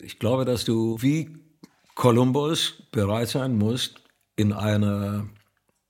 Ich 0.00 0.18
glaube, 0.18 0.44
dass 0.44 0.64
du 0.64 0.96
wie 1.00 1.36
Kolumbus 1.94 2.82
bereit 2.92 3.28
sein 3.28 3.58
musst, 3.58 4.00
in 4.36 4.52
einer 4.52 5.28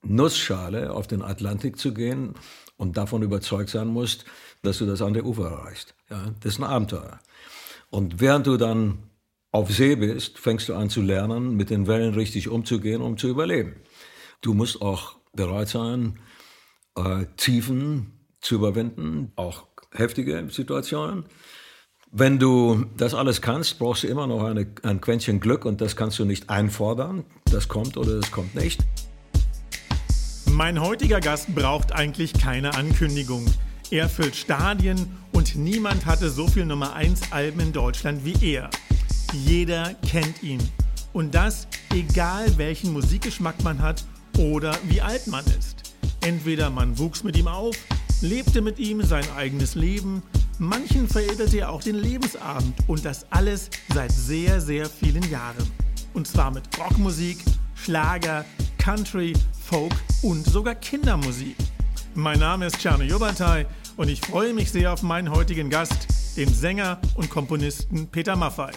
Nussschale 0.03 0.93
auf 0.93 1.07
den 1.07 1.23
Atlantik 1.23 1.79
zu 1.79 1.95
gehen 1.95 2.35
und 2.77 2.97
davon 2.97 3.23
überzeugt 3.23 3.71
sein 3.71 3.89
musst, 3.89 4.25
dass 4.63 4.79
du 4.79 4.87
das 4.87 5.03
andere 5.03 5.25
Ufer 5.25 5.51
erreichst. 5.51 5.95
Ja, 6.09 6.35
das 6.41 6.55
ist 6.55 6.59
ein 6.59 6.65
Abenteuer. 6.65 7.21
Und 7.91 8.21
während 8.21 8.47
du 8.47 8.57
dann 8.57 8.99
auf 9.53 9.71
See 9.71 9.97
bist, 9.97 10.39
fängst 10.39 10.69
du 10.69 10.75
an 10.75 10.91
zu 10.91 11.03
lernen, 11.03 11.57
mit 11.57 11.71
den 11.71 11.87
Wellen 11.87 12.15
richtig 12.15 12.49
umzugehen, 12.49 13.03
um 13.03 13.17
zu 13.19 13.29
überleben. 13.29 13.77
Du 14.41 14.55
musst 14.55 14.81
auch 14.81 15.17
bereit 15.33 15.69
sein, 15.69 16.19
äh, 16.97 17.27
Tiefen 17.37 18.13
zu 18.41 18.57
überwinden, 18.57 19.33
auch 19.37 19.67
heftige 19.93 20.49
Situationen. 20.51 21.25
Wenn 22.13 22.41
du 22.41 22.87
das 22.97 23.15
alles 23.15 23.41
kannst, 23.41 23.79
brauchst 23.79 24.03
du 24.03 24.09
immer 24.09 24.27
noch 24.27 24.43
eine, 24.43 24.67
ein 24.83 25.01
Quäntchen 25.01 25.39
Glück 25.39 25.65
und 25.65 25.81
das 25.81 25.95
kannst 25.95 26.19
du 26.19 26.25
nicht 26.25 26.51
einfordern. 26.51 27.23
Das 27.45 27.69
kommt 27.69 27.97
oder 27.97 28.19
das 28.19 28.33
kommt 28.33 28.57
nicht. 28.57 28.81
Mein 30.47 30.81
heutiger 30.81 31.21
Gast 31.21 31.55
braucht 31.55 31.93
eigentlich 31.93 32.33
keine 32.33 32.75
Ankündigung. 32.75 33.47
Er 33.93 34.09
füllt 34.09 34.35
Stadien 34.35 35.17
und 35.31 35.55
niemand 35.55 36.05
hatte 36.05 36.31
so 36.31 36.49
viel 36.49 36.67
Nummer 36.67 36.95
1 36.95 37.31
Alben 37.31 37.61
in 37.61 37.73
Deutschland 37.73 38.25
wie 38.25 38.35
er. 38.45 38.71
Jeder 39.33 39.95
kennt 40.05 40.43
ihn. 40.43 40.61
Und 41.13 41.37
das 41.37 41.69
egal 41.95 42.59
welchen 42.59 42.93
Musikgeschmack 42.93 43.63
man 43.63 43.81
hat 43.81 44.05
oder 44.37 44.77
wie 44.89 45.01
alt 45.01 45.29
man 45.29 45.45
ist. 45.47 45.95
Entweder 46.23 46.71
man 46.71 46.99
wuchs 46.99 47.23
mit 47.23 47.37
ihm 47.37 47.47
auf, 47.47 47.77
lebte 48.21 48.63
mit 48.63 48.81
ihm 48.81 49.01
sein 49.05 49.25
eigenes 49.37 49.77
Leben, 49.77 50.25
manchen 50.61 51.09
veredelte 51.09 51.59
er 51.59 51.71
auch 51.71 51.83
den 51.83 51.97
Lebensabend 51.97 52.75
und 52.87 53.05
das 53.05 53.27
alles 53.31 53.71
seit 53.93 54.13
sehr, 54.13 54.61
sehr 54.61 54.87
vielen 54.87 55.29
Jahren. 55.31 55.67
Und 56.13 56.29
zwar 56.29 56.51
mit 56.51 56.65
Rockmusik, 56.79 57.39
Schlager, 57.75 58.45
Country, 58.79 59.33
Folk 59.65 59.95
und 60.23 60.45
sogar 60.45 60.75
Kindermusik. 60.75 61.57
Mein 62.15 62.39
Name 62.39 62.67
ist 62.67 62.79
Czarny 62.79 63.07
Jobatai 63.07 63.67
und 63.97 64.09
ich 64.09 64.21
freue 64.21 64.53
mich 64.53 64.71
sehr 64.71 64.93
auf 64.93 65.03
meinen 65.03 65.31
heutigen 65.31 65.71
Gast, 65.71 66.07
den 66.37 66.53
Sänger 66.53 67.01
und 67.15 67.31
Komponisten 67.31 68.09
Peter 68.09 68.37
Maffay. 68.37 68.73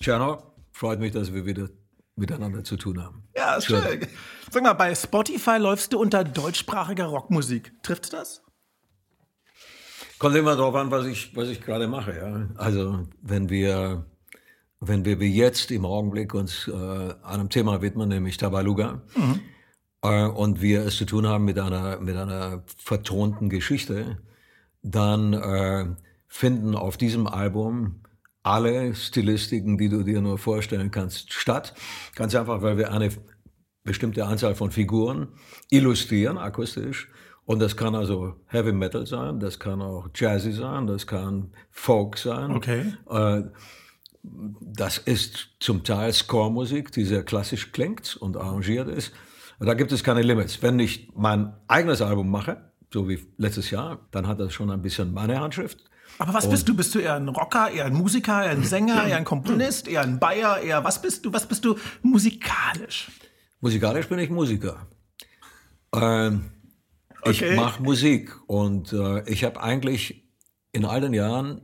Czarno, 0.00 0.42
freut 0.72 0.98
mich, 0.98 1.12
dass 1.12 1.32
wir 1.32 1.46
wieder 1.46 1.68
miteinander 2.16 2.64
zu 2.64 2.76
tun 2.76 3.02
haben. 3.02 3.22
Ja, 3.36 3.60
schön. 3.60 3.82
schön. 3.82 4.06
Sag 4.50 4.62
mal, 4.62 4.72
bei 4.72 4.94
Spotify 4.94 5.58
läufst 5.58 5.92
du 5.92 6.00
unter 6.00 6.24
deutschsprachiger 6.24 7.06
Rockmusik. 7.06 7.72
Trifft 7.82 8.12
das? 8.12 8.43
Kommt 10.24 10.36
immer 10.36 10.56
darauf 10.56 10.74
an, 10.76 10.90
was 10.90 11.04
ich, 11.04 11.36
was 11.36 11.50
ich 11.50 11.60
gerade 11.60 11.86
mache. 11.86 12.16
Ja? 12.16 12.48
Also 12.56 13.06
wenn 13.20 13.50
wir, 13.50 14.06
wenn 14.80 15.04
wir 15.04 15.20
wie 15.20 15.30
jetzt 15.30 15.70
im 15.70 15.84
Augenblick 15.84 16.32
uns 16.32 16.66
äh, 16.66 17.14
einem 17.22 17.50
Thema 17.50 17.82
widmen, 17.82 18.08
nämlich 18.08 18.38
Tabaluga, 18.38 19.02
mhm. 19.14 19.40
äh, 20.00 20.24
und 20.24 20.62
wir 20.62 20.86
es 20.86 20.96
zu 20.96 21.04
tun 21.04 21.26
haben 21.26 21.44
mit 21.44 21.58
einer, 21.58 22.00
mit 22.00 22.16
einer 22.16 22.64
vertonten 22.78 23.50
Geschichte, 23.50 24.16
dann 24.80 25.34
äh, 25.34 25.94
finden 26.26 26.74
auf 26.74 26.96
diesem 26.96 27.26
Album 27.26 28.00
alle 28.42 28.94
Stilistiken, 28.94 29.76
die 29.76 29.90
du 29.90 30.04
dir 30.04 30.22
nur 30.22 30.38
vorstellen 30.38 30.90
kannst, 30.90 31.34
statt. 31.34 31.74
Ganz 32.14 32.34
einfach, 32.34 32.62
weil 32.62 32.78
wir 32.78 32.92
eine 32.92 33.10
bestimmte 33.82 34.24
Anzahl 34.24 34.54
von 34.54 34.70
Figuren 34.70 35.34
illustrieren, 35.68 36.38
akustisch. 36.38 37.10
Und 37.46 37.60
das 37.60 37.76
kann 37.76 37.94
also 37.94 38.36
Heavy 38.46 38.72
Metal 38.72 39.06
sein, 39.06 39.38
das 39.38 39.58
kann 39.58 39.82
auch 39.82 40.08
Jazzy 40.14 40.52
sein, 40.52 40.86
das 40.86 41.06
kann 41.06 41.50
Folk 41.70 42.16
sein. 42.16 42.52
Okay. 42.52 42.94
Äh, 43.10 43.42
das 44.22 44.96
ist 44.98 45.50
zum 45.60 45.84
Teil 45.84 46.12
Score-Musik, 46.12 46.92
die 46.92 47.04
sehr 47.04 47.22
klassisch 47.22 47.72
klingt 47.72 48.16
und 48.16 48.36
arrangiert 48.36 48.88
ist. 48.88 49.12
Da 49.60 49.74
gibt 49.74 49.92
es 49.92 50.02
keine 50.02 50.22
Limits. 50.22 50.62
Wenn 50.62 50.78
ich 50.78 51.10
mein 51.14 51.52
eigenes 51.68 52.00
Album 52.00 52.30
mache, 52.30 52.70
so 52.92 53.08
wie 53.08 53.26
letztes 53.36 53.70
Jahr, 53.70 53.98
dann 54.10 54.26
hat 54.26 54.40
das 54.40 54.52
schon 54.52 54.70
ein 54.70 54.80
bisschen 54.80 55.12
meine 55.12 55.40
Handschrift. 55.40 55.84
Aber 56.18 56.32
was 56.32 56.44
und 56.44 56.52
bist 56.52 56.68
du? 56.68 56.76
Bist 56.76 56.94
du 56.94 57.00
eher 57.00 57.14
ein 57.14 57.28
Rocker, 57.28 57.70
eher 57.70 57.86
ein 57.86 57.94
Musiker, 57.94 58.44
eher 58.44 58.52
ein 58.52 58.62
Sänger, 58.62 59.06
eher 59.06 59.16
ein 59.16 59.24
Komponist, 59.24 59.88
eher 59.88 60.02
ein 60.02 60.18
Bayer, 60.18 60.60
eher 60.60 60.84
was 60.84 61.02
bist 61.02 61.24
du? 61.24 61.32
Was 61.32 61.46
bist 61.46 61.64
du 61.64 61.76
musikalisch? 62.02 63.10
Musikalisch 63.60 64.08
bin 64.08 64.18
ich 64.18 64.30
Musiker. 64.30 64.86
Ähm, 65.92 66.50
okay. 67.26 67.50
Ich 67.50 67.56
mache 67.56 67.82
Musik 67.82 68.36
und 68.46 68.92
äh, 68.92 69.28
ich 69.28 69.44
habe 69.44 69.62
eigentlich 69.62 70.24
in 70.72 70.84
all 70.84 71.00
den 71.00 71.14
Jahren 71.14 71.62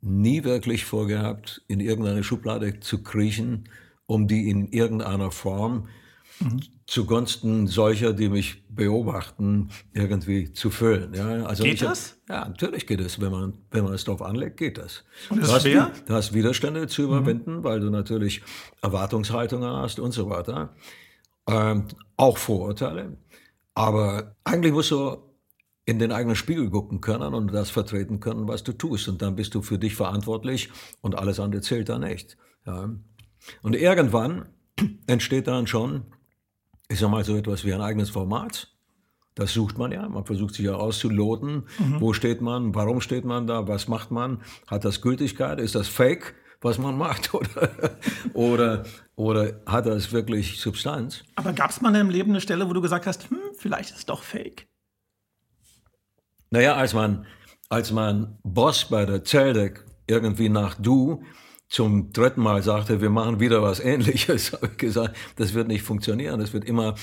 nie 0.00 0.44
wirklich 0.44 0.84
vorgehabt, 0.84 1.62
in 1.68 1.80
irgendeine 1.80 2.22
Schublade 2.22 2.80
zu 2.80 3.02
kriechen, 3.02 3.68
um 4.06 4.28
die 4.28 4.48
in 4.50 4.68
irgendeiner 4.68 5.30
Form 5.30 5.88
mhm. 6.40 6.60
zugunsten 6.86 7.66
solcher, 7.66 8.12
die 8.12 8.28
mich 8.28 8.64
beobachten, 8.68 9.70
irgendwie 9.92 10.52
zu 10.52 10.70
füllen. 10.70 11.12
Ja, 11.14 11.44
also 11.44 11.64
geht 11.64 11.82
das? 11.82 12.16
Hab, 12.28 12.36
ja, 12.36 12.48
natürlich 12.48 12.86
geht 12.86 13.00
es. 13.00 13.20
Wenn 13.20 13.32
man, 13.32 13.54
wenn 13.70 13.84
man 13.84 13.94
es 13.94 14.04
darauf 14.04 14.22
anlegt, 14.22 14.58
geht 14.58 14.78
das. 14.78 15.04
Und 15.28 15.40
das 15.40 15.48
du, 15.48 15.54
hast, 15.54 15.62
schwer? 15.62 15.90
du 16.06 16.14
hast 16.14 16.34
Widerstände 16.34 16.86
zu 16.86 17.02
überwinden, 17.02 17.56
mhm. 17.56 17.64
weil 17.64 17.80
du 17.80 17.90
natürlich 17.90 18.42
Erwartungshaltungen 18.82 19.70
hast 19.70 19.98
und 19.98 20.12
so 20.12 20.30
weiter. 20.30 20.74
Ähm, 21.48 21.86
auch 22.16 22.38
Vorurteile. 22.38 23.16
Aber 23.76 24.34
eigentlich 24.42 24.72
musst 24.72 24.90
du 24.90 25.18
in 25.84 26.00
den 26.00 26.10
eigenen 26.10 26.34
Spiegel 26.34 26.68
gucken 26.68 27.00
können 27.00 27.32
und 27.32 27.54
das 27.54 27.70
vertreten 27.70 28.18
können, 28.18 28.48
was 28.48 28.64
du 28.64 28.72
tust. 28.72 29.06
Und 29.06 29.22
dann 29.22 29.36
bist 29.36 29.54
du 29.54 29.62
für 29.62 29.78
dich 29.78 29.94
verantwortlich 29.94 30.70
und 31.00 31.16
alles 31.16 31.38
andere 31.38 31.62
zählt 31.62 31.88
dann 31.88 32.00
nicht. 32.00 32.36
Ja. 32.66 32.90
Und 33.62 33.76
irgendwann 33.76 34.46
entsteht 35.06 35.46
dann 35.46 35.68
schon 35.68 36.06
ich 36.88 36.98
sag 36.98 37.10
mal, 37.10 37.24
so 37.24 37.36
etwas 37.36 37.64
wie 37.64 37.74
ein 37.74 37.80
eigenes 37.80 38.10
Format. 38.10 38.72
Das 39.34 39.52
sucht 39.52 39.76
man 39.76 39.92
ja. 39.92 40.08
Man 40.08 40.24
versucht 40.24 40.54
sich 40.54 40.64
ja 40.64 40.74
auszuloten. 40.74 41.64
Mhm. 41.78 42.00
Wo 42.00 42.12
steht 42.12 42.40
man? 42.40 42.74
Warum 42.74 43.00
steht 43.00 43.24
man 43.24 43.46
da? 43.46 43.68
Was 43.68 43.88
macht 43.88 44.10
man? 44.10 44.40
Hat 44.66 44.84
das 44.84 45.02
Gültigkeit? 45.02 45.60
Ist 45.60 45.74
das 45.74 45.88
Fake, 45.88 46.34
was 46.62 46.78
man 46.78 46.96
macht? 46.96 47.34
Oder, 47.34 47.70
oder, 48.32 48.84
oder 49.14 49.60
hat 49.66 49.86
das 49.86 50.12
wirklich 50.12 50.60
Substanz? 50.60 51.24
Aber 51.34 51.52
gab 51.52 51.70
es 51.70 51.80
mal 51.80 51.88
in 51.88 51.94
deinem 51.94 52.10
Leben 52.10 52.30
eine 52.30 52.40
Stelle, 52.40 52.68
wo 52.68 52.72
du 52.72 52.80
gesagt 52.80 53.06
hast, 53.06 53.30
hm, 53.30 53.38
vielleicht 53.58 53.90
ist 53.90 53.98
es 53.98 54.06
doch 54.06 54.22
Fake? 54.22 54.66
Naja, 56.50 56.76
als 56.76 56.94
man, 56.94 57.26
als 57.68 57.90
mein 57.90 58.38
Boss 58.42 58.86
bei 58.88 59.04
der 59.04 59.24
Zeldec 59.24 59.84
irgendwie 60.06 60.48
nach 60.48 60.74
Du 60.74 61.22
zum 61.68 62.12
dritten 62.12 62.40
Mal 62.40 62.62
sagte, 62.62 63.00
wir 63.00 63.10
machen 63.10 63.40
wieder 63.40 63.62
was 63.62 63.80
Ähnliches, 63.80 64.52
habe 64.52 64.68
ich 64.68 64.78
gesagt, 64.78 65.16
das 65.36 65.54
wird 65.54 65.68
nicht 65.68 65.82
funktionieren, 65.82 66.38
das 66.38 66.52
wird 66.52 66.64
immer 66.64 66.94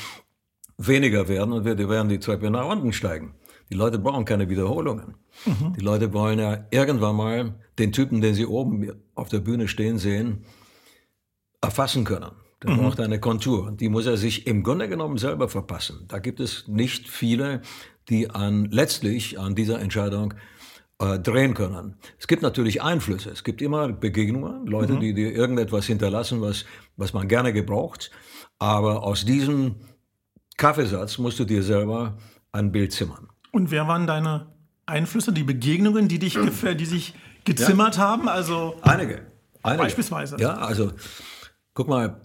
weniger 0.78 1.28
werden 1.28 1.54
und 1.54 1.66
wir 1.66 1.78
werden 1.90 2.10
die 2.10 2.20
Treppe 2.20 2.50
nach 2.50 2.68
unten 2.68 2.94
steigen. 2.94 3.36
Die 3.70 3.76
Leute 3.76 4.00
brauchen 4.00 4.26
keine 4.26 4.50
Wiederholungen. 4.50 5.16
Mhm. 5.46 5.74
Die 5.74 5.82
Leute 5.82 6.14
wollen 6.14 6.40
ja 6.40 6.66
irgendwann 6.72 7.16
mal 7.16 7.60
den 7.80 7.92
Typen, 7.92 8.22
den 8.22 8.34
sie 8.34 8.46
oben 8.46 8.92
auf 9.16 9.30
der 9.30 9.40
Bühne 9.40 9.68
stehen 9.68 9.98
sehen, 9.98 10.46
erfassen 11.62 12.04
können. 12.04 12.32
Der 12.64 12.72
mhm. 12.72 12.78
braucht 12.78 13.00
eine 13.00 13.20
Kontur. 13.20 13.72
Die 13.72 13.90
muss 13.90 14.06
er 14.06 14.18
sich 14.18 14.48
im 14.48 14.64
Grunde 14.64 14.88
genommen 14.88 15.18
selber 15.18 15.50
verpassen. 15.50 16.06
Da 16.08 16.20
gibt 16.20 16.40
es 16.40 16.68
nicht 16.68 17.10
viele, 17.10 17.62
die 18.10 18.30
an, 18.30 18.66
letztlich 18.72 19.40
an 19.40 19.56
dieser 19.56 19.80
Entscheidung 19.80 20.34
äh, 21.00 21.20
drehen 21.20 21.54
können. 21.54 21.96
Es 22.20 22.28
gibt 22.28 22.42
natürlich 22.42 22.82
Einflüsse. 22.82 23.30
Es 23.30 23.44
gibt 23.44 23.62
immer 23.62 23.90
Begegnungen, 23.90 24.66
Leute, 24.66 24.94
mhm. 24.94 25.00
die 25.00 25.14
dir 25.14 25.32
irgendetwas 25.32 25.86
hinterlassen, 25.86 26.42
was, 26.42 26.66
was 26.98 27.14
man 27.14 27.28
gerne 27.28 27.54
gebraucht. 27.54 28.12
Aber 28.60 29.04
aus 29.04 29.26
diesem 29.26 29.76
Kaffeesatz 30.58 31.18
musst 31.18 31.40
du 31.40 31.46
dir 31.46 31.64
selber 31.64 32.18
ein 32.52 32.72
Bild 32.72 32.94
zimmern. 32.94 33.28
Und 33.52 33.72
wer 33.72 33.88
waren 33.88 34.08
deine 34.08 34.48
Einflüsse, 34.86 35.34
die 35.34 35.44
Begegnungen, 35.44 36.08
die 36.08 36.20
dich, 36.20 36.38
die 36.38 36.86
sich 36.86 37.14
gezimmert 37.44 37.98
ja. 37.98 38.04
haben? 38.04 38.30
Also 38.30 38.76
einige, 38.82 39.28
einige. 39.62 39.84
Beispielsweise. 39.84 40.38
Ja, 40.40 40.54
also 40.56 40.92
guck 41.74 41.88
mal, 41.88 42.22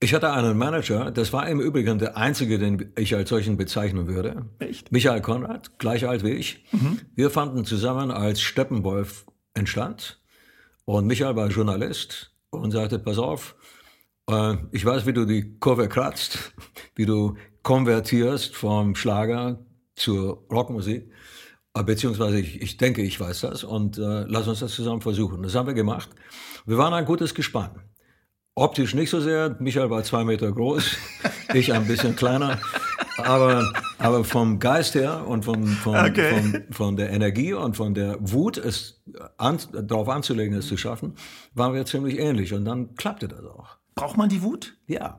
ich 0.00 0.12
hatte 0.12 0.30
einen 0.32 0.58
Manager, 0.58 1.10
das 1.10 1.32
war 1.32 1.48
im 1.48 1.60
Übrigen 1.60 1.98
der 1.98 2.16
einzige, 2.16 2.58
den 2.58 2.92
ich 2.96 3.14
als 3.14 3.30
solchen 3.30 3.56
bezeichnen 3.56 4.06
würde. 4.06 4.46
Echt? 4.58 4.92
Michael 4.92 5.22
Konrad, 5.22 5.78
gleich 5.78 6.06
alt 6.06 6.22
wie 6.22 6.32
ich. 6.32 6.64
Mhm. 6.72 7.00
Wir 7.14 7.30
fanden 7.30 7.64
zusammen, 7.64 8.10
als 8.10 8.40
Steppenwolf 8.42 9.24
entstand. 9.54 10.20
Und 10.84 11.06
Michael 11.06 11.34
war 11.36 11.48
Journalist 11.48 12.34
und 12.50 12.72
sagte, 12.72 12.98
pass 12.98 13.18
auf, 13.18 13.56
äh, 14.28 14.56
ich 14.70 14.84
weiß, 14.84 15.06
wie 15.06 15.14
du 15.14 15.24
die 15.24 15.58
Kurve 15.58 15.88
kratzt, 15.88 16.52
wie 16.94 17.06
du 17.06 17.36
konvertierst 17.62 18.54
vom 18.54 18.94
Schlager 18.94 19.64
zur 19.94 20.46
Rockmusik. 20.52 21.10
Äh, 21.74 21.82
beziehungsweise 21.84 22.38
ich, 22.38 22.60
ich 22.60 22.76
denke, 22.76 23.02
ich 23.02 23.18
weiß 23.18 23.40
das 23.40 23.64
und 23.64 23.96
äh, 23.98 24.24
lass 24.28 24.46
uns 24.46 24.60
das 24.60 24.72
zusammen 24.72 25.00
versuchen. 25.00 25.42
Das 25.42 25.54
haben 25.54 25.66
wir 25.66 25.74
gemacht. 25.74 26.10
Wir 26.66 26.78
waren 26.78 26.92
ein 26.92 27.06
gutes 27.06 27.34
Gespann. 27.34 27.82
Optisch 28.58 28.94
nicht 28.94 29.10
so 29.10 29.20
sehr. 29.20 29.54
Michael 29.60 29.90
war 29.90 30.02
zwei 30.02 30.24
Meter 30.24 30.50
groß, 30.50 30.96
ich 31.54 31.74
ein 31.74 31.86
bisschen 31.86 32.16
kleiner. 32.16 32.58
aber, 33.18 33.70
aber 33.98 34.24
vom 34.24 34.58
Geist 34.58 34.94
her 34.94 35.26
und 35.26 35.44
von, 35.44 35.66
von, 35.66 35.94
okay. 35.94 36.40
von, 36.40 36.64
von 36.70 36.96
der 36.96 37.10
Energie 37.10 37.52
und 37.52 37.76
von 37.76 37.92
der 37.92 38.16
Wut, 38.18 38.56
es 38.56 39.02
an, 39.36 39.58
darauf 39.72 40.08
anzulegen, 40.08 40.56
es 40.56 40.68
zu 40.68 40.78
schaffen, 40.78 41.16
waren 41.52 41.74
wir 41.74 41.84
ziemlich 41.84 42.18
ähnlich. 42.18 42.54
Und 42.54 42.64
dann 42.64 42.94
klappte 42.94 43.28
das 43.28 43.44
auch. 43.44 43.76
Braucht 43.94 44.16
man 44.16 44.30
die 44.30 44.40
Wut? 44.40 44.74
Ja. 44.86 45.18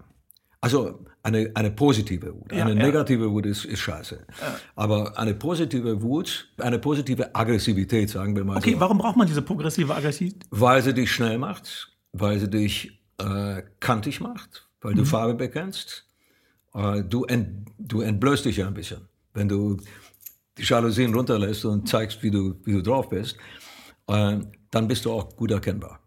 Also 0.59 1.05
eine, 1.21 1.51
eine 1.53 1.69
positive 1.69 2.33
Wut. 2.33 2.51
Ja, 2.51 2.65
eine 2.65 2.73
negative 2.73 3.25
ja. 3.25 3.29
Wut 3.29 3.45
ist, 3.45 3.65
ist 3.65 3.81
scheiße. 3.81 4.25
Ja. 4.41 4.55
Aber 4.75 5.19
eine 5.19 5.35
positive 5.35 6.01
Wut, 6.01 6.51
eine 6.57 6.79
positive 6.79 7.35
Aggressivität, 7.35 8.09
sagen 8.09 8.35
wir 8.35 8.43
mal 8.43 8.57
okay, 8.57 8.73
so. 8.73 8.79
warum 8.79 8.97
braucht 8.97 9.15
man 9.15 9.27
diese 9.27 9.43
progressive 9.43 9.93
Aggressivität? 9.93 10.43
Weil 10.49 10.81
sie 10.81 10.95
dich 10.95 11.11
schnell 11.11 11.37
macht, 11.37 11.95
weil 12.13 12.39
sie 12.39 12.49
dich 12.49 12.96
äh, 13.19 13.63
kantig 13.79 14.21
macht, 14.21 14.67
weil 14.81 14.93
mhm. 14.93 14.97
du 14.97 15.05
Farbe 15.05 15.33
bekennst. 15.33 16.05
Äh, 16.73 17.03
du, 17.03 17.25
ent, 17.25 17.69
du 17.77 18.01
entblößt 18.01 18.45
dich 18.45 18.57
ja 18.57 18.67
ein 18.67 18.73
bisschen. 18.73 19.07
Wenn 19.33 19.49
du 19.49 19.77
die 20.57 20.63
Jalousien 20.63 21.13
runterlässt 21.13 21.65
und 21.65 21.87
zeigst, 21.87 22.23
wie 22.23 22.31
du, 22.31 22.55
wie 22.63 22.73
du 22.73 22.81
drauf 22.81 23.09
bist, 23.09 23.37
äh, 24.07 24.39
dann 24.71 24.87
bist 24.87 25.05
du 25.05 25.11
auch 25.11 25.35
gut 25.35 25.51
erkennbar. 25.51 25.99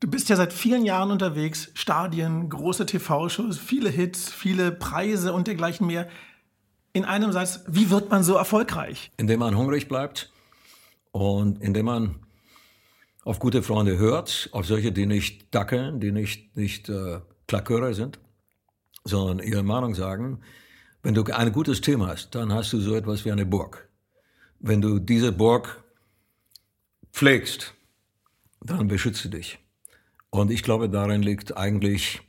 Du 0.00 0.10
bist 0.10 0.28
ja 0.28 0.36
seit 0.36 0.52
vielen 0.52 0.84
Jahren 0.84 1.12
unterwegs, 1.12 1.70
Stadien, 1.74 2.48
große 2.48 2.86
TV-Shows, 2.86 3.58
viele 3.58 3.88
Hits, 3.88 4.32
viele 4.32 4.72
Preise 4.72 5.32
und 5.32 5.46
dergleichen 5.46 5.86
mehr. 5.86 6.08
In 6.92 7.04
einem 7.04 7.30
Satz, 7.30 7.60
wie 7.68 7.88
wird 7.88 8.10
man 8.10 8.24
so 8.24 8.34
erfolgreich? 8.34 9.12
Indem 9.16 9.40
man 9.40 9.56
hungrig 9.56 9.86
bleibt 9.86 10.32
und 11.12 11.62
indem 11.62 11.86
man 11.86 12.16
auf 13.24 13.38
gute 13.38 13.62
Freunde 13.62 13.98
hört, 13.98 14.48
auf 14.52 14.66
solche, 14.66 14.92
die 14.92 15.06
nicht 15.06 15.54
dackeln, 15.54 16.00
die 16.00 16.12
nicht, 16.12 16.56
nicht 16.56 16.88
äh, 16.88 17.20
Klaköre 17.46 17.94
sind, 17.94 18.18
sondern 19.04 19.46
ihre 19.46 19.62
Meinung 19.62 19.94
sagen. 19.94 20.40
Wenn 21.02 21.14
du 21.14 21.24
ein 21.24 21.52
gutes 21.52 21.80
Thema 21.80 22.08
hast, 22.08 22.34
dann 22.34 22.52
hast 22.52 22.72
du 22.72 22.80
so 22.80 22.94
etwas 22.94 23.24
wie 23.24 23.32
eine 23.32 23.46
Burg. 23.46 23.88
Wenn 24.60 24.80
du 24.80 24.98
diese 24.98 25.32
Burg 25.32 25.82
pflegst, 27.12 27.74
dann 28.60 28.88
beschütze 28.88 29.28
dich. 29.28 29.58
Und 30.30 30.50
ich 30.50 30.62
glaube, 30.62 30.88
darin 30.88 31.22
liegt 31.22 31.56
eigentlich 31.56 32.22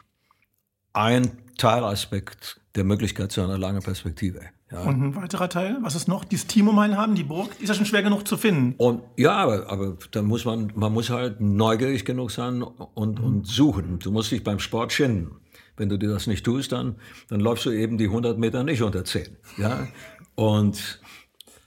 ein 0.94 1.32
Teilaspekt 1.58 2.60
der 2.76 2.84
Möglichkeit 2.84 3.32
zu 3.32 3.42
einer 3.42 3.58
langen 3.58 3.82
Perspektive. 3.82 4.42
Ja. 4.74 4.82
Und 4.82 5.02
ein 5.02 5.16
weiterer 5.16 5.50
Teil, 5.50 5.78
was 5.82 5.96
ist 5.96 6.08
noch? 6.08 6.26
Dieses 6.26 6.48
Team 6.48 6.68
um 6.68 6.80
einen 6.80 6.98
haben, 6.98 7.14
die 7.14 7.24
Burg, 7.24 7.52
ist 7.60 7.70
ja 7.70 7.76
schon 7.76 7.86
schwer 7.86 8.02
genug 8.02 8.28
zu 8.28 8.38
finden. 8.38 8.74
Und 8.78 9.04
ja, 9.18 9.36
aber, 9.36 9.70
aber 9.70 9.98
da 10.12 10.24
muss 10.24 10.46
man, 10.46 10.72
man 10.76 10.92
muss 10.92 11.12
halt 11.12 11.40
neugierig 11.40 12.06
genug 12.06 12.32
sein 12.32 12.64
und, 12.64 13.20
mhm. 13.20 13.26
und 13.26 13.48
suchen. 13.48 14.00
Du 14.00 14.12
musst 14.12 14.32
dich 14.32 14.44
beim 14.44 14.60
Sport 14.60 14.92
schinden. 14.92 15.36
Wenn 15.78 15.90
du 15.90 15.98
dir 15.98 16.10
das 16.10 16.28
nicht 16.28 16.44
tust, 16.44 16.72
dann, 16.72 16.96
dann 17.30 17.40
läufst 17.40 17.66
du 17.66 17.72
eben 17.72 17.98
die 17.98 18.06
100 18.06 18.38
Meter 18.38 18.64
nicht 18.64 18.82
unter 18.82 19.06
10. 19.06 19.38
Ja? 19.58 19.88
Und, 20.36 21.00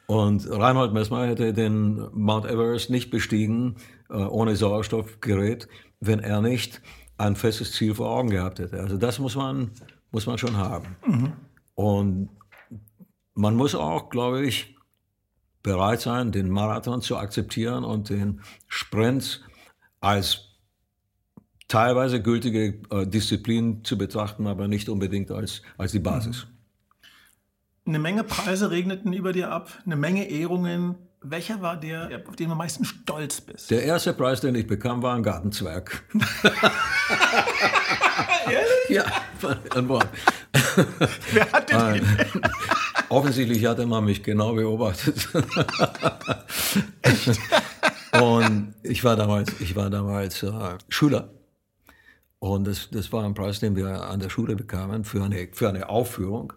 und 0.07 0.49
Reinhold 0.51 0.93
Messmer 0.93 1.27
hätte 1.27 1.53
den 1.53 2.09
Mount 2.13 2.47
Everest 2.47 2.91
nicht 2.91 3.11
bestiegen 3.11 3.77
äh, 4.11 4.15
ohne 4.15 4.57
Sauerstoffgerät, 4.57 5.69
wenn 6.01 6.21
er 6.21 6.41
nicht 6.41 6.83
ein 7.19 7.37
festes 7.37 7.73
Ziel 7.73 7.95
vor 7.95 8.11
Augen 8.11 8.31
gehabt 8.31 8.59
hätte. 8.59 8.81
Also 8.81 8.97
das 8.97 9.19
muss 9.19 9.37
man, 9.37 9.71
muss 10.11 10.27
man 10.27 10.39
schon 10.39 10.57
haben. 10.57 10.97
Mhm. 11.07 11.33
Und 11.75 12.29
man 13.37 13.55
muss 13.55 13.75
auch, 13.75 14.09
glaube 14.09 14.45
ich, 14.45 14.77
bereit 15.63 16.01
sein, 16.01 16.33
den 16.33 16.49
Marathon 16.49 17.03
zu 17.03 17.17
akzeptieren 17.17 17.85
und 17.85 18.09
den 18.09 18.41
Sprint 18.67 19.45
als 20.01 20.57
teilweise 21.69 22.23
gültige 22.23 22.81
äh, 22.91 23.07
Disziplin 23.07 23.85
zu 23.85 23.99
betrachten, 23.99 24.47
aber 24.47 24.69
nicht 24.69 24.89
unbedingt 24.89 25.31
als, 25.31 25.63
als 25.77 25.93
die 25.93 25.99
Basis. 25.99 26.47
Eine 27.85 27.99
Menge 27.99 28.25
Preise 28.25 28.71
regneten 28.71 29.13
über 29.13 29.33
dir 29.33 29.53
ab, 29.53 29.71
eine 29.85 29.97
Menge 29.97 30.29
Ehrungen, 30.29 30.97
welcher 31.21 31.61
war 31.61 31.77
der, 31.77 32.23
auf 32.29 32.37
den 32.37 32.47
du 32.47 32.53
am 32.53 32.59
meisten 32.59 32.85
stolz 32.85 33.41
bist? 33.41 33.71
Der 33.71 33.83
erste 33.83 34.13
Preis, 34.13 34.41
den 34.41 34.55
ich 34.55 34.67
bekam, 34.67 35.03
war 35.03 35.15
ein 35.15 35.23
Gartenzwerg. 35.23 36.05
Ehrlich? 38.47 38.89
Ja, 38.89 39.05
ein 39.75 39.89
Wort. 39.89 40.09
Wer 41.33 41.53
hat 41.53 41.71
den? 41.71 42.07
Offensichtlich 43.09 43.65
hatte 43.67 43.87
man 43.87 44.05
mich 44.05 44.23
genau 44.23 44.55
beobachtet. 44.55 45.29
Und 48.21 48.75
ich 48.83 49.05
war 49.05 49.17
damals, 49.17 49.61
ich 49.61 49.77
war 49.77 49.91
damals 49.91 50.43
äh, 50.43 50.51
Schüler. 50.89 51.31
Und 52.39 52.67
das, 52.67 52.89
das 52.91 53.13
war 53.13 53.25
ein 53.25 53.35
Preis, 53.35 53.61
den 53.61 53.77
wir 53.77 54.03
an 54.03 54.21
der 54.21 54.31
Schule 54.31 54.57
bekamen 54.57 55.05
für 55.05 55.23
eine, 55.23 55.49
für 55.53 55.69
eine 55.69 55.89
Aufführung. 55.89 56.53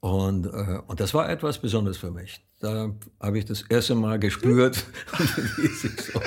Und, 0.00 0.46
äh, 0.46 0.80
und 0.86 1.00
das 1.00 1.14
war 1.14 1.28
etwas 1.28 1.58
Besonderes 1.58 1.96
für 1.96 2.10
mich. 2.10 2.40
Da 2.60 2.90
habe 3.20 3.38
ich 3.38 3.44
das 3.44 3.62
erste 3.62 3.94
Mal 3.94 4.18
gespürt, 4.18 4.76
so, 5.18 6.20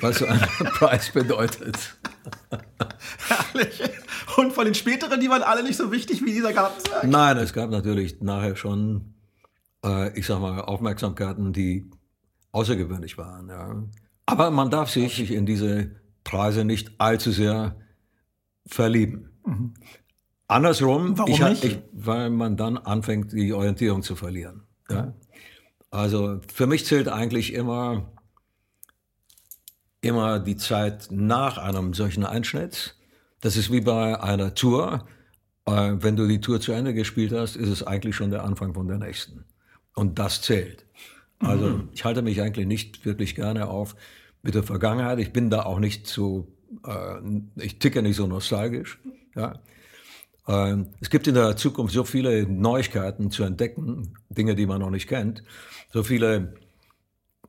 was 0.00 0.18
so 0.18 0.26
ein 0.26 0.40
Preis 0.40 1.10
bedeutet. 1.10 1.96
Herrlich. 3.26 3.82
Und 4.38 4.52
von 4.52 4.66
den 4.66 4.74
späteren, 4.74 5.20
die 5.20 5.28
waren 5.28 5.42
alle 5.42 5.64
nicht 5.64 5.76
so 5.76 5.90
wichtig 5.90 6.24
wie 6.24 6.32
dieser 6.32 6.52
Gartenzwerg? 6.52 7.02
Nein, 7.02 7.38
es 7.38 7.52
gab 7.52 7.70
natürlich 7.70 8.20
nachher 8.20 8.54
schon, 8.54 9.14
äh, 9.84 10.16
ich 10.16 10.26
sag 10.26 10.38
mal, 10.38 10.60
Aufmerksamkeiten, 10.60 11.52
die 11.52 11.90
außergewöhnlich 12.52 13.18
waren. 13.18 13.48
Ja. 13.48 13.82
Aber 14.26 14.52
man 14.52 14.70
darf 14.70 14.90
sich 14.90 15.32
in 15.32 15.44
diese 15.44 15.90
Preise 16.22 16.64
nicht 16.64 16.92
allzu 17.00 17.32
sehr 17.32 17.80
verlieben. 18.64 19.40
Mhm. 19.44 19.74
Andersrum, 20.46 21.18
Warum 21.18 21.32
ich, 21.32 21.40
nicht? 21.40 21.64
Ich, 21.64 21.78
weil 21.90 22.30
man 22.30 22.56
dann 22.56 22.78
anfängt, 22.78 23.32
die 23.32 23.52
Orientierung 23.52 24.04
zu 24.04 24.14
verlieren. 24.14 24.62
Ja. 24.88 25.14
Also 25.90 26.40
für 26.54 26.68
mich 26.68 26.86
zählt 26.86 27.08
eigentlich 27.08 27.54
immer, 27.54 28.12
immer 30.00 30.38
die 30.38 30.56
Zeit 30.56 31.08
nach 31.10 31.58
einem 31.58 31.92
solchen 31.92 32.24
Einschnitt. 32.24 32.97
Das 33.40 33.56
ist 33.56 33.70
wie 33.70 33.80
bei 33.80 34.20
einer 34.20 34.54
Tour. 34.54 35.06
Äh, 35.66 35.96
wenn 36.00 36.16
du 36.16 36.26
die 36.26 36.40
Tour 36.40 36.60
zu 36.60 36.72
Ende 36.72 36.94
gespielt 36.94 37.32
hast, 37.32 37.56
ist 37.56 37.68
es 37.68 37.86
eigentlich 37.86 38.16
schon 38.16 38.30
der 38.30 38.44
Anfang 38.44 38.74
von 38.74 38.88
der 38.88 38.98
nächsten. 38.98 39.44
Und 39.94 40.18
das 40.18 40.42
zählt. 40.42 40.84
Also 41.40 41.68
mhm. 41.68 41.88
ich 41.92 42.04
halte 42.04 42.22
mich 42.22 42.40
eigentlich 42.40 42.66
nicht 42.66 43.04
wirklich 43.04 43.34
gerne 43.34 43.68
auf 43.68 43.94
mit 44.42 44.54
der 44.54 44.62
Vergangenheit. 44.62 45.18
Ich 45.18 45.32
bin 45.32 45.50
da 45.50 45.62
auch 45.62 45.78
nicht 45.78 46.06
so, 46.06 46.48
äh, 46.86 47.20
ich 47.56 47.78
ticke 47.78 48.02
nicht 48.02 48.16
so 48.16 48.26
nostalgisch. 48.26 48.98
Ja. 49.36 49.60
Ähm, 50.48 50.88
es 51.00 51.10
gibt 51.10 51.26
in 51.26 51.34
der 51.34 51.56
Zukunft 51.56 51.94
so 51.94 52.04
viele 52.04 52.44
Neuigkeiten 52.46 53.30
zu 53.30 53.44
entdecken, 53.44 54.14
Dinge, 54.30 54.54
die 54.54 54.66
man 54.66 54.80
noch 54.80 54.90
nicht 54.90 55.08
kennt, 55.08 55.42
so 55.92 56.02
viele, 56.02 56.54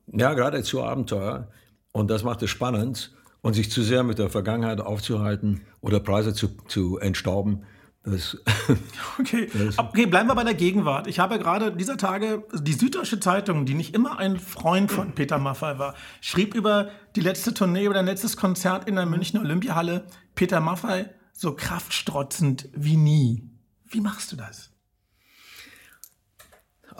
ja, 0.06 0.34
geradezu 0.34 0.82
Abenteuer. 0.82 1.48
Und 1.92 2.10
das 2.10 2.22
macht 2.22 2.42
es 2.42 2.50
spannend. 2.50 3.12
Und 3.42 3.54
sich 3.54 3.70
zu 3.70 3.82
sehr 3.82 4.02
mit 4.02 4.18
der 4.18 4.28
Vergangenheit 4.28 4.80
aufzuhalten 4.80 5.62
oder 5.80 6.00
Preise 6.00 6.34
zu, 6.34 6.48
zu 6.66 6.98
entstauben, 6.98 7.64
das, 8.02 8.38
okay. 9.18 9.50
Das 9.52 9.78
okay, 9.78 10.06
bleiben 10.06 10.28
wir 10.28 10.34
bei 10.34 10.44
der 10.44 10.54
Gegenwart. 10.54 11.06
Ich 11.06 11.18
habe 11.18 11.38
gerade 11.38 11.70
dieser 11.70 11.98
Tage 11.98 12.44
die 12.54 12.72
Süddeutsche 12.72 13.20
Zeitung, 13.20 13.66
die 13.66 13.74
nicht 13.74 13.94
immer 13.94 14.18
ein 14.18 14.38
Freund 14.38 14.90
von 14.90 15.12
Peter 15.12 15.38
Maffay 15.38 15.78
war, 15.78 15.94
schrieb 16.22 16.54
über 16.54 16.88
die 17.14 17.20
letzte 17.20 17.52
Tournee 17.52 17.88
oder 17.88 18.02
letztes 18.02 18.38
Konzert 18.38 18.88
in 18.88 18.96
der 18.96 19.04
Münchner 19.04 19.40
Olympiahalle. 19.40 20.06
Peter 20.34 20.60
Maffay 20.60 21.06
so 21.32 21.54
kraftstrotzend 21.54 22.68
wie 22.74 22.96
nie. 22.96 23.50
Wie 23.84 24.00
machst 24.00 24.32
du 24.32 24.36
das? 24.36 24.69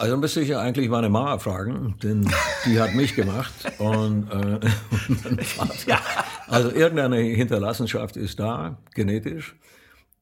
Also 0.00 0.16
müsste 0.16 0.40
ich 0.40 0.48
ja 0.48 0.60
eigentlich 0.60 0.88
meine 0.88 1.10
Mama 1.10 1.38
fragen, 1.38 1.94
denn 2.02 2.26
die 2.64 2.80
hat 2.80 2.94
mich 2.94 3.14
gemacht. 3.14 3.52
Und, 3.78 4.30
äh, 4.30 4.58
ja. 5.86 6.00
Also 6.48 6.70
irgendeine 6.70 7.18
Hinterlassenschaft 7.18 8.16
ist 8.16 8.40
da, 8.40 8.78
genetisch. 8.94 9.56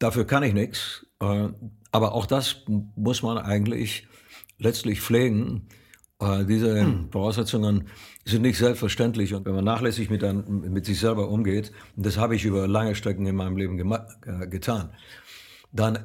Dafür 0.01 0.27
kann 0.27 0.43
ich 0.43 0.53
nichts. 0.53 1.07
Äh, 1.21 1.51
aber 1.93 2.13
auch 2.13 2.27
das 2.27 2.65
muss 2.67 3.23
man 3.23 3.39
eigentlich 3.39 4.09
letztlich 4.59 5.01
pflegen. 5.01 5.69
Äh, 6.19 6.45
diese 6.45 6.81
hm. 6.81 7.13
Voraussetzungen 7.13 7.87
sind 8.25 8.43
nicht 8.43 8.59
selbstverständlich. 8.59 9.33
Und 9.33 9.47
wenn 9.47 9.55
man 9.55 9.65
nachlässig 9.65 10.11
mit, 10.11 10.25
ein, 10.25 10.73
mit 10.73 10.87
sich 10.87 10.99
selber 10.99 11.29
umgeht, 11.29 11.71
und 11.95 12.05
das 12.05 12.19
habe 12.19 12.35
ich 12.35 12.45
über 12.45 12.67
lange 12.67 12.97
Strecken 12.97 13.27
in 13.27 13.37
meinem 13.37 13.57
Leben 13.57 13.77
getan, 14.51 14.91
dann 15.71 16.01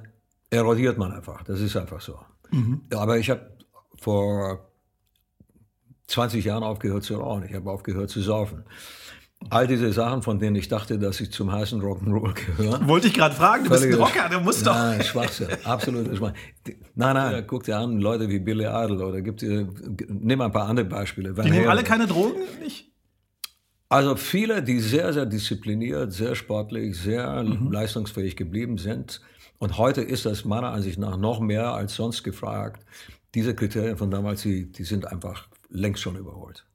erodiert 0.52 1.00
man 1.00 1.12
einfach. 1.12 1.42
Das 1.42 1.60
ist 1.60 1.76
einfach 1.76 2.02
so. 2.02 2.20
Mhm. 2.54 2.82
Aber 2.94 3.18
ich 3.18 3.32
habe 3.32 3.53
vor 4.04 4.70
20 6.08 6.46
Jahren 6.46 6.64
aufgehört 6.64 7.04
zu 7.04 7.16
rauchen. 7.16 7.46
Ich 7.48 7.56
habe 7.56 7.70
aufgehört 7.70 8.10
zu 8.10 8.22
saufen. 8.22 8.66
All 9.50 9.68
diese 9.68 9.92
Sachen, 9.92 10.22
von 10.22 10.40
denen 10.40 10.56
ich 10.56 10.70
dachte, 10.70 10.98
dass 10.98 11.18
sie 11.18 11.30
zum 11.30 11.52
heißen 11.52 11.82
Rock'n'Roll 11.82 12.34
gehören. 12.34 12.88
Wollte 12.88 13.08
ich 13.08 13.14
gerade 13.14 13.36
fragen, 13.36 13.66
du 13.66 13.72
bist 13.72 13.84
ein 13.84 13.94
Rocker, 13.96 14.30
du 14.30 14.40
musst 14.40 14.66
doch. 14.66 14.74
Nein, 14.74 15.04
Schwachsinn, 15.04 15.48
absolut. 15.66 16.08
Nein, 16.22 16.34
nein, 16.96 17.44
guck 17.46 17.64
dir 17.64 17.78
an, 17.78 18.00
Leute 18.00 18.30
wie 18.30 18.40
Billy 18.40 18.66
Idol 18.66 19.02
oder 19.02 19.22
gibt 19.22 19.42
dir, 19.42 19.68
nimm 20.08 20.40
ein 20.40 20.52
paar 20.52 20.68
andere 20.68 20.86
Beispiele. 20.86 21.34
Die 21.34 21.50
nehmen 21.50 21.68
alle 21.68 21.84
keine 21.84 22.08
Drogen, 22.08 22.40
nicht? 22.62 22.94
Also 23.90 24.16
viele, 24.16 24.64
die 24.64 24.80
sehr, 24.80 25.14
sehr 25.14 25.26
diszipliniert, 25.26 26.14
sehr 26.14 26.36
sportlich, 26.36 26.98
sehr 26.98 27.44
mhm. 27.44 27.72
leistungsfähig 27.72 28.36
geblieben 28.36 28.78
sind 28.78 29.22
Und 29.60 29.78
heute 29.78 30.02
ist 30.02 30.26
das 30.26 30.46
meiner 30.46 30.72
Ansicht 30.72 30.98
nach 30.98 31.18
noch 31.18 31.40
mehr 31.40 31.74
als 31.74 31.96
sonst 31.96 32.24
gefragt. 32.24 32.86
Diese 33.36 33.56
Kriterien 33.56 33.98
von 33.98 34.12
damals, 34.12 34.42
die, 34.44 34.72
die 34.72 34.84
sind 34.84 35.08
einfach 35.08 35.48
längst 35.70 36.02
schon 36.02 36.16
überholt. 36.16 36.66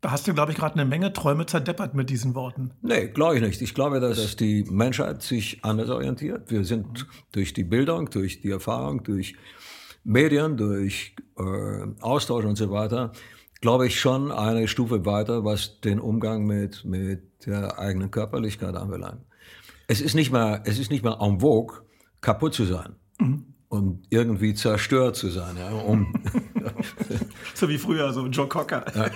Da 0.00 0.10
hast 0.10 0.26
du, 0.26 0.32
glaube 0.32 0.52
ich, 0.52 0.58
gerade 0.58 0.76
eine 0.76 0.86
Menge 0.86 1.12
Träume 1.12 1.44
zerdeppert 1.44 1.94
mit 1.94 2.08
diesen 2.08 2.34
Worten. 2.34 2.70
Nee, 2.80 3.08
glaube 3.08 3.36
ich 3.36 3.42
nicht. 3.42 3.60
Ich 3.60 3.74
glaube, 3.74 4.00
dass, 4.00 4.16
dass 4.16 4.36
die 4.36 4.64
Menschheit 4.64 5.22
sich 5.22 5.62
anders 5.62 5.90
orientiert. 5.90 6.50
Wir 6.50 6.64
sind 6.64 7.06
durch 7.32 7.52
die 7.52 7.64
Bildung, 7.64 8.08
durch 8.08 8.40
die 8.40 8.50
Erfahrung, 8.50 9.02
durch 9.02 9.34
Medien, 10.02 10.56
durch 10.56 11.14
äh, 11.38 11.42
Austausch 12.00 12.46
und 12.46 12.56
so 12.56 12.70
weiter, 12.70 13.12
glaube 13.60 13.86
ich 13.86 14.00
schon 14.00 14.32
eine 14.32 14.68
Stufe 14.68 15.04
weiter, 15.04 15.44
was 15.44 15.82
den 15.82 16.00
Umgang 16.00 16.46
mit, 16.46 16.86
mit 16.86 17.44
der 17.44 17.78
eigenen 17.78 18.10
Körperlichkeit 18.10 18.74
anbelangt. 18.74 19.20
Es 19.86 20.00
ist 20.00 20.14
nicht 20.14 20.32
mehr, 20.32 20.62
es 20.64 20.78
ist 20.78 20.90
nicht 20.90 21.04
mehr 21.04 21.18
en 21.20 21.40
vogue, 21.40 21.82
kaputt 22.22 22.54
zu 22.54 22.64
sein. 22.64 22.96
Mhm 23.18 23.49
und 23.70 24.04
irgendwie 24.10 24.52
zerstört 24.52 25.14
zu 25.14 25.28
sein. 25.28 25.56
Ja, 25.56 25.70
um 25.70 26.12
so 27.54 27.68
wie 27.68 27.78
früher, 27.78 28.12
so 28.12 28.26
Joe 28.26 28.48
Cocker. 28.48 28.84
Ja, 28.94 29.10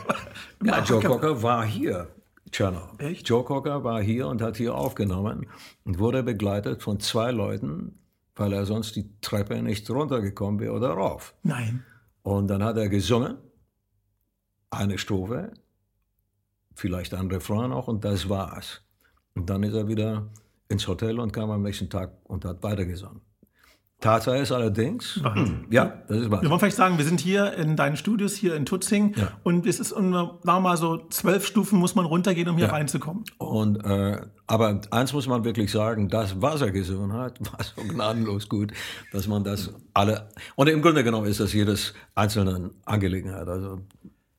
ja 0.64 0.84
Joe 0.84 1.02
Cocker 1.02 1.42
war 1.42 1.66
hier. 1.66 2.08
Tschernow. 2.52 2.94
Echt? 2.98 3.28
Joe 3.28 3.42
Cocker 3.42 3.82
war 3.82 4.00
hier 4.00 4.28
und 4.28 4.40
hat 4.40 4.56
hier 4.56 4.76
aufgenommen 4.76 5.46
und 5.82 5.98
wurde 5.98 6.22
begleitet 6.22 6.84
von 6.84 7.00
zwei 7.00 7.32
Leuten, 7.32 7.98
weil 8.36 8.52
er 8.52 8.64
sonst 8.64 8.94
die 8.94 9.10
Treppe 9.20 9.60
nicht 9.60 9.90
runtergekommen 9.90 10.60
wäre 10.60 10.72
oder 10.72 10.90
rauf. 10.90 11.34
Nein. 11.42 11.84
Und 12.22 12.46
dann 12.46 12.62
hat 12.62 12.76
er 12.76 12.88
gesungen, 12.88 13.38
eine 14.70 14.98
Strophe, 14.98 15.52
vielleicht 16.76 17.12
ein 17.12 17.28
Refrain 17.28 17.70
noch 17.70 17.88
und 17.88 18.04
das 18.04 18.28
war's. 18.28 18.82
Und 19.34 19.50
dann 19.50 19.64
ist 19.64 19.74
er 19.74 19.88
wieder 19.88 20.30
ins 20.68 20.86
Hotel 20.86 21.18
und 21.18 21.32
kam 21.32 21.50
am 21.50 21.62
nächsten 21.62 21.90
Tag 21.90 22.12
und 22.22 22.44
hat 22.44 22.62
weitergesungen. 22.62 23.20
Tatsache 24.04 24.36
ist 24.36 24.52
allerdings, 24.52 25.18
Wahnsinn. 25.24 25.64
ja, 25.70 26.02
das 26.08 26.18
ist 26.18 26.30
wahr. 26.30 26.42
Wir 26.42 26.50
wollen 26.50 26.60
vielleicht 26.60 26.76
sagen, 26.76 26.98
wir 26.98 27.06
sind 27.06 27.20
hier 27.20 27.54
in 27.54 27.74
deinen 27.74 27.96
Studios, 27.96 28.34
hier 28.34 28.54
in 28.54 28.66
Tutzing. 28.66 29.14
Ja. 29.16 29.32
Und 29.44 29.66
es 29.66 29.80
ist, 29.80 29.88
sagen 29.88 30.12
wir 30.12 30.60
mal 30.60 30.76
so, 30.76 31.08
zwölf 31.08 31.46
Stufen 31.46 31.78
muss 31.78 31.94
man 31.94 32.04
runtergehen, 32.04 32.46
um 32.50 32.56
hier 32.58 32.66
ja. 32.66 32.72
reinzukommen. 32.72 33.24
Und, 33.38 33.82
äh, 33.82 34.20
aber 34.46 34.82
eins 34.90 35.14
muss 35.14 35.26
man 35.26 35.44
wirklich 35.44 35.72
sagen, 35.72 36.10
das, 36.10 36.42
was 36.42 36.60
er 36.60 36.70
gesungen 36.70 37.14
hat, 37.14 37.40
war 37.52 37.64
so 37.64 37.82
gnadenlos 37.82 38.50
gut, 38.50 38.74
dass 39.10 39.26
man 39.26 39.42
das 39.42 39.72
alle, 39.94 40.28
und 40.54 40.68
im 40.68 40.82
Grunde 40.82 41.02
genommen 41.02 41.26
ist 41.26 41.40
das 41.40 41.54
jedes 41.54 41.94
einzelne 42.14 42.72
Angelegenheit. 42.84 43.48
Also 43.48 43.80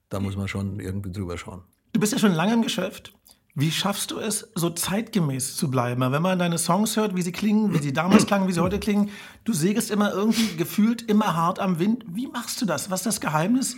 da 0.10 0.19
muss 0.19 0.38
man 0.38 0.48
schon 0.48 0.79
irgendwie 0.79 1.12
drüber 1.12 1.39
schauen. 1.39 1.63
Du 1.91 2.00
bist 2.00 2.13
ja 2.13 2.19
schon 2.19 2.34
lange 2.34 2.53
im 2.53 2.62
Geschäft. 2.62 3.14
Wie 3.57 3.71
schaffst 3.71 4.12
du 4.12 4.19
es, 4.19 4.51
so 4.55 4.69
zeitgemäß 4.69 5.55
zu 5.55 5.71
bleiben? 5.71 6.01
Wenn 6.01 6.21
man 6.21 6.38
deine 6.38 6.57
Songs 6.57 6.97
hört, 6.97 7.15
wie 7.15 7.21
sie 7.21 7.31
klingen, 7.31 7.74
wie 7.74 7.81
sie 7.81 7.93
damals 7.93 8.25
klangen, 8.27 8.50
wie 8.50 8.51
sie 8.51 8.59
heute 8.59 8.79
klingen, 8.79 9.09
du 9.45 9.53
sägest 9.53 9.91
immer 9.91 10.12
irgendwie 10.12 10.57
gefühlt 10.57 11.01
immer 11.03 11.38
hart 11.38 11.59
am 11.59 11.79
Wind. 11.79 12.03
Wie 12.05 12.27
machst 12.27 12.62
du 12.62 12.65
das? 12.65 12.91
Was 12.91 13.01
ist 13.01 13.05
das 13.05 13.21
Geheimnis? 13.21 13.77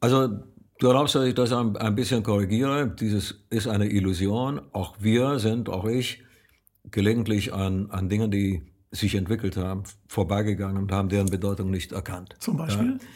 Also, 0.00 0.28
du 0.78 0.86
erlaubst, 0.86 1.16
dass 1.16 1.24
ich 1.24 1.34
das 1.34 1.52
ein, 1.52 1.76
ein 1.76 1.96
bisschen 1.96 2.22
korrigiere. 2.22 2.86
Dieses 2.88 3.44
ist 3.50 3.66
eine 3.66 3.90
Illusion. 3.90 4.60
Auch 4.72 4.94
wir 5.00 5.40
sind, 5.40 5.68
auch 5.68 5.84
ich, 5.84 6.22
gelegentlich 6.84 7.52
an, 7.52 7.90
an 7.90 8.08
Dingen, 8.08 8.30
die 8.30 8.62
sich 8.92 9.16
entwickelt 9.16 9.56
haben, 9.56 9.82
vorbeigegangen 10.06 10.80
und 10.80 10.92
haben 10.92 11.08
deren 11.08 11.26
Bedeutung 11.26 11.70
nicht 11.70 11.90
erkannt. 11.90 12.36
Zum 12.38 12.56
Beispiel? 12.56 12.98
Ja. 13.00 13.06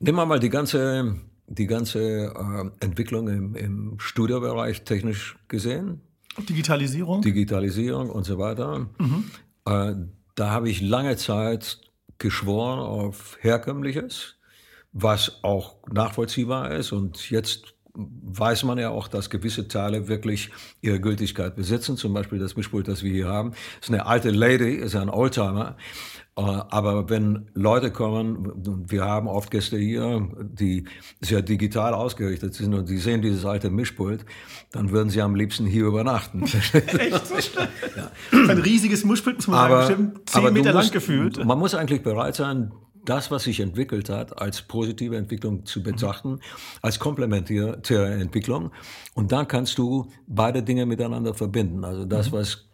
Nehmen 0.00 0.18
wir 0.18 0.26
mal 0.26 0.40
die 0.40 0.50
ganze 0.50 1.16
die 1.54 1.66
ganze 1.66 2.00
äh, 2.34 2.84
Entwicklung 2.84 3.28
im, 3.28 3.54
im 3.54 3.94
Studiobereich 3.98 4.84
technisch 4.84 5.36
gesehen. 5.48 6.00
Digitalisierung? 6.48 7.20
Digitalisierung 7.20 8.10
und 8.10 8.24
so 8.24 8.38
weiter. 8.38 8.88
Mhm. 8.98 9.24
Äh, 9.66 9.94
da 10.34 10.50
habe 10.50 10.70
ich 10.70 10.80
lange 10.80 11.16
Zeit 11.16 11.78
geschworen 12.18 12.78
auf 12.78 13.36
Herkömmliches, 13.40 14.36
was 14.92 15.42
auch 15.42 15.76
nachvollziehbar 15.90 16.72
ist. 16.72 16.92
Und 16.92 17.30
jetzt 17.30 17.74
weiß 17.94 18.64
man 18.64 18.78
ja 18.78 18.90
auch, 18.90 19.08
dass 19.08 19.28
gewisse 19.28 19.68
Teile 19.68 20.08
wirklich 20.08 20.50
ihre 20.80 21.00
Gültigkeit 21.00 21.54
besitzen. 21.54 21.98
Zum 21.98 22.14
Beispiel 22.14 22.38
das 22.38 22.56
Mischpult, 22.56 22.88
das 22.88 23.02
wir 23.02 23.12
hier 23.12 23.28
haben, 23.28 23.52
ist 23.80 23.90
eine 23.90 24.06
alte 24.06 24.30
Lady, 24.30 24.74
ist 24.76 24.96
ein 24.96 25.10
Oldtimer. 25.10 25.76
Äh, 26.34 26.40
aber 26.40 27.10
wenn 27.10 27.50
Leute 27.52 27.90
kommen, 27.90 28.50
wir 28.88 29.04
haben 29.04 29.28
oft 29.28 29.50
Gäste 29.50 29.76
hier, 29.76 30.28
die 30.40 30.84
sehr 31.20 31.42
digital 31.42 31.92
ausgerichtet 31.92 32.54
sind 32.54 32.72
und 32.72 32.88
die 32.88 32.96
sehen 32.96 33.20
dieses 33.20 33.44
alte 33.44 33.68
Mischpult, 33.68 34.24
dann 34.70 34.90
würden 34.90 35.10
sie 35.10 35.20
am 35.20 35.34
liebsten 35.34 35.66
hier 35.66 35.84
übernachten. 35.84 36.42
Echt? 36.44 36.72
ja. 37.96 38.10
Ein 38.32 38.58
riesiges 38.58 39.04
Mischpult, 39.04 39.36
muss 39.36 39.48
man 39.48 39.58
aber, 39.58 39.86
sagen, 39.86 40.12
zehn 40.24 40.52
Meter 40.54 40.72
lang 40.72 40.90
gefühlt. 40.90 41.44
Man 41.44 41.58
muss 41.58 41.74
eigentlich 41.74 42.02
bereit 42.02 42.34
sein, 42.36 42.72
das, 43.04 43.30
was 43.30 43.42
sich 43.42 43.60
entwickelt 43.60 44.08
hat, 44.08 44.40
als 44.40 44.62
positive 44.62 45.16
Entwicklung 45.16 45.66
zu 45.66 45.82
betrachten, 45.82 46.38
als 46.82 46.98
komplementäre 46.98 48.14
Entwicklung. 48.14 48.70
Und 49.14 49.32
dann 49.32 49.48
kannst 49.48 49.76
du 49.78 50.10
beide 50.26 50.62
Dinge 50.62 50.86
miteinander 50.86 51.34
verbinden. 51.34 51.84
Also 51.84 52.04
das, 52.04 52.30
mhm. 52.30 52.36
was, 52.36 52.68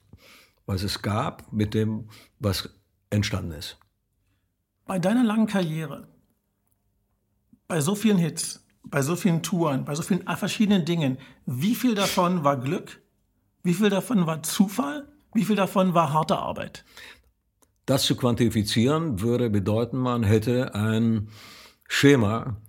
was 0.67 0.83
es 0.83 1.01
gab, 1.03 1.51
mit 1.53 1.75
dem, 1.75 2.09
was 2.39 2.69
entstanden 3.11 3.53
ist. 3.53 3.79
Bei 4.87 4.99
deiner 4.99 5.25
langen 5.25 5.47
Karriere, 5.47 6.09
bei 7.67 7.81
so 7.81 7.95
vielen 7.95 8.19
Hits, 8.19 8.65
bei 8.83 9.03
so 9.03 9.17
vielen 9.17 9.43
Touren, 9.43 9.85
bei 9.85 9.95
so 9.95 10.03
vielen 10.03 10.23
verschiedenen 10.37 10.85
Dingen, 10.85 11.19
wie 11.47 11.75
viel 11.75 11.95
davon 11.95 12.45
war 12.45 12.59
Glück? 12.59 13.03
Wie 13.63 13.75
viel 13.75 13.91
davon 13.91 14.27
war 14.27 14.43
Zufall? 14.43 15.09
Wie 15.35 15.45
viel 15.45 15.57
davon 15.57 15.95
war 15.95 16.13
harte 16.13 16.39
Arbeit? 16.39 16.85
Das 17.85 18.05
zu 18.05 18.17
quantifizieren 18.17 19.21
würde 19.21 19.51
bedeuten, 19.51 19.99
man 19.99 20.23
hätte 20.23 20.75
ein 20.75 21.29
Schema 21.87 22.61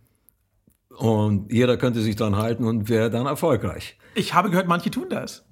und 0.90 1.52
jeder 1.52 1.78
könnte 1.78 2.02
sich 2.02 2.16
dann 2.16 2.36
halten 2.36 2.66
und 2.66 2.90
wäre 2.90 3.10
dann 3.10 3.26
erfolgreich. 3.26 3.98
Ich 4.16 4.34
habe 4.34 4.50
gehört, 4.50 4.68
manche 4.68 4.92
tun 4.92 5.08
das. 5.10 5.46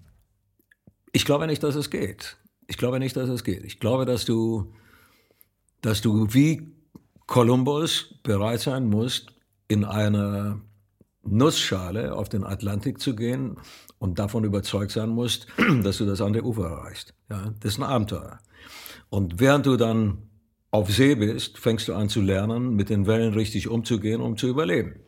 Ich 1.13 1.25
glaube 1.25 1.48
nicht, 1.48 1.63
dass 1.63 1.75
es 1.75 1.89
geht. 1.89 2.38
Ich 2.68 2.78
glaube 2.78 3.00
nicht, 3.00 3.16
dass 3.16 3.30
es 3.30 3.44
geht. 3.44 3.64
Ich 3.64 3.80
glaube, 3.80 4.06
dass 4.06 4.26
du, 4.26 4.74
dass 5.82 6.02
du 6.02 6.34
wie 6.34 6.74
Kolumbus 7.26 8.16
bereit 8.24 8.60
sein 8.60 8.90
musst, 8.90 9.34
in 9.68 9.84
eine 9.84 10.62
Nussschale 11.24 12.14
auf 12.14 12.30
den 12.30 12.44
Atlantik 12.44 13.00
zu 13.00 13.16
gehen 13.16 13.58
und 14.00 14.20
davon 14.20 14.44
überzeugt 14.44 14.92
sein 14.92 15.10
musst, 15.10 15.48
dass 15.84 15.98
du 15.98 16.06
das 16.06 16.22
andere 16.22 16.44
Ufer 16.46 16.66
erreichst. 16.66 17.14
Ja, 17.30 17.54
das 17.60 17.74
ist 17.74 17.80
ein 17.80 17.84
Abenteuer. 17.84 18.40
Und 19.10 19.40
während 19.40 19.66
du 19.66 19.78
dann 19.78 20.30
auf 20.72 20.92
See 20.92 21.16
bist, 21.16 21.58
fängst 21.58 21.88
du 21.88 21.94
an 21.94 22.10
zu 22.10 22.22
lernen, 22.22 22.76
mit 22.76 22.90
den 22.90 23.08
Wellen 23.08 23.34
richtig 23.34 23.68
umzugehen, 23.68 24.22
um 24.22 24.38
zu 24.38 24.48
überleben. 24.48 25.00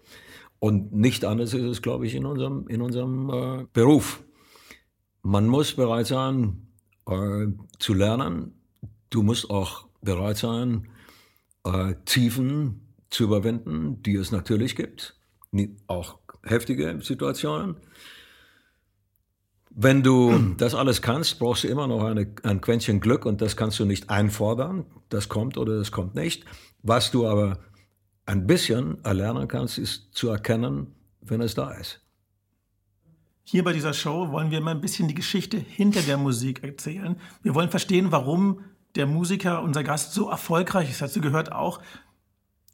Und 0.59 0.93
nicht 0.93 1.25
anders 1.25 1.53
ist 1.53 1.63
es, 1.63 1.81
glaube 1.81 2.05
ich, 2.05 2.15
in 2.15 2.25
unserem, 2.25 2.67
in 2.67 2.81
unserem 2.81 3.29
äh, 3.29 3.65
Beruf. 3.71 4.23
Man 5.21 5.47
muss 5.47 5.73
bereit 5.73 6.07
sein, 6.07 6.68
äh, 7.07 7.47
zu 7.79 7.93
lernen. 7.93 8.53
Du 9.09 9.23
musst 9.23 9.49
auch 9.49 9.87
bereit 10.01 10.37
sein, 10.37 10.89
äh, 11.63 11.95
Tiefen 12.05 12.81
zu 13.09 13.23
überwinden, 13.23 14.01
die 14.03 14.15
es 14.15 14.31
natürlich 14.31 14.75
gibt, 14.75 15.15
auch 15.87 16.19
heftige 16.43 16.99
Situationen. 17.01 17.77
Wenn 19.71 20.03
du 20.03 20.55
das 20.57 20.75
alles 20.75 21.01
kannst, 21.01 21.39
brauchst 21.39 21.63
du 21.63 21.67
immer 21.67 21.87
noch 21.87 22.03
eine, 22.03 22.33
ein 22.43 22.59
Quäntchen 22.59 22.99
Glück 22.99 23.25
und 23.25 23.41
das 23.41 23.55
kannst 23.55 23.79
du 23.79 23.85
nicht 23.85 24.09
einfordern. 24.09 24.85
Das 25.09 25.29
kommt 25.29 25.57
oder 25.57 25.77
das 25.77 25.91
kommt 25.91 26.15
nicht. 26.15 26.45
Was 26.81 27.11
du 27.11 27.27
aber 27.27 27.59
ein 28.25 28.45
bisschen 28.45 29.03
erlernen 29.03 29.47
kannst, 29.47 29.77
ist 29.77 30.09
zu 30.11 30.29
erkennen, 30.29 30.95
wenn 31.21 31.41
es 31.41 31.55
da 31.55 31.71
ist. 31.71 32.01
Hier 33.51 33.63
bei 33.63 33.73
dieser 33.73 33.93
Show 33.93 34.31
wollen 34.31 34.51
wir 34.51 34.61
mal 34.61 34.75
ein 34.75 34.79
bisschen 34.79 35.07
die 35.07 35.15
Geschichte 35.15 35.57
hinter 35.57 36.03
der 36.03 36.17
Musik 36.17 36.63
erzählen. 36.63 37.19
Wir 37.41 37.55
wollen 37.55 37.71
verstehen, 37.71 38.11
warum 38.11 38.59
der 38.93 39.07
Musiker, 39.07 39.63
unser 39.63 39.83
Gast, 39.83 40.13
so 40.13 40.29
erfolgreich 40.29 40.91
ist. 40.91 41.01
Dazu 41.01 41.19
gehört 41.19 41.51
auch, 41.51 41.81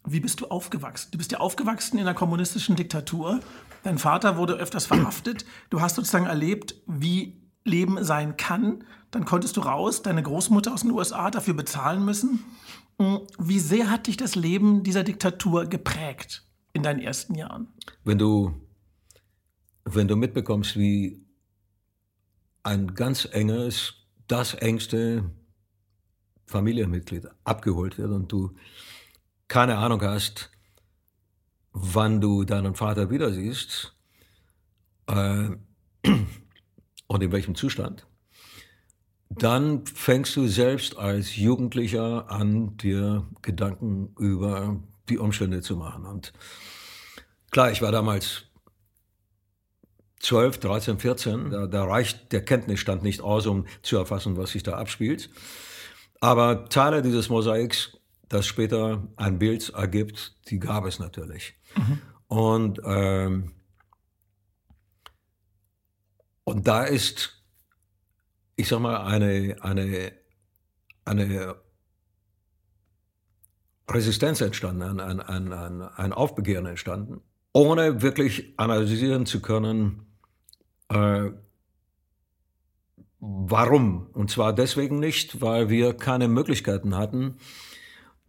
wie 0.05 0.19
bist 0.19 0.41
du 0.41 0.47
aufgewachsen? 0.47 1.11
Du 1.13 1.17
bist 1.17 1.31
ja 1.31 1.39
aufgewachsen 1.39 1.95
in 1.97 2.01
einer 2.01 2.13
kommunistischen 2.13 2.75
Diktatur. 2.75 3.39
Dein 3.83 3.97
Vater 3.97 4.35
wurde 4.35 4.55
öfters 4.55 4.85
verhaftet. 4.85 5.45
Du 5.69 5.79
hast 5.79 5.95
sozusagen 5.95 6.25
erlebt, 6.25 6.75
wie 6.87 7.41
Leben 7.63 8.03
sein 8.03 8.35
kann. 8.35 8.83
Dann 9.11 9.23
konntest 9.23 9.55
du 9.55 9.61
raus, 9.61 10.01
deine 10.01 10.23
Großmutter 10.23 10.73
aus 10.73 10.81
den 10.81 10.91
USA 10.91 11.31
dafür 11.31 11.53
bezahlen 11.53 12.03
müssen. 12.03 12.43
Hm, 12.99 13.21
wie 13.39 13.59
sehr 13.59 13.89
hat 13.89 14.07
dich 14.07 14.17
das 14.17 14.35
Leben 14.35 14.83
dieser 14.83 15.05
Diktatur 15.05 15.67
geprägt 15.67 16.45
in 16.73 16.83
deinen 16.83 16.99
ersten 16.99 17.35
Jahren? 17.35 17.69
Wenn 18.03 18.17
du 18.17 18.64
wenn 19.85 20.07
du 20.07 20.15
mitbekommst, 20.15 20.77
wie 20.77 21.23
ein 22.63 22.95
ganz 22.95 23.25
enges, 23.31 23.93
das 24.27 24.55
engste 24.55 25.29
Familienmitglied 26.47 27.27
abgeholt 27.43 27.97
wird 27.97 28.11
und 28.11 28.31
du 28.31 28.55
keine 29.47 29.77
Ahnung 29.77 30.01
hast, 30.01 30.51
wann 31.71 32.19
du 32.19 32.43
deinen 32.43 32.73
Vater 32.73 33.11
wieder 33.11 33.31
siehst 33.31 33.95
äh, 35.07 35.49
und 37.07 37.23
in 37.23 37.31
welchem 37.31 37.53
Zustand, 37.53 38.07
dann 39.29 39.85
fängst 39.85 40.35
du 40.35 40.47
selbst 40.47 40.97
als 40.97 41.35
Jugendlicher 41.35 42.31
an, 42.31 42.77
dir 42.77 43.27
Gedanken 43.41 44.15
über 44.17 44.81
die 45.09 45.17
Umstände 45.17 45.61
zu 45.61 45.75
machen. 45.75 46.05
Und 46.05 46.33
klar, 47.51 47.71
ich 47.71 47.81
war 47.81 47.91
damals 47.91 48.45
12, 50.19 50.59
13, 50.59 50.99
14. 50.99 51.49
Da, 51.49 51.67
da 51.67 51.83
reicht 51.83 52.31
der 52.31 52.43
Kenntnisstand 52.43 53.03
nicht 53.03 53.21
aus, 53.21 53.45
um 53.45 53.65
zu 53.81 53.97
erfassen, 53.97 54.37
was 54.37 54.51
sich 54.51 54.63
da 54.63 54.73
abspielt. 54.73 55.29
Aber 56.21 56.69
Teile 56.69 57.01
dieses 57.01 57.29
Mosaiks, 57.29 57.97
das 58.29 58.47
später 58.47 59.07
ein 59.15 59.37
Bild 59.37 59.69
ergibt, 59.69 60.35
die 60.49 60.59
gab 60.59 60.85
es 60.85 60.99
natürlich. 60.99 61.55
Mhm. 61.77 62.01
Und, 62.27 62.81
ähm, 62.83 63.51
und 66.43 66.67
da 66.67 66.83
ist, 66.83 67.43
ich 68.55 68.67
sag 68.67 68.79
mal, 68.79 69.03
eine, 69.03 69.57
eine, 69.61 70.13
eine 71.03 71.55
Resistenz 73.89 74.41
entstanden, 74.41 74.99
ein, 74.99 75.21
ein, 75.21 75.53
ein, 75.53 75.81
ein 75.81 76.13
Aufbegehren 76.13 76.65
entstanden, 76.65 77.21
ohne 77.55 78.01
wirklich 78.01 78.53
analysieren 78.57 79.25
zu 79.25 79.41
können, 79.41 80.05
äh, 80.89 81.29
warum? 83.21 84.07
Und 84.11 84.29
zwar 84.29 84.51
deswegen 84.51 84.99
nicht, 84.99 85.39
weil 85.39 85.69
wir 85.69 85.93
keine 85.93 86.27
Möglichkeiten 86.27 86.97
hatten, 86.97 87.37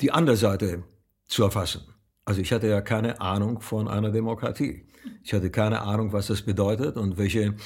die 0.00 0.12
andere 0.12 0.37
Seite 0.37 0.85
zu 1.26 1.42
erfassen. 1.42 1.83
Also 2.25 2.40
ich 2.40 2.52
hatte 2.52 2.68
ja 2.68 2.80
keine 2.80 3.21
Ahnung 3.21 3.61
von 3.61 3.88
einer 3.88 4.12
Demokratie. 4.12 4.87
Ich 5.25 5.35
hatte 5.35 5.50
keine 5.50 5.83
Ahnung, 5.83 6.12
was 6.12 6.28
das 6.28 6.42
bedeutet 6.42 6.97
und 6.97 7.18
welche, 7.18 7.56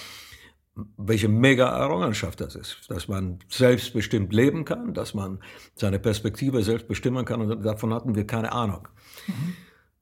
welche 0.96 1.28
mega 1.28 1.68
Errungenschaft 1.78 2.40
das 2.40 2.54
ist. 2.54 2.86
Dass 2.88 3.06
man 3.06 3.40
selbstbestimmt 3.50 4.32
leben 4.32 4.64
kann, 4.64 4.94
dass 4.94 5.12
man 5.12 5.40
seine 5.74 5.98
Perspektive 5.98 6.62
selbst 6.62 6.88
bestimmen 6.88 7.26
kann 7.26 7.42
und 7.42 7.62
davon 7.62 7.92
hatten 7.92 8.14
wir 8.14 8.26
keine 8.26 8.52
Ahnung. 8.52 8.88
Mhm. 9.26 9.56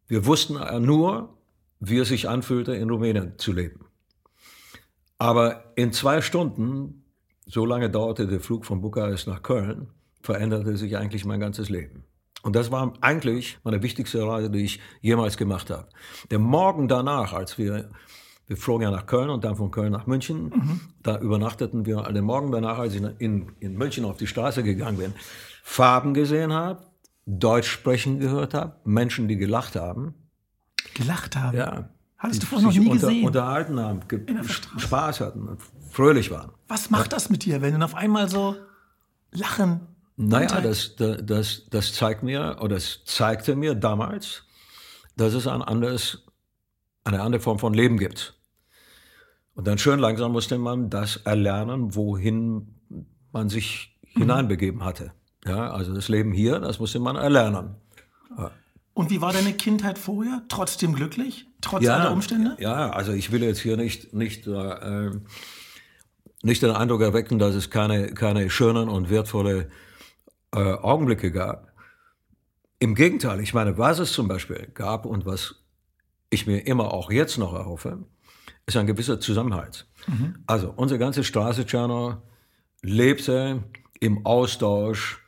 Wir 0.07 0.25
wussten 0.25 0.55
nur, 0.85 1.38
wie 1.81 1.99
es 1.99 2.09
sich 2.09 2.29
anfühlte, 2.29 2.75
in 2.75 2.91
Rumänien 2.91 3.39
zu 3.39 3.53
leben. 3.53 3.87
Aber 5.19 5.73
in 5.75 5.93
zwei 5.93 6.21
Stunden, 6.21 7.05
so 7.47 7.65
lange 7.65 7.91
dauerte 7.91 8.27
der 8.27 8.41
Flug 8.41 8.65
von 8.65 8.81
Bukarest 8.81 9.27
nach 9.27 9.43
Köln, 9.43 9.89
veränderte 10.21 10.77
sich 10.77 10.97
eigentlich 10.97 11.25
mein 11.25 11.41
ganzes 11.41 11.69
Leben. 11.69 12.05
Und 12.43 12.55
das 12.55 12.71
war 12.71 12.93
eigentlich 13.01 13.59
meine 13.65 13.83
wichtigste 13.83 14.25
Reise, 14.27 14.51
die 14.51 14.65
ich 14.65 14.81
jemals 15.01 15.37
gemacht 15.37 15.71
habe. 15.71 15.89
Der 16.31 16.39
Morgen 16.39 16.87
danach, 16.87 17.33
als 17.33 17.59
wir, 17.59 17.91
wir 18.47 18.57
flogen 18.57 18.85
ja 18.85 18.91
nach 18.91 19.07
Köln 19.07 19.29
und 19.31 19.45
dann 19.45 19.57
von 19.57 19.73
Köln 19.73 19.93
nach 19.93 20.07
München, 20.07 20.45
mhm. 20.45 20.81
da 21.03 21.19
übernachteten 21.19 21.85
wir, 21.85 22.03
den 22.03 22.25
Morgen 22.25 22.53
danach, 22.53 22.79
als 22.79 22.95
ich 22.95 23.03
in, 23.19 23.53
in 23.59 23.77
München 23.77 24.05
auf 24.05 24.17
die 24.19 24.29
Straße 24.29 24.63
gegangen 24.63 24.99
bin, 24.99 25.15
Farben 25.65 26.15
gesehen 26.15 26.53
habe, 26.53 26.87
Deutsch 27.27 27.69
sprechen 27.69 28.21
gehört 28.21 28.55
habe, 28.55 28.77
Menschen, 28.85 29.29
die 29.29 29.37
gelacht 29.37 29.77
haben. 29.77 30.15
Gelacht 30.99 31.37
haben? 31.37 31.57
Ja. 31.57 31.89
Hattest 32.19 32.43
du 32.43 32.47
vorher 32.47 32.67
noch 32.67 32.75
nie 32.75 32.89
unter, 32.89 33.07
gesehen? 33.07 33.25
Unterhalten 33.25 33.79
haben, 33.79 34.01
Spaß 34.79 35.21
hatten, 35.21 35.57
fröhlich 35.91 36.33
waren. 36.33 36.51
Was 36.67 36.91
macht 36.91 37.13
das 37.13 37.31
mit 37.31 37.45
dir, 37.45 37.63
wenn 37.63 37.79
du 37.79 37.85
auf 37.85 37.95
einmal 37.95 38.29
so 38.29 38.57
lachen? 39.31 39.81
Naja, 40.17 40.61
das, 40.61 40.97
das, 40.97 41.69
das 41.71 41.93
zeigt 41.93 42.25
mir, 42.25 42.57
oder 42.61 42.77
es 42.77 43.05
zeigte 43.05 43.55
mir 43.55 43.77
damals, 43.77 44.43
dass 45.17 45.35
es 45.35 45.47
ein 45.47 45.63
anderes, 45.63 46.25
eine 47.05 47.23
andere 47.23 47.41
Form 47.41 47.61
von 47.61 47.73
Leben 47.73 47.99
gibt. 47.99 48.35
Und 49.55 49.69
dann 49.69 49.79
schön 49.79 50.01
langsam 50.01 50.33
musste 50.33 50.59
man 50.59 50.91
das 50.91 51.19
erlernen, 51.19 51.95
wohin 51.95 52.75
man 53.31 53.49
sich 53.49 53.97
mhm. 54.15 54.23
hineinbegeben 54.23 54.85
hatte. 54.85 55.13
Ja, 55.45 55.71
also 55.71 55.95
das 55.95 56.09
Leben 56.09 56.33
hier, 56.33 56.59
das 56.59 56.81
musste 56.81 56.99
man 56.99 57.15
erlernen. 57.15 57.77
Und 58.99 59.11
wie 59.11 59.21
war 59.21 59.33
deine 59.33 59.53
Kindheit 59.53 59.97
vorher? 59.97 60.43
Trotzdem 60.49 60.93
glücklich? 60.93 61.47
Trotz 61.61 61.85
ja, 61.85 61.99
aller 61.99 62.11
Umstände? 62.11 62.57
Ja, 62.59 62.91
also 62.91 63.13
ich 63.13 63.31
will 63.31 63.45
jetzt 63.45 63.61
hier 63.61 63.77
nicht, 63.77 64.13
nicht, 64.13 64.49
äh, 64.49 65.11
nicht 66.43 66.63
den 66.63 66.73
Eindruck 66.73 67.03
erwecken, 67.03 67.39
dass 67.39 67.55
es 67.55 67.71
keine, 67.71 68.13
keine 68.13 68.51
schönen 68.51 68.89
und 68.89 69.09
wertvolle 69.09 69.71
äh, 70.53 70.59
Augenblicke 70.59 71.31
gab. 71.31 71.73
Im 72.81 72.97
Gegenteil, 72.97 73.39
ich 73.39 73.55
meine, 73.55 73.79
was 73.79 74.01
es 74.01 74.13
zum 74.13 74.27
Beispiel 74.27 74.69
gab 74.75 75.07
und 75.07 75.25
was 75.25 75.55
ich 76.29 76.49
mir 76.49 76.67
immer 76.67 76.93
auch 76.93 77.13
jetzt 77.13 77.39
noch 77.39 77.55
erhoffe, 77.55 78.05
ist 78.67 78.77
ein 78.77 78.89
gewisser 78.89 79.21
Zusammenhalt. 79.21 79.87
Mhm. 80.09 80.43
Also 80.49 80.73
unsere 80.75 80.99
ganze 80.99 81.23
Straße 81.23 81.67
Tschernow 81.67 82.17
lebte 82.83 83.63
im 84.01 84.27
Austausch 84.27 85.23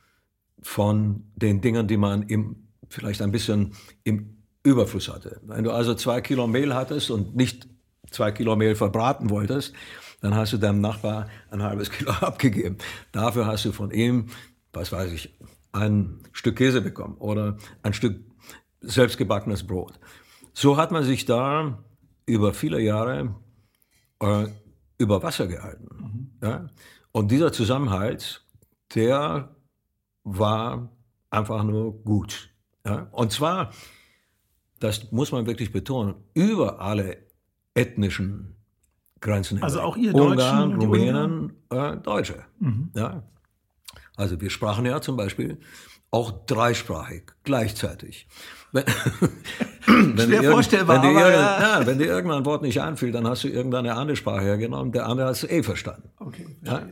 von 0.61 1.31
den 1.37 1.61
Dingen, 1.61 1.87
die 1.87 1.95
man 1.95 2.23
im 2.23 2.60
vielleicht 2.91 3.21
ein 3.21 3.31
bisschen 3.31 3.73
im 4.03 4.37
Überfluss 4.63 5.09
hatte. 5.09 5.41
Wenn 5.43 5.63
du 5.63 5.71
also 5.71 5.95
zwei 5.95 6.21
Kilo 6.21 6.47
Mehl 6.47 6.75
hattest 6.75 7.09
und 7.09 7.35
nicht 7.35 7.67
zwei 8.11 8.31
Kilo 8.31 8.55
Mehl 8.55 8.75
verbraten 8.75 9.29
wolltest, 9.29 9.73
dann 10.21 10.35
hast 10.35 10.53
du 10.53 10.57
deinem 10.57 10.81
Nachbar 10.81 11.27
ein 11.49 11.63
halbes 11.63 11.89
Kilo 11.91 12.11
abgegeben. 12.11 12.77
Dafür 13.11 13.47
hast 13.47 13.65
du 13.65 13.71
von 13.71 13.91
ihm, 13.91 14.27
was 14.73 14.91
weiß 14.91 15.11
ich, 15.11 15.37
ein 15.71 16.19
Stück 16.31 16.57
Käse 16.57 16.81
bekommen 16.81 17.15
oder 17.17 17.57
ein 17.81 17.93
Stück 17.93 18.19
selbstgebackenes 18.81 19.65
Brot. 19.65 19.99
So 20.53 20.77
hat 20.77 20.91
man 20.91 21.03
sich 21.03 21.25
da 21.25 21.83
über 22.25 22.53
viele 22.53 22.81
Jahre 22.81 23.35
äh, 24.19 24.47
über 24.97 25.23
Wasser 25.23 25.47
gehalten. 25.47 25.87
Mhm. 26.41 26.47
Ja? 26.47 26.67
Und 27.11 27.31
dieser 27.31 27.51
Zusammenhalt, 27.51 28.45
der 28.93 29.55
war 30.23 30.89
einfach 31.29 31.63
nur 31.63 32.03
gut. 32.03 32.50
Ja? 32.85 33.07
Und 33.11 33.31
zwar, 33.31 33.71
das 34.79 35.11
muss 35.11 35.31
man 35.31 35.45
wirklich 35.45 35.71
betonen, 35.71 36.15
über 36.33 36.81
alle 36.81 37.17
ethnischen 37.73 38.55
Grenzen. 39.19 39.61
Also 39.63 39.81
auch 39.81 39.97
ihr 39.97 40.13
Ungarn, 40.13 40.71
Deutschen, 40.71 40.81
Rumänen, 40.81 41.53
äh, 41.69 41.97
Deutsche. 41.97 42.43
Mhm. 42.59 42.91
Ja? 42.95 43.23
Also 44.15 44.41
wir 44.41 44.49
sprachen 44.49 44.85
ja 44.85 45.01
zum 45.01 45.15
Beispiel 45.15 45.59
auch 46.09 46.45
dreisprachig 46.45 47.23
gleichzeitig. 47.43 48.27
Wenn, 48.73 48.85
wenn 50.17 50.29
Schwer 50.29 50.41
dir 50.41 50.51
vorstellbar, 50.51 51.03
wenn 51.03 51.13
dir, 51.13 51.19
aber, 51.19 51.31
ja. 51.31 51.79
Ja, 51.79 51.85
wenn 51.85 51.97
dir 51.97 52.05
irgendein 52.05 52.45
Wort 52.45 52.61
nicht 52.61 52.79
einfiel, 52.79 53.11
dann 53.11 53.27
hast 53.27 53.43
du 53.43 53.49
irgendeine 53.49 53.95
andere 53.95 54.15
Sprache 54.15 54.43
hergenommen, 54.43 54.93
der 54.93 55.07
andere 55.07 55.27
hat 55.27 55.35
es 55.35 55.43
eh 55.43 55.61
verstanden. 55.63 56.09
Okay. 56.19 56.45
Ja? 56.63 56.83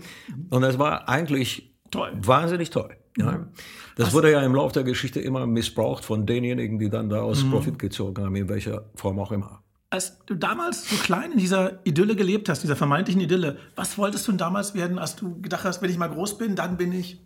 Und 0.50 0.62
das 0.62 0.78
war 0.78 1.08
eigentlich 1.08 1.74
toll. 1.92 2.12
wahnsinnig 2.16 2.72
toll. 2.72 2.98
Ja? 3.20 3.48
Das 3.96 4.08
Was? 4.08 4.14
wurde 4.14 4.32
ja 4.32 4.42
im 4.42 4.56
Laufe 4.56 4.74
der 4.74 4.84
Geschichte 4.84 5.20
immer 5.20 5.46
missbraucht 5.46 6.06
von 6.06 6.26
denjenigen, 6.26 6.80
die 6.80 6.90
dann 6.90 7.10
daraus 7.10 7.44
mhm. 7.44 7.52
Profit 7.52 7.80
gezogen 7.80 8.24
haben, 8.24 8.36
in 8.36 8.50
welcher 8.50 8.90
Form 8.96 9.20
auch 9.20 9.32
immer. 9.32 9.64
Als 9.90 10.24
du 10.26 10.36
damals 10.36 10.90
so 10.90 10.96
klein 10.98 11.32
in 11.32 11.40
dieser 11.40 11.80
Idylle 11.86 12.16
gelebt 12.16 12.48
hast, 12.48 12.62
dieser 12.62 12.76
vermeintlichen 12.76 13.22
Idylle, 13.22 13.58
was 13.76 13.98
wolltest 13.98 14.28
du 14.28 14.32
denn 14.32 14.38
damals 14.38 14.76
werden, 14.76 15.00
als 15.00 15.16
du 15.16 15.42
gedacht 15.42 15.64
hast, 15.64 15.82
wenn 15.82 15.90
ich 15.90 15.98
mal 15.98 16.08
groß 16.08 16.38
bin, 16.38 16.56
dann 16.56 16.78
bin 16.78 16.92
ich? 16.92 17.26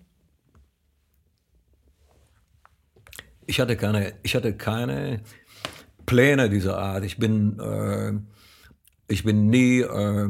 Ich 3.45 3.59
hatte 3.59 3.75
keine, 3.75 4.13
ich 4.23 4.35
hatte 4.35 4.55
keine 4.55 5.21
Pläne 6.05 6.49
dieser 6.49 6.77
Art. 6.77 7.03
Ich 7.03 7.17
bin, 7.17 7.59
äh, 7.59 8.13
ich 9.07 9.23
bin 9.23 9.49
nie 9.49 9.81
äh, 9.81 10.29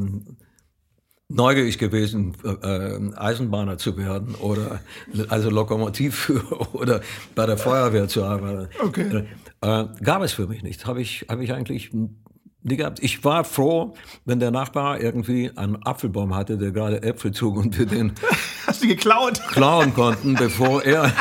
neugierig 1.34 1.78
gewesen, 1.78 2.34
äh, 2.44 3.18
Eisenbahner 3.18 3.76
zu 3.76 3.96
werden 3.96 4.34
oder 4.36 4.80
also 5.28 5.50
Lokomotivführer 5.50 6.74
oder 6.74 7.00
bei 7.34 7.46
der 7.46 7.58
Feuerwehr 7.58 8.08
zu 8.08 8.24
arbeiten. 8.24 8.68
Okay. 8.80 9.24
Äh, 9.60 9.84
gab 10.02 10.22
es 10.22 10.32
für 10.32 10.46
mich 10.46 10.62
nicht. 10.62 10.86
Habe 10.86 11.02
ich, 11.02 11.26
hab 11.28 11.40
ich 11.40 11.52
eigentlich 11.52 11.92
nie 11.92 12.76
gehabt. 12.76 13.00
Ich 13.02 13.24
war 13.24 13.44
froh, 13.44 13.94
wenn 14.24 14.40
der 14.40 14.50
Nachbar 14.50 15.00
irgendwie 15.00 15.50
einen 15.56 15.82
Apfelbaum 15.84 16.34
hatte, 16.34 16.56
der 16.56 16.70
gerade 16.70 17.02
Äpfel 17.02 17.32
zog 17.32 17.56
und 17.56 17.78
wir 17.78 17.86
den 17.86 18.12
Hast 18.66 18.82
du 18.82 18.88
geklaut? 18.88 19.40
klauen 19.48 19.92
konnten, 19.92 20.34
bevor 20.34 20.82
er 20.82 21.12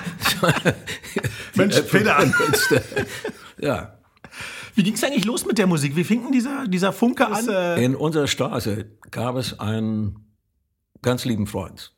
Mensch, 1.56 1.82
Peter. 1.82 2.24
Ja. 3.60 3.98
Wie 4.76 4.84
ging 4.84 4.94
es 4.96 5.04
eigentlich 5.04 5.26
los 5.26 5.46
mit 5.46 5.58
der 5.58 5.68
Musik? 5.68 5.96
Wie 5.96 6.04
fing 6.04 6.24
denn 6.24 6.32
dieser, 6.32 6.68
dieser 6.68 6.94
Funke 6.94 7.28
an? 7.28 7.78
In 7.78 7.96
unserer 7.96 8.28
Straße 8.28 8.86
gab 9.12 9.36
es 9.36 9.60
einen 9.60 10.34
ganz 11.02 11.26
lieben 11.26 11.48
Freund, 11.48 11.94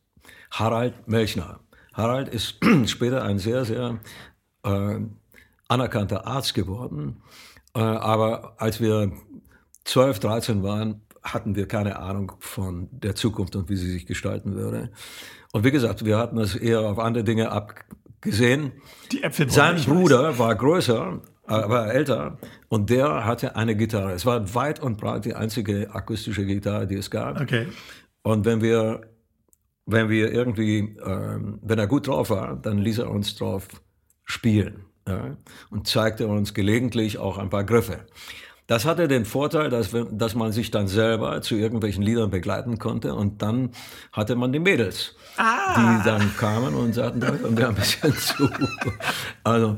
Harald 0.51 1.07
Melchner. 1.07 1.61
Harald 1.93 2.29
ist 2.29 2.57
später 2.85 3.23
ein 3.23 3.39
sehr, 3.39 3.63
sehr 3.65 3.99
äh, 4.63 4.99
anerkannter 5.67 6.27
Arzt 6.27 6.53
geworden. 6.53 7.21
Äh, 7.73 7.79
aber 7.79 8.55
als 8.57 8.81
wir 8.81 9.11
12, 9.85 10.19
13 10.19 10.63
waren, 10.63 11.01
hatten 11.23 11.55
wir 11.55 11.67
keine 11.67 11.99
Ahnung 11.99 12.33
von 12.39 12.87
der 12.91 13.15
Zukunft 13.15 13.55
und 13.55 13.69
wie 13.69 13.75
sie 13.75 13.91
sich 13.91 14.05
gestalten 14.05 14.55
würde. 14.55 14.91
Und 15.53 15.63
wie 15.63 15.71
gesagt, 15.71 16.05
wir 16.05 16.17
hatten 16.17 16.37
es 16.37 16.55
eher 16.55 16.81
auf 16.81 16.99
andere 16.99 17.23
Dinge 17.23 17.51
abgesehen. 17.51 18.73
Die 19.11 19.23
Äpfel 19.23 19.49
Sein 19.49 19.81
Bruder 19.83 20.29
weiß. 20.31 20.39
war 20.39 20.55
größer 20.55 21.21
aber 21.47 21.93
älter. 21.93 22.37
Und 22.69 22.89
der 22.89 23.25
hatte 23.25 23.55
eine 23.55 23.75
Gitarre. 23.75 24.13
Es 24.13 24.25
war 24.25 24.53
weit 24.55 24.81
und 24.81 24.97
breit 24.97 25.25
die 25.25 25.35
einzige 25.35 25.93
akustische 25.93 26.45
Gitarre, 26.45 26.87
die 26.87 26.95
es 26.95 27.11
gab. 27.11 27.39
Okay. 27.39 27.67
Und 28.23 28.45
wenn 28.45 28.61
wir 28.61 29.01
wenn 29.85 30.09
wir 30.09 30.31
irgendwie, 30.31 30.97
ähm, 31.05 31.59
wenn 31.61 31.79
er 31.79 31.87
gut 31.87 32.07
drauf 32.07 32.29
war, 32.29 32.55
dann 32.55 32.79
ließ 32.79 32.99
er 32.99 33.11
uns 33.11 33.35
drauf 33.35 33.67
spielen 34.23 34.85
ja, 35.07 35.37
und 35.69 35.87
zeigte 35.87 36.27
uns 36.27 36.53
gelegentlich 36.53 37.17
auch 37.19 37.37
ein 37.37 37.49
paar 37.49 37.63
Griffe. 37.63 37.99
Das 38.67 38.85
hatte 38.85 39.07
den 39.07 39.25
Vorteil, 39.25 39.69
dass, 39.69 39.93
wir, 39.93 40.05
dass 40.05 40.33
man 40.33 40.51
sich 40.51 40.71
dann 40.71 40.87
selber 40.87 41.39
zu 41.43 41.53
irgendwelchen 41.53 42.01
Liedern 42.01 42.31
begleiten 42.31 42.79
konnte 42.79 43.13
und 43.13 43.43
dann 43.43 43.69
hatte 44.11 44.35
man 44.35 44.51
die 44.51 44.59
Mädels, 44.59 45.15
ah. 45.37 45.99
die 45.99 46.09
dann 46.09 46.35
kamen 46.35 46.73
und 46.73 46.93
sagten, 46.93 47.19
da 47.19 47.29
kommen 47.29 47.55
wir 47.55 47.69
ein 47.69 47.75
bisschen 47.75 48.15
zu. 48.15 48.49
Also 49.43 49.77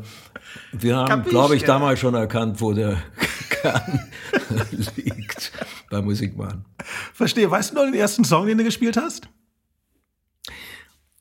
wir 0.71 0.95
haben, 0.97 1.23
glaube 1.23 1.55
ich, 1.55 1.63
damals 1.63 1.99
schon 1.99 2.15
erkannt, 2.15 2.61
wo 2.61 2.73
der 2.73 2.97
Kern 3.49 3.99
liegt 4.95 5.51
beim 5.89 6.05
Musikmachen. 6.05 6.65
Verstehe. 7.13 7.49
Weißt 7.49 7.71
du 7.71 7.75
noch 7.75 7.83
den 7.83 7.93
ersten 7.93 8.23
Song, 8.23 8.45
den 8.45 8.57
du 8.57 8.63
gespielt 8.63 8.97
hast? 8.97 9.27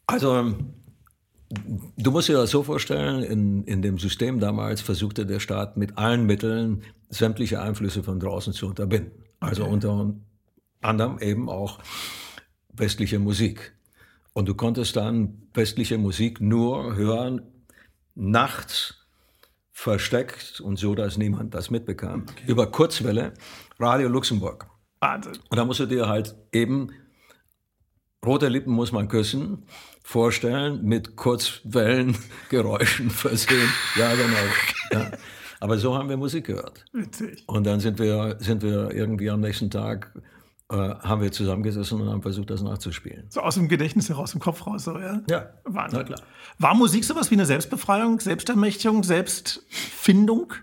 Also 0.06 0.54
Du 1.96 2.10
musst 2.10 2.28
dir 2.28 2.34
das 2.34 2.50
so 2.50 2.62
vorstellen, 2.62 3.22
in, 3.22 3.64
in 3.64 3.80
dem 3.80 3.98
System 3.98 4.40
damals 4.40 4.80
versuchte 4.80 5.26
der 5.26 5.38
Staat 5.38 5.76
mit 5.76 5.96
allen 5.96 6.26
Mitteln 6.26 6.82
sämtliche 7.08 7.62
Einflüsse 7.62 8.02
von 8.02 8.18
draußen 8.18 8.52
zu 8.52 8.66
unterbinden. 8.66 9.12
Also 9.38 9.62
okay. 9.62 9.72
unter 9.72 10.14
anderem 10.80 11.18
eben 11.20 11.48
auch 11.48 11.78
westliche 12.72 13.18
Musik. 13.18 13.74
Und 14.32 14.48
du 14.48 14.54
konntest 14.54 14.96
dann 14.96 15.42
westliche 15.54 15.98
Musik 15.98 16.40
nur 16.40 16.96
hören 16.96 17.42
nachts 18.14 19.05
versteckt 19.76 20.58
und 20.62 20.78
so, 20.78 20.94
dass 20.94 21.18
niemand 21.18 21.54
das 21.54 21.70
mitbekam. 21.70 22.24
Okay. 22.30 22.44
Über 22.50 22.66
Kurzwelle, 22.66 23.34
Radio 23.78 24.08
Luxemburg. 24.08 24.66
Wahnsinn. 25.00 25.34
Und 25.50 25.56
da 25.58 25.66
musst 25.66 25.80
du 25.80 25.86
dir 25.86 26.08
halt 26.08 26.34
eben, 26.50 26.92
rote 28.24 28.48
Lippen 28.48 28.72
muss 28.72 28.90
man 28.90 29.06
küssen, 29.08 29.66
vorstellen, 30.02 30.82
mit 30.82 31.16
Kurzwellengeräuschen 31.16 33.10
versehen. 33.22 33.68
Ja, 33.96 34.14
genau. 34.14 34.38
Ja. 34.92 35.10
Aber 35.60 35.76
so 35.76 35.94
haben 35.94 36.08
wir 36.08 36.16
Musik 36.16 36.46
gehört. 36.46 36.86
Witzig. 36.94 37.44
Und 37.46 37.64
dann 37.64 37.78
sind 37.80 37.98
wir, 37.98 38.38
sind 38.40 38.62
wir 38.62 38.92
irgendwie 38.92 39.28
am 39.28 39.40
nächsten 39.40 39.70
Tag, 39.70 40.10
haben 40.68 41.22
wir 41.22 41.30
zusammengesessen 41.30 42.00
und 42.00 42.08
haben 42.08 42.22
versucht, 42.22 42.50
das 42.50 42.60
nachzuspielen. 42.62 43.26
So 43.28 43.40
aus 43.40 43.54
dem 43.54 43.68
Gedächtnis 43.68 44.08
heraus, 44.08 44.34
im 44.34 44.40
Kopf 44.40 44.66
raus, 44.66 44.84
so, 44.84 44.98
ja? 44.98 45.22
Ja, 45.30 45.50
Wahnsinn. 45.64 46.00
na 46.00 46.04
klar. 46.04 46.20
War 46.58 46.74
Musik 46.74 47.04
sowas 47.04 47.30
wie 47.30 47.36
eine 47.36 47.46
Selbstbefreiung, 47.46 48.18
Selbstermächtigung, 48.18 49.04
Selbstfindung? 49.04 50.54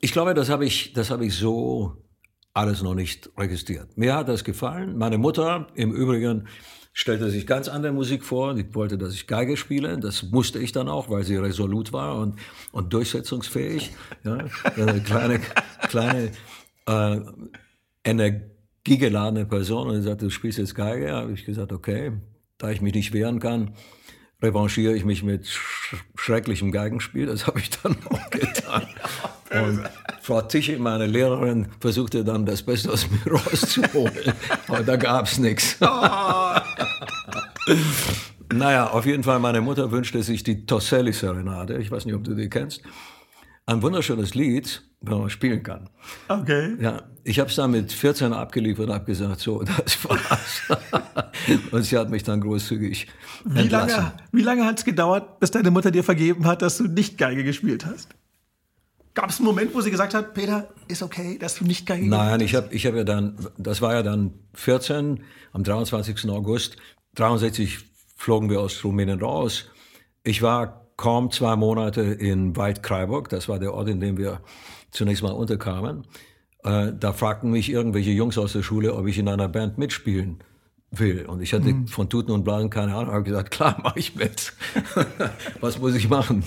Ich 0.00 0.12
glaube, 0.12 0.34
das 0.34 0.50
habe 0.50 0.66
ich, 0.66 0.92
das 0.92 1.10
habe 1.10 1.24
ich 1.24 1.34
so 1.34 1.96
alles 2.52 2.82
noch 2.82 2.94
nicht 2.94 3.30
registriert. 3.38 3.96
Mir 3.96 4.14
hat 4.14 4.28
das 4.28 4.44
gefallen. 4.44 4.98
Meine 4.98 5.16
Mutter 5.16 5.68
im 5.74 5.92
Übrigen 5.92 6.48
stellte 6.92 7.30
sich 7.30 7.46
ganz 7.46 7.68
andere 7.68 7.92
Musik 7.92 8.24
vor. 8.24 8.54
Sie 8.54 8.74
wollte, 8.74 8.98
dass 8.98 9.14
ich 9.14 9.26
Geige 9.26 9.56
spiele. 9.56 9.96
Das 9.98 10.24
musste 10.24 10.58
ich 10.58 10.72
dann 10.72 10.88
auch, 10.88 11.08
weil 11.08 11.24
sie 11.24 11.36
resolut 11.36 11.92
war 11.92 12.16
und, 12.18 12.38
und 12.72 12.92
durchsetzungsfähig. 12.92 13.92
Ja, 14.24 14.38
eine 14.76 15.00
kleine, 15.00 15.40
kleine 15.88 16.32
äh, 16.86 17.20
energiegeladene 18.08 19.46
Person. 19.46 19.88
Und 19.88 19.96
sie 19.96 20.02
sagte, 20.02 20.26
du 20.26 20.30
spielst 20.30 20.58
jetzt 20.58 20.74
Geige. 20.74 21.06
Da 21.06 21.22
habe 21.22 21.32
ich 21.32 21.44
gesagt, 21.44 21.72
okay, 21.72 22.12
da 22.58 22.70
ich 22.70 22.80
mich 22.80 22.94
nicht 22.94 23.12
wehren 23.12 23.38
kann, 23.40 23.72
revanchiere 24.42 24.94
ich 24.94 25.04
mich 25.04 25.22
mit 25.22 25.46
sch 25.46 25.96
schrecklichem 26.16 26.72
Geigenspiel. 26.72 27.26
Das 27.26 27.46
habe 27.46 27.60
ich 27.60 27.70
dann 27.70 27.96
auch 28.10 28.30
getan. 28.30 28.86
Und 29.50 29.88
Frau 30.20 30.42
Tische, 30.42 30.78
meine 30.78 31.06
Lehrerin, 31.06 31.68
versuchte 31.80 32.24
dann 32.24 32.44
das 32.44 32.62
Beste 32.62 32.92
aus 32.92 33.08
mir 33.10 33.32
rauszuholen. 33.32 34.34
Aber 34.66 34.82
da 34.82 34.96
gab 34.96 35.26
es 35.26 35.38
nichts. 35.38 35.78
naja, 38.52 38.90
auf 38.90 39.06
jeden 39.06 39.22
Fall, 39.24 39.38
meine 39.38 39.60
Mutter 39.60 39.90
wünschte 39.90 40.22
sich 40.22 40.42
die 40.42 40.66
Tosselli-Serenade. 40.66 41.78
Ich 41.78 41.90
weiß 41.90 42.04
nicht, 42.04 42.14
ob 42.14 42.24
du 42.24 42.34
die 42.34 42.50
kennst. 42.50 42.82
Ein 43.68 43.82
wunderschönes 43.82 44.34
Lied, 44.34 44.82
wenn 45.02 45.18
man 45.18 45.28
spielen 45.28 45.62
kann. 45.62 45.90
Okay. 46.26 46.74
Ja, 46.80 47.02
ich 47.22 47.38
habe 47.38 47.50
es 47.50 47.56
dann 47.56 47.70
mit 47.70 47.92
14 47.92 48.32
abgeliefert 48.32 48.88
und 48.88 48.94
habe 48.94 49.04
gesagt, 49.04 49.40
so, 49.40 49.62
das 49.84 50.02
war's. 50.08 50.62
und 51.70 51.82
sie 51.82 51.98
hat 51.98 52.08
mich 52.08 52.22
dann 52.22 52.40
großzügig 52.40 53.08
wie 53.44 53.58
entlassen. 53.60 53.90
Lange, 53.90 54.12
wie 54.32 54.40
lange 54.40 54.64
hat 54.64 54.78
es 54.78 54.86
gedauert, 54.86 55.38
bis 55.38 55.50
deine 55.50 55.70
Mutter 55.70 55.90
dir 55.90 56.02
vergeben 56.02 56.46
hat, 56.46 56.62
dass 56.62 56.78
du 56.78 56.84
nicht 56.84 57.18
Geige 57.18 57.44
gespielt 57.44 57.84
hast? 57.84 58.08
Gab 59.12 59.28
es 59.28 59.36
einen 59.36 59.44
Moment, 59.44 59.74
wo 59.74 59.82
sie 59.82 59.90
gesagt 59.90 60.14
hat, 60.14 60.32
Peter, 60.32 60.70
ist 60.86 61.02
okay, 61.02 61.36
dass 61.36 61.56
du 61.56 61.64
nicht 61.64 61.84
Geige 61.84 62.08
Nein, 62.08 62.40
ich 62.40 62.54
habe 62.54 62.74
ich 62.74 62.86
hab 62.86 62.94
ja 62.94 63.04
dann, 63.04 63.36
das 63.58 63.82
war 63.82 63.92
ja 63.92 64.02
dann 64.02 64.32
14, 64.54 65.22
am 65.52 65.62
23. 65.62 66.26
August 66.30 66.78
63 67.16 67.80
flogen 68.16 68.48
wir 68.48 68.62
aus 68.62 68.82
Rumänien 68.82 69.20
raus. 69.20 69.66
Ich 70.22 70.40
war 70.40 70.87
kaum 70.98 71.30
zwei 71.30 71.56
Monate 71.56 72.02
in 72.02 72.56
Waldkraiburg, 72.56 73.30
das 73.30 73.48
war 73.48 73.58
der 73.58 73.72
Ort, 73.72 73.88
in 73.88 74.00
dem 74.00 74.18
wir 74.18 74.40
zunächst 74.90 75.22
mal 75.22 75.30
unterkamen. 75.32 76.04
Äh, 76.64 76.92
da 76.98 77.12
fragten 77.14 77.50
mich 77.50 77.70
irgendwelche 77.70 78.10
Jungs 78.10 78.36
aus 78.36 78.52
der 78.52 78.62
Schule, 78.62 78.94
ob 78.94 79.06
ich 79.06 79.16
in 79.16 79.28
einer 79.28 79.48
Band 79.48 79.78
mitspielen 79.78 80.42
will. 80.90 81.24
Und 81.26 81.40
ich 81.40 81.52
hatte 81.52 81.72
mhm. 81.72 81.86
von 81.86 82.10
Tuten 82.10 82.32
und 82.32 82.44
Blasen 82.44 82.68
keine 82.68 82.94
Ahnung. 82.94 83.14
habe 83.14 83.22
gesagt, 83.22 83.52
klar, 83.52 83.78
mache 83.82 84.00
ich 84.00 84.16
mit. 84.16 84.52
Was 85.60 85.78
muss 85.78 85.94
ich 85.94 86.08
machen? 86.08 86.42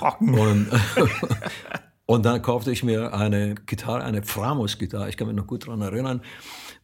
Rocken. 0.00 0.34
Und, 0.34 0.68
und 2.06 2.26
dann 2.26 2.42
kaufte 2.42 2.72
ich 2.72 2.82
mir 2.82 3.14
eine 3.14 3.54
Gitarre, 3.54 4.02
eine 4.02 4.22
Framus-Gitarre. 4.22 5.08
Ich 5.08 5.16
kann 5.16 5.28
mich 5.28 5.36
noch 5.36 5.46
gut 5.46 5.66
daran 5.66 5.80
erinnern. 5.80 6.22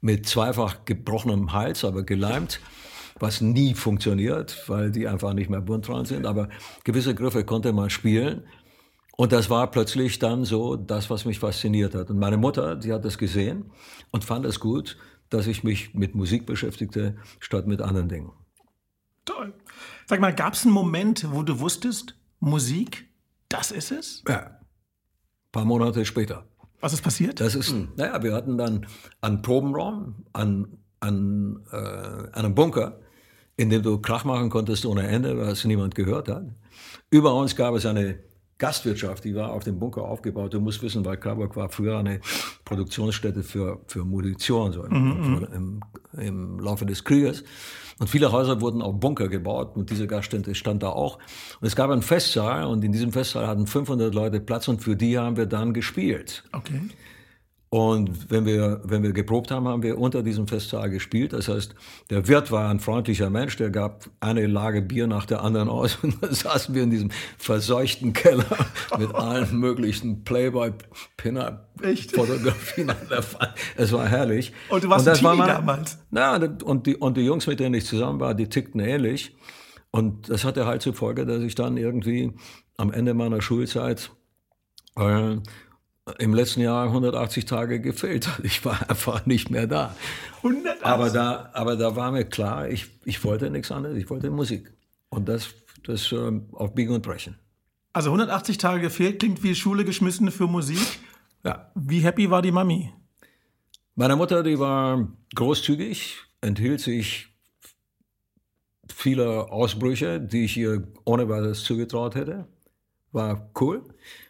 Mit 0.01 0.27
zweifach 0.27 0.85
gebrochenem 0.85 1.53
Hals, 1.53 1.85
aber 1.85 2.05
geleimt. 2.05 2.61
Was 3.21 3.41
nie 3.41 3.75
funktioniert, 3.75 4.65
weil 4.67 4.91
die 4.91 5.07
einfach 5.07 5.33
nicht 5.35 5.51
mehr 5.51 5.61
bunt 5.61 5.87
dran 5.87 6.05
sind. 6.05 6.27
Aber 6.27 6.49
gewisse 6.85 7.15
Griffe 7.15 7.45
konnte 7.45 7.73
man 7.73 7.91
spielen. 7.91 8.45
Und 9.17 9.33
das 9.33 9.51
war 9.51 9.71
plötzlich 9.71 10.19
dann 10.19 10.45
so 10.45 10.77
das, 10.77 11.11
was 11.11 11.27
mich 11.27 11.39
fasziniert 11.39 11.95
hat. 11.95 12.11
Und 12.11 12.19
meine 12.19 12.39
Mutter, 12.39 12.75
die 12.77 12.93
hat 12.93 13.05
das 13.05 13.19
gesehen 13.19 13.71
und 14.11 14.25
fand 14.25 14.47
es 14.47 14.59
gut 14.59 14.97
dass 15.31 15.47
ich 15.47 15.65
mich 15.65 15.95
mit 15.95 16.15
Musik 16.15 16.45
beschäftigte, 16.45 17.17
statt 17.39 17.67
mit 17.67 17.81
anderen 17.81 18.09
Dingen. 18.09 18.33
Toll. 19.25 19.55
Sag 20.07 20.21
mal, 20.21 20.35
gab 20.35 20.55
es 20.55 20.65
einen 20.65 20.75
Moment, 20.75 21.27
wo 21.33 21.43
du 21.43 21.61
wusstest, 21.61 22.17
Musik, 22.41 23.09
das 23.49 23.71
ist 23.71 23.93
es? 23.93 24.23
Ja. 24.29 24.39
Ein 24.39 24.57
paar 25.53 25.65
Monate 25.65 26.05
später. 26.05 26.47
Was 26.81 26.93
ist 26.93 27.03
passiert? 27.03 27.41
Das 27.41 27.55
ist, 27.55 27.73
naja, 27.97 28.23
wir 28.23 28.35
hatten 28.35 28.59
dann 28.59 28.87
einen 29.21 29.43
Probenraum, 29.43 30.27
an, 30.33 30.79
an 30.99 31.63
äh, 31.71 32.33
einem 32.33 32.55
Bunker, 32.55 33.01
in 33.61 33.69
dem 33.69 33.83
du 33.83 33.99
Krach 33.99 34.25
machen 34.25 34.49
konntest 34.49 34.87
ohne 34.87 35.07
Ende, 35.07 35.37
was 35.37 35.65
niemand 35.67 35.95
gehört 35.95 36.29
hat. 36.29 36.45
Über 37.11 37.35
uns 37.35 37.55
gab 37.55 37.75
es 37.75 37.85
eine 37.85 38.19
Gastwirtschaft, 38.57 39.25
die 39.25 39.35
war 39.35 39.53
auf 39.53 39.65
dem 39.65 39.79
Bunker 39.79 40.03
aufgebaut. 40.03 40.55
Du 40.55 40.61
musst 40.61 40.83
wissen, 40.83 41.05
weil 41.05 41.19
Karburg 41.19 41.57
war 41.57 41.69
früher 41.69 41.99
eine 41.99 42.21
Produktionsstätte 42.65 43.43
für, 43.43 43.81
für 43.87 44.05
Munition 44.05 44.73
so 44.73 44.85
im, 44.85 44.93
mhm. 44.93 45.47
im, 45.53 45.81
im, 46.19 46.61
Laufe 46.61 46.87
des 46.87 47.05
Krieges. 47.05 47.45
Und 47.99 48.09
viele 48.09 48.33
Häuser 48.33 48.63
wurden 48.63 48.81
auf 48.81 48.99
Bunker 48.99 49.29
gebaut 49.29 49.77
und 49.77 49.91
diese 49.91 50.07
Gaststätte 50.07 50.55
stand 50.55 50.83
da 50.83 50.89
auch. 50.89 51.19
Und 51.61 51.67
es 51.67 51.77
gab 51.77 51.91
einen 51.91 52.03
Festsaal 52.03 52.65
und 52.65 52.83
in 52.83 52.93
diesem 52.93 53.13
Festsaal 53.13 53.47
hatten 53.47 53.67
500 53.67 54.15
Leute 54.15 54.41
Platz 54.41 54.69
und 54.69 54.83
für 54.83 54.97
die 54.97 55.19
haben 55.19 55.37
wir 55.37 55.47
dann 55.47 55.75
gespielt. 55.75 56.45
Okay. 56.53 56.81
Und 57.73 58.33
wenn 58.33 58.47
wir, 58.47 58.81
wenn 58.83 59.05
wir 59.05 59.13
geprobt 59.13 59.53
haben, 59.53 59.69
haben 59.69 59.85
wir 59.85 59.97
unter 59.97 60.25
diesem 60.25 60.49
Festsaal 60.49 60.91
gespielt. 60.91 61.33
Das 61.33 61.47
heißt, 61.47 61.77
der 62.11 62.27
Wirt 62.27 62.51
war 62.51 62.69
ein 62.69 62.81
freundlicher 62.81 63.31
Mensch, 63.31 63.57
der 63.57 63.71
gab 63.71 64.11
eine 64.19 64.49
Lage 64.49 64.83
Bier 64.83 65.07
nach 65.07 65.25
der 65.25 65.45
anderen 65.45 65.69
aus. 65.69 65.97
Und 66.03 66.21
dann 66.21 66.35
saßen 66.35 66.75
wir 66.75 66.83
in 66.83 66.91
diesem 66.91 67.13
verseuchten 67.39 68.13
Keller 68.13 68.45
mit 68.99 69.15
allen 69.15 69.57
möglichen 69.57 70.25
Playboy-Pinner-Fotografien 70.25 72.91
an 72.91 72.97
der 73.09 73.19
Wand. 73.19 73.55
Es 73.77 73.93
war 73.93 74.09
herrlich. 74.09 74.53
Und 74.69 74.83
du 74.83 74.89
warst 74.89 75.07
und 75.07 75.15
ein 75.15 75.21
Teenie 75.21 75.47
damals? 75.47 75.97
Na, 76.11 76.39
und 76.65 76.89
die, 76.89 76.97
und 76.97 77.17
die 77.17 77.25
Jungs, 77.25 77.47
mit 77.47 77.61
denen 77.61 77.77
ich 77.77 77.87
zusammen 77.87 78.19
war, 78.19 78.35
die 78.35 78.49
tickten 78.49 78.81
ähnlich. 78.81 79.37
Und 79.93 80.29
das 80.29 80.45
hatte 80.45 80.67
halt 80.67 80.83
zur 80.83 80.95
Folge, 80.95 81.25
dass 81.25 81.41
ich 81.41 81.55
dann 81.55 81.77
irgendwie 81.77 82.33
am 82.77 82.93
Ende 82.93 83.15
meiner 83.15 83.41
Schulzeit 83.41 84.11
äh, 84.97 85.37
im 86.19 86.35
letzten 86.35 86.61
Jahr 86.61 86.87
180 86.87 87.45
Tage 87.45 87.81
gefehlt 87.81 88.29
hat. 88.29 88.45
Ich 88.45 88.65
war 88.65 88.89
einfach 88.89 89.27
nicht 89.27 89.51
mehr 89.51 89.67
da. 89.67 89.95
180. 90.39 90.85
Aber 90.85 91.11
da, 91.11 91.51
aber 91.53 91.77
da 91.77 91.97
war 91.97 92.11
mir 92.13 92.25
klar, 92.25 92.69
ich, 92.69 92.87
ich 93.05 93.23
wollte 93.25 93.51
nichts 93.51 93.71
anderes, 93.71 93.97
ich 93.97 94.09
wollte 94.11 94.31
Musik. 94.31 94.73
Und 95.09 95.29
das, 95.29 95.49
das 95.85 96.13
äh, 96.13 96.41
auf 96.53 96.75
Biegen 96.75 96.95
und 96.95 97.03
Brechen. 97.03 97.37
Also 97.93 98.11
180 98.11 98.59
Tage 98.59 98.83
gefehlt, 98.83 99.19
klingt 99.19 99.43
wie 99.43 99.55
Schule 99.55 99.85
geschmissen 99.85 100.31
für 100.31 100.47
Musik. 100.47 100.79
Ja. 101.45 101.71
Wie 101.75 102.01
happy 102.01 102.31
war 102.31 102.43
die 102.43 102.53
Mami? 102.53 102.93
Meine 103.95 104.17
Mutter, 104.17 104.43
die 104.43 104.59
war 104.59 105.09
großzügig, 105.35 106.17
enthielt 106.41 106.81
sich 106.81 107.29
vieler 108.95 109.53
Ausbrüche, 109.53 110.21
die 110.21 110.45
ich 110.45 110.57
ihr 110.57 110.87
ohne 111.05 111.29
weiteres 111.29 111.65
zugetraut 111.65 112.15
hätte. 112.15 112.47
War 113.13 113.51
cool. 113.61 113.83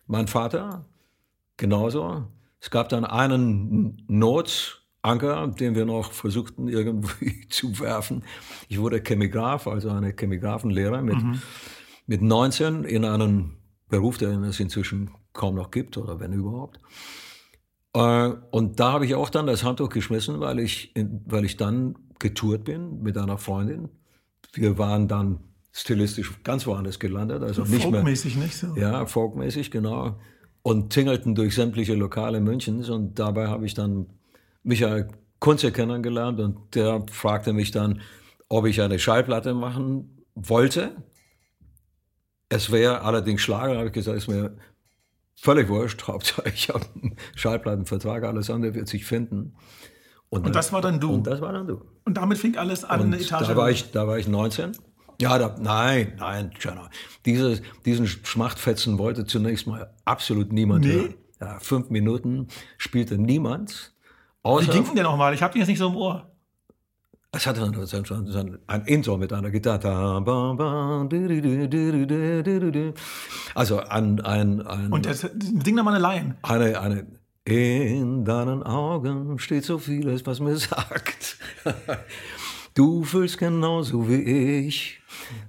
Mein 0.07 0.27
Vater, 0.27 0.87
genauso. 1.61 2.27
Es 2.59 2.71
gab 2.71 2.89
dann 2.89 3.05
einen 3.05 4.05
Anker, 5.03 5.47
den 5.47 5.75
wir 5.77 5.85
noch 5.85 6.13
versuchten 6.13 6.69
irgendwie 6.69 7.47
zu 7.49 7.79
werfen. 7.79 8.25
Ich 8.69 8.81
wurde 8.81 9.01
Chemigraph, 9.01 9.69
also 9.69 9.91
eine 9.91 10.13
Chemigraphenlehrer 10.19 11.03
mit, 11.03 11.23
mhm. 11.23 11.41
mit 12.07 12.23
19 12.23 12.85
in 12.85 13.05
einem 13.05 13.57
Beruf, 13.89 14.19
den 14.19 14.43
es 14.45 14.59
inzwischen 14.59 15.11
kaum 15.33 15.55
noch 15.55 15.71
gibt 15.71 15.97
oder 15.97 16.19
wenn 16.19 16.33
überhaupt. 16.33 16.81
Äh, 17.95 18.33
und 18.51 18.81
da 18.81 18.93
habe 18.93 19.07
ich 19.07 19.15
auch 19.15 19.31
dann 19.31 19.47
das 19.47 19.65
Handtuch 19.65 19.89
geschmissen, 19.89 20.41
weil 20.41 20.59
ich, 20.59 20.93
weil 21.27 21.45
ich 21.45 21.57
dann 21.57 21.97
getourt 22.19 22.65
bin 22.65 23.03
mit 23.03 23.17
einer 23.17 23.39
Freundin. 23.39 23.89
Wir 24.53 24.77
waren 24.79 25.09
dann 25.09 25.41
stilistisch 25.73 26.43
ganz 26.43 26.67
woanders 26.67 26.99
gelandet. 26.99 27.43
Also 27.43 27.65
so 27.65 27.73
nicht 27.73 27.85
folkmäßig, 27.85 28.37
mehr, 28.37 28.45
nicht 28.45 28.57
so? 28.57 28.75
Ja, 28.77 29.07
folkmäßig, 29.07 29.71
genau. 29.71 30.19
Und 30.71 30.91
tingelten 30.91 31.35
durch 31.35 31.57
sämtliche 31.57 31.95
Lokale 31.95 32.41
Münchens. 32.41 32.91
Und 32.91 33.19
dabei 33.19 33.49
habe 33.49 33.67
ich 33.67 33.75
dann 33.75 34.07
Michael 34.63 35.09
Kunze 35.41 35.73
kennengelernt 35.73 36.39
und 36.39 36.77
der 36.77 37.05
fragte 37.11 37.53
mich 37.53 37.73
dann, 37.73 38.03
ob 38.49 38.67
ich 38.67 38.81
eine 38.81 39.01
Schallplatte 39.01 39.53
machen 39.53 40.25
wollte. 40.37 40.93
Es 42.49 42.71
wäre 42.71 43.03
allerdings 43.03 43.41
Schlager, 43.41 43.79
habe 43.79 43.89
ich 43.89 43.93
gesagt, 43.93 44.17
ist 44.17 44.29
mir 44.29 44.57
völlig 45.35 45.69
wurscht. 45.69 46.03
Hauptsache, 46.07 46.49
ich 46.55 46.69
habe 46.69 46.87
einen 46.95 47.17
Schallplattenvertrag, 47.35 48.23
alles 48.23 48.49
andere 48.49 48.73
wird 48.75 48.87
sich 48.87 49.05
finden. 49.05 49.57
Und, 50.29 50.47
und 50.47 50.55
das 50.55 50.73
war 50.73 50.83
dann 50.83 51.01
du? 51.01 51.15
Und 51.15 51.27
das 51.27 51.41
war 51.41 51.53
dann 51.53 51.67
du. 51.67 51.83
Und 52.05 52.17
damit 52.17 52.39
fing 52.39 52.57
alles 52.57 52.85
an, 52.85 53.01
und 53.01 53.07
eine 53.09 53.21
Etage. 53.21 53.49
Da 53.49 53.57
war, 53.57 53.71
ich, 53.73 53.91
da 53.91 54.07
war 54.07 54.21
ich 54.21 54.29
19. 54.29 54.71
Ja, 55.21 55.39
da, 55.39 55.55
nein, 55.61 56.15
nein, 56.19 56.51
Jenna. 56.59 56.89
Diese, 57.27 57.61
diesen 57.85 58.07
Schmachtfetzen 58.07 58.97
wollte 58.99 59.27
zunächst 59.27 59.67
mal 59.67 59.93
absolut 60.07 60.51
niemand 60.51 60.87
nee. 60.87 60.93
hören. 60.93 61.15
Ja, 61.41 61.59
fünf 61.61 61.91
Minuten 61.91 62.49
spielte 62.79 63.19
niemand. 63.19 63.93
Außer, 64.43 64.69
Wie 64.69 64.73
ging 64.73 64.85
denn 64.87 64.95
der 64.95 65.05
nochmal? 65.05 65.35
Ich 65.35 65.43
habe 65.43 65.53
den 65.53 65.61
jetzt 65.61 65.69
nicht 65.69 65.79
so 65.79 65.89
im 65.89 65.97
Ohr. 65.97 66.27
Es 67.33 67.47
hatte 67.47 67.63
ein, 67.63 68.59
ein 68.67 68.85
Intro 68.87 69.19
mit 69.19 69.33
einer 69.33 69.51
Gitarre. 69.51 70.25
Also 73.55 73.81
ein, 73.81 74.21
ein, 74.21 74.67
ein 74.67 74.93
Und 74.93 75.07
das, 75.07 75.21
sing 75.21 75.77
da 75.77 75.83
mal 75.83 75.95
eine 75.95 76.03
Line. 76.03 76.37
Eine, 76.43 76.81
eine, 76.81 77.07
in 77.45 78.25
deinen 78.25 78.63
Augen 78.63 79.39
steht 79.39 79.65
so 79.65 79.79
vieles, 79.79 80.27
was 80.27 80.41
mir 80.41 80.57
sagt. 80.57 81.37
Du 82.75 83.03
fühlst 83.03 83.39
genauso 83.39 84.09
wie 84.09 84.23
ich. 84.69 85.00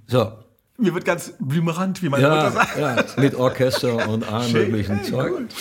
So. 0.06 0.32
Mir 0.78 0.94
wird 0.94 1.04
ganz 1.04 1.34
blümerant, 1.38 2.02
wie 2.02 2.08
meine 2.08 2.22
ja, 2.24 2.34
Mutter 2.34 2.50
sagt. 2.50 2.78
Ja, 2.78 3.22
mit 3.22 3.34
Orchester 3.34 4.08
und 4.08 4.30
allem 4.30 4.52
möglichen 4.52 4.96
hey, 4.96 5.10
Zeug. 5.10 5.32
Gut. 5.36 5.54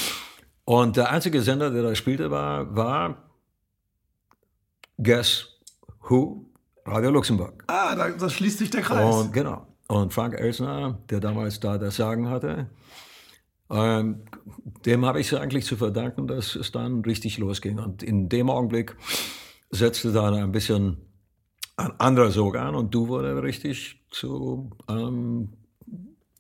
Und 0.66 0.98
der 0.98 1.12
einzige 1.12 1.42
Sender, 1.42 1.70
der 1.70 1.84
da 1.84 1.96
spielte, 1.96 2.32
war, 2.32 2.76
war 2.76 3.30
Guess 4.98 5.48
Who? 6.10 6.46
Radio 6.86 7.12
Luxemburg. 7.12 7.64
Ah, 7.68 7.96
da, 7.96 8.10
da 8.10 8.30
schließt 8.30 8.58
sich 8.58 8.70
der 8.70 8.82
Kreis. 8.82 9.16
Und, 9.16 9.34
genau. 9.34 9.68
Und 9.88 10.14
Frank 10.14 10.34
Elsner, 10.34 11.00
der 11.10 11.20
damals 11.20 11.60
da 11.60 11.78
das 11.78 11.98
Sagen 11.98 12.30
hatte, 12.30 12.70
ähm, 13.70 14.24
dem 14.86 15.06
habe 15.06 15.20
ich 15.20 15.32
es 15.32 15.40
eigentlich 15.40 15.66
zu 15.66 15.78
verdanken, 15.78 16.28
dass 16.28 16.56
es 16.56 16.72
dann 16.72 17.02
richtig 17.02 17.38
losging. 17.38 17.80
Und 17.80 18.04
in 18.04 18.30
dem 18.30 18.50
Augenblick 18.50 18.96
setzte 19.70 20.12
dann 20.12 20.34
ein 20.34 20.52
bisschen 20.52 20.98
ein 21.86 22.00
anderer 22.00 22.32
Sog 22.32 22.58
an 22.58 22.76
und 22.76 22.94
du 22.94 23.08
wurde 23.08 23.42
richtig 23.44 24.02
zu 24.10 24.72
einem 24.88 25.50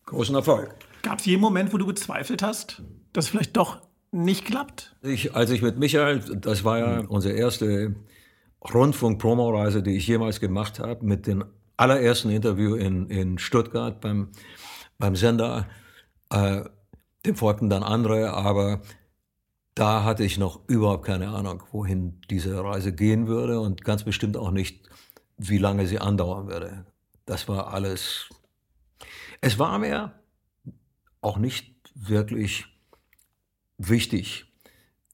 großen 0.06 0.36
Erfolg. 0.36 0.76
Gab 1.04 1.20
es 1.20 1.26
jeden 1.26 1.42
Moment, 1.42 1.74
wo 1.74 1.78
du 1.78 1.86
gezweifelt 1.86 2.44
hast, 2.44 2.84
dass 3.14 3.26
es 3.26 3.32
vielleicht 3.32 3.58
doch 3.58 3.82
nicht 4.12 4.46
klappt? 4.46 4.96
Ich, 5.02 5.36
als 5.36 5.50
ich 5.50 5.62
mit 5.62 5.78
Michael, 5.78 6.20
das 6.20 6.64
war 6.64 6.78
ja 6.80 7.00
unsere 7.08 7.34
erste 7.36 7.96
Rundfunk-Promo-Reise, 8.74 9.82
die 9.82 9.96
ich 9.96 10.08
jemals 10.08 10.40
gemacht 10.40 10.80
habe, 10.80 11.06
mit 11.06 11.28
dem 11.28 11.46
allerersten 11.78 12.30
Interview 12.30 12.76
in, 12.76 13.08
in 13.10 13.38
Stuttgart 13.40 14.00
beim, 14.02 14.30
beim 15.00 15.16
Sender. 15.16 15.68
Äh, 16.30 16.64
dem 17.26 17.36
folgten 17.36 17.70
dann 17.70 17.84
andere, 17.84 18.34
aber 18.34 18.82
da 19.76 20.04
hatte 20.04 20.24
ich 20.24 20.38
noch 20.38 20.68
überhaupt 20.68 21.06
keine 21.06 21.30
Ahnung, 21.30 21.64
wohin 21.72 22.20
diese 22.30 22.64
Reise 22.64 22.94
gehen 22.94 23.28
würde 23.28 23.60
und 23.60 23.84
ganz 23.84 24.04
bestimmt 24.04 24.38
auch 24.38 24.52
nicht, 24.52 24.90
wie 25.50 25.58
lange 25.58 25.88
sie 25.88 26.00
andauern 26.00 26.48
würde. 26.48 26.86
Das 27.26 27.48
war 27.48 27.74
alles. 27.74 28.30
Es 29.42 29.58
war 29.58 29.80
mir 29.80 30.14
auch 31.22 31.38
nicht 31.38 31.74
wirklich 31.96 32.66
wichtig. 33.78 34.46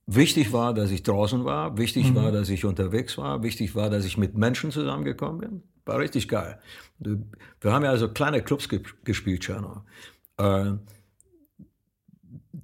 Wichtig 0.06 0.54
war, 0.54 0.74
dass 0.74 0.92
ich 0.92 1.04
draußen 1.04 1.46
war. 1.46 1.78
Wichtig 1.78 2.12
mhm. 2.12 2.16
war, 2.16 2.32
dass 2.32 2.50
ich 2.50 2.66
unterwegs 2.66 3.18
war. 3.18 3.44
Wichtig 3.44 3.76
war, 3.76 3.90
dass 3.90 4.06
ich 4.06 4.18
mit 4.18 4.38
Menschen 4.38 4.72
zusammengekommen 4.72 5.40
bin. 5.40 5.64
War 5.86 6.00
richtig 6.00 6.28
geil. 6.28 6.60
Wir 7.00 7.72
haben 7.72 7.84
ja 7.84 7.92
also 7.92 8.10
kleine 8.10 8.42
Clubs 8.42 8.68
gespielt, 9.04 9.42
Tscherno. 9.42 9.84
Äh, 10.38 10.74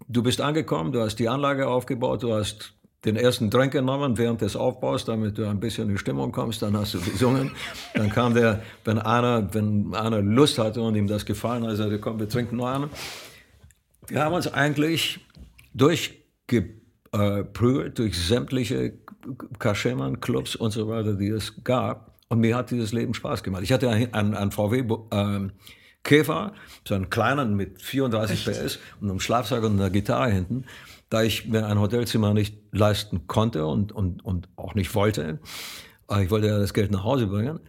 du 0.08 0.23
bist 0.23 0.41
angekommen, 0.41 0.91
du 0.91 1.02
hast 1.02 1.15
die 1.15 1.30
Anlage 1.30 1.67
aufgebaut, 1.67 2.23
du 2.23 2.34
hast 2.34 2.76
den 3.05 3.15
ersten 3.17 3.49
Drink 3.49 3.73
genommen 3.73 4.17
während 4.17 4.39
des 4.41 4.55
Aufbaus, 4.55 5.03
damit 5.05 5.37
du 5.37 5.45
ein 5.47 5.59
bisschen 5.59 5.89
in 5.89 5.97
Stimmung 5.97 6.31
kommst, 6.31 6.61
dann 6.61 6.77
hast 6.77 6.93
du 6.93 7.01
gesungen. 7.01 7.51
Dann 7.93 8.09
kam 8.09 8.33
der, 8.33 8.63
wenn 8.85 8.99
einer, 8.99 9.53
wenn 9.53 9.93
einer 9.93 10.21
Lust 10.21 10.57
hatte 10.57 10.81
und 10.81 10.95
ihm 10.95 11.07
das 11.07 11.25
gefallen 11.25 11.67
hat, 11.67 11.75
sagte, 11.75 11.99
komm, 11.99 12.17
wir 12.19 12.29
trinken 12.29 12.55
noch 12.57 12.67
einen. 12.67 12.89
Wir 14.07 14.23
haben 14.23 14.33
uns 14.33 14.47
eigentlich 14.47 15.19
durchgeprügelt 15.73 17.99
durch 17.99 18.17
sämtliche 18.17 18.93
Kaschemann, 19.59 20.21
Clubs 20.21 20.55
und 20.55 20.71
so 20.71 20.87
weiter, 20.87 21.15
die 21.15 21.29
es 21.29 21.63
gab. 21.63 22.13
Und 22.29 22.39
mir 22.39 22.55
hat 22.55 22.71
dieses 22.71 22.93
Leben 22.93 23.13
Spaß 23.13 23.43
gemacht. 23.43 23.61
Ich 23.63 23.71
hatte 23.71 23.89
einen, 23.89 24.33
einen 24.33 24.51
VW 24.51 24.83
äh, 25.11 25.49
Käfer, 26.03 26.53
so 26.87 26.95
einen 26.95 27.09
kleinen 27.09 27.55
mit 27.55 27.81
34 27.81 28.47
Echt? 28.47 28.65
PS 28.65 28.79
und 29.01 29.09
einem 29.09 29.19
Schlafsack 29.19 29.63
und 29.63 29.73
einer 29.79 29.89
Gitarre 29.89 30.31
hinten. 30.31 30.65
Da 31.09 31.23
ich 31.23 31.47
mir 31.47 31.67
ein 31.67 31.79
Hotelzimmer 31.79 32.33
nicht 32.33 32.57
leisten 32.71 33.27
konnte 33.27 33.65
und, 33.65 33.91
und, 33.91 34.25
und 34.25 34.49
auch 34.55 34.73
nicht 34.75 34.93
wollte, 34.95 35.39
äh, 36.09 36.23
ich 36.23 36.31
wollte 36.31 36.47
ja 36.47 36.57
das 36.57 36.73
Geld 36.73 36.91
nach 36.91 37.03
Hause 37.03 37.27
bringen, 37.27 37.59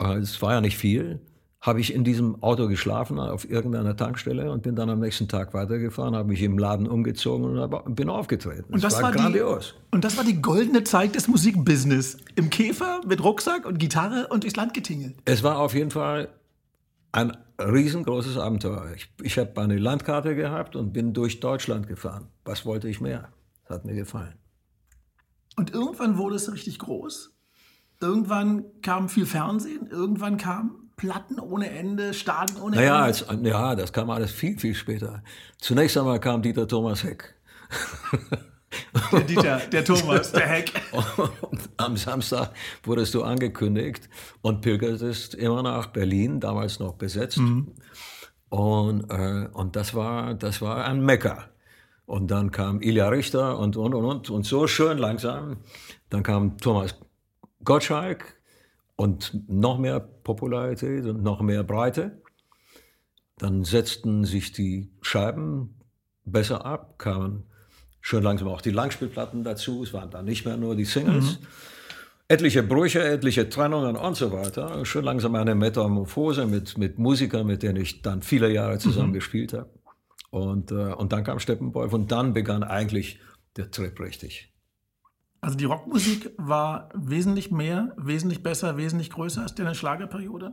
äh, 0.00 0.16
es 0.16 0.40
war 0.42 0.52
ja 0.52 0.60
nicht 0.60 0.76
viel, 0.76 1.20
habe 1.60 1.80
ich 1.80 1.94
in 1.94 2.04
diesem 2.04 2.42
Auto 2.42 2.68
geschlafen 2.68 3.18
auf 3.18 3.48
irgendeiner 3.48 3.94
Tankstelle 3.94 4.50
und 4.50 4.62
bin 4.62 4.76
dann 4.76 4.88
am 4.88 5.00
nächsten 5.00 5.28
Tag 5.28 5.52
weitergefahren, 5.52 6.16
habe 6.16 6.28
mich 6.28 6.42
im 6.42 6.58
Laden 6.58 6.86
umgezogen 6.88 7.58
und 7.58 7.94
bin 7.94 8.08
aufgetreten. 8.08 8.72
Und 8.72 8.82
das, 8.82 8.94
das 8.94 9.02
war, 9.02 9.10
war 9.10 9.12
grandios. 9.12 9.74
Die, 9.74 9.94
und 9.94 10.04
das 10.04 10.16
war 10.16 10.24
die 10.24 10.40
goldene 10.40 10.84
Zeit 10.84 11.14
des 11.14 11.28
Musikbusiness. 11.28 12.16
Im 12.34 12.48
Käfer 12.48 13.02
mit 13.06 13.22
Rucksack 13.22 13.66
und 13.66 13.78
Gitarre 13.78 14.28
und 14.28 14.44
durchs 14.44 14.56
Land 14.56 14.72
getingelt. 14.72 15.16
Es 15.26 15.42
war 15.42 15.58
auf 15.58 15.74
jeden 15.74 15.90
Fall 15.90 16.28
ein 17.12 17.36
riesengroßes 17.60 18.36
Abenteuer. 18.36 18.92
Ich, 18.94 19.12
ich 19.22 19.38
habe 19.38 19.60
eine 19.60 19.78
Landkarte 19.78 20.34
gehabt 20.34 20.76
und 20.76 20.92
bin 20.92 21.12
durch 21.12 21.40
Deutschland 21.40 21.86
gefahren. 21.86 22.28
Was 22.44 22.64
wollte 22.64 22.88
ich 22.88 23.00
mehr? 23.00 23.28
Das 23.62 23.78
hat 23.78 23.84
mir 23.84 23.94
gefallen. 23.94 24.34
Und 25.56 25.72
irgendwann 25.72 26.16
wurde 26.18 26.36
es 26.36 26.52
richtig 26.52 26.78
groß. 26.78 27.32
Irgendwann 28.00 28.64
kam 28.82 29.08
viel 29.08 29.26
Fernsehen, 29.26 29.86
irgendwann 29.86 30.38
kam 30.38 30.90
Platten 30.96 31.38
ohne 31.38 31.70
Ende, 31.70 32.14
Stadien 32.14 32.60
ohne 32.60 32.76
naja, 32.76 33.06
Ende. 33.06 33.28
Als, 33.28 33.42
ja, 33.42 33.74
das 33.74 33.92
kam 33.92 34.10
alles 34.10 34.32
viel, 34.32 34.58
viel 34.58 34.74
später. 34.74 35.22
Zunächst 35.58 35.96
einmal 35.98 36.20
kam 36.20 36.42
Dieter 36.42 36.66
Thomas 36.66 37.04
Heck. 37.04 37.34
Der 39.12 39.20
Dieter, 39.20 39.58
der 39.72 39.84
Thomas, 39.84 40.32
der 40.32 40.46
Heck. 40.46 40.72
Am 41.76 41.96
Samstag 41.96 42.52
wurdest 42.84 43.14
du 43.14 43.22
angekündigt 43.22 44.08
und 44.42 44.60
pilgertest 44.60 45.34
immer 45.34 45.62
nach 45.62 45.88
Berlin, 45.88 46.40
damals 46.40 46.78
noch 46.78 46.94
besetzt. 46.94 47.38
Mhm. 47.38 47.72
Und, 48.48 49.10
äh, 49.10 49.48
und 49.52 49.76
das, 49.76 49.94
war, 49.94 50.34
das 50.34 50.60
war 50.60 50.84
ein 50.84 51.04
Mecker. 51.04 51.48
Und 52.06 52.30
dann 52.30 52.50
kam 52.50 52.82
Ilja 52.82 53.08
Richter 53.08 53.58
und, 53.58 53.76
und, 53.76 53.94
und, 53.94 54.04
und, 54.04 54.30
und 54.30 54.44
so 54.44 54.66
schön 54.66 54.98
langsam. 54.98 55.58
Dann 56.08 56.22
kam 56.22 56.58
Thomas 56.58 56.96
Gottschalk 57.64 58.40
und 58.96 59.48
noch 59.48 59.78
mehr 59.78 60.00
Popularität 60.00 61.06
und 61.06 61.22
noch 61.22 61.40
mehr 61.40 61.62
Breite. 61.62 62.20
Dann 63.38 63.64
setzten 63.64 64.24
sich 64.24 64.52
die 64.52 64.90
Scheiben 65.00 65.80
besser 66.24 66.66
ab, 66.66 66.98
kamen 66.98 67.49
schön 68.00 68.22
langsam 68.22 68.48
auch 68.48 68.60
die 68.60 68.70
Langspielplatten 68.70 69.44
dazu. 69.44 69.82
Es 69.82 69.92
waren 69.92 70.10
dann 70.10 70.24
nicht 70.24 70.44
mehr 70.44 70.56
nur 70.56 70.76
die 70.76 70.84
Singles. 70.84 71.38
Mhm. 71.40 71.46
Etliche 72.28 72.62
Brüche, 72.62 73.02
etliche 73.02 73.48
Trennungen 73.48 73.96
und 73.96 74.16
so 74.16 74.30
weiter. 74.30 74.84
Schön 74.84 75.04
langsam 75.04 75.34
eine 75.34 75.54
Metamorphose 75.54 76.46
mit, 76.46 76.78
mit 76.78 76.98
Musikern, 76.98 77.46
mit 77.46 77.62
denen 77.62 77.76
ich 77.82 78.02
dann 78.02 78.22
viele 78.22 78.52
Jahre 78.52 78.78
zusammen 78.78 79.10
mhm. 79.10 79.14
gespielt 79.14 79.52
habe. 79.52 79.68
Und, 80.30 80.70
äh, 80.70 80.92
und 80.92 81.12
dann 81.12 81.24
kam 81.24 81.40
Steppenwolf 81.40 81.92
und 81.92 82.12
dann 82.12 82.32
begann 82.32 82.62
eigentlich 82.62 83.18
der 83.56 83.70
Trip 83.70 83.98
richtig. 83.98 84.52
Also 85.40 85.56
die 85.56 85.64
Rockmusik 85.64 86.32
war 86.36 86.90
wesentlich 86.94 87.50
mehr, 87.50 87.94
wesentlich 87.96 88.42
besser, 88.42 88.76
wesentlich 88.76 89.10
größer 89.10 89.42
als 89.42 89.54
deine 89.54 89.74
Schlagerperiode? 89.74 90.52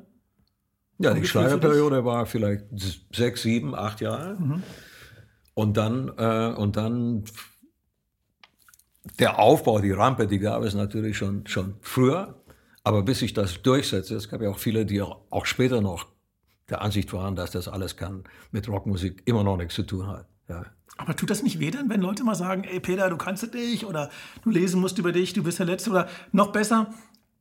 Ja, 1.00 1.14
die 1.14 1.28
Schlagerperiode 1.28 2.06
war 2.06 2.26
vielleicht 2.26 2.66
sechs, 3.14 3.44
sieben, 3.44 3.76
acht 3.76 4.02
Jahre. 4.02 4.36
Mhm. 4.40 4.64
Und 5.58 5.76
dann, 5.76 6.12
äh, 6.20 6.54
und 6.56 6.78
dann 6.78 7.24
der 9.18 9.40
Aufbau, 9.40 9.80
die 9.80 9.90
Rampe, 9.90 10.28
die 10.28 10.38
gab 10.38 10.62
es 10.62 10.76
natürlich 10.76 11.18
schon, 11.18 11.48
schon 11.48 11.78
früher. 11.82 12.36
Aber 12.84 13.02
bis 13.02 13.20
sich 13.20 13.34
das 13.34 13.64
durchsetzt, 13.64 14.12
es 14.12 14.30
gab 14.30 14.44
ja 14.44 14.52
auch 14.52 14.60
viele, 14.60 14.86
die 14.86 15.02
auch, 15.02 15.22
auch 15.32 15.48
später 15.48 15.82
noch 15.82 16.06
der 16.70 16.84
Ansicht 16.84 17.12
waren, 17.12 17.36
dass 17.36 17.50
das 17.50 17.68
alles 17.68 17.98
kann 17.98 18.26
mit 18.52 18.70
Rockmusik 18.70 19.24
immer 19.26 19.44
noch 19.44 19.58
nichts 19.58 19.74
zu 19.74 19.82
tun 19.82 20.06
hat. 20.06 20.28
Ja. 20.48 20.64
Aber 20.96 21.16
tut 21.16 21.32
das 21.32 21.42
nicht 21.42 21.60
weh 21.60 21.72
dann, 21.72 21.90
wenn 21.90 22.02
Leute 22.02 22.24
mal 22.24 22.36
sagen, 22.36 22.64
ey 22.64 22.80
Peter, 22.80 23.10
du 23.10 23.18
kannst 23.18 23.42
es 23.42 23.52
nicht 23.52 23.84
oder 23.84 24.12
du 24.44 24.52
lesen 24.52 24.80
musst 24.80 25.00
über 25.00 25.12
dich, 25.12 25.34
du 25.34 25.42
bist 25.42 25.58
der 25.58 25.66
Letzte 25.66 25.90
oder 25.90 26.08
noch 26.32 26.52
besser, 26.52 26.94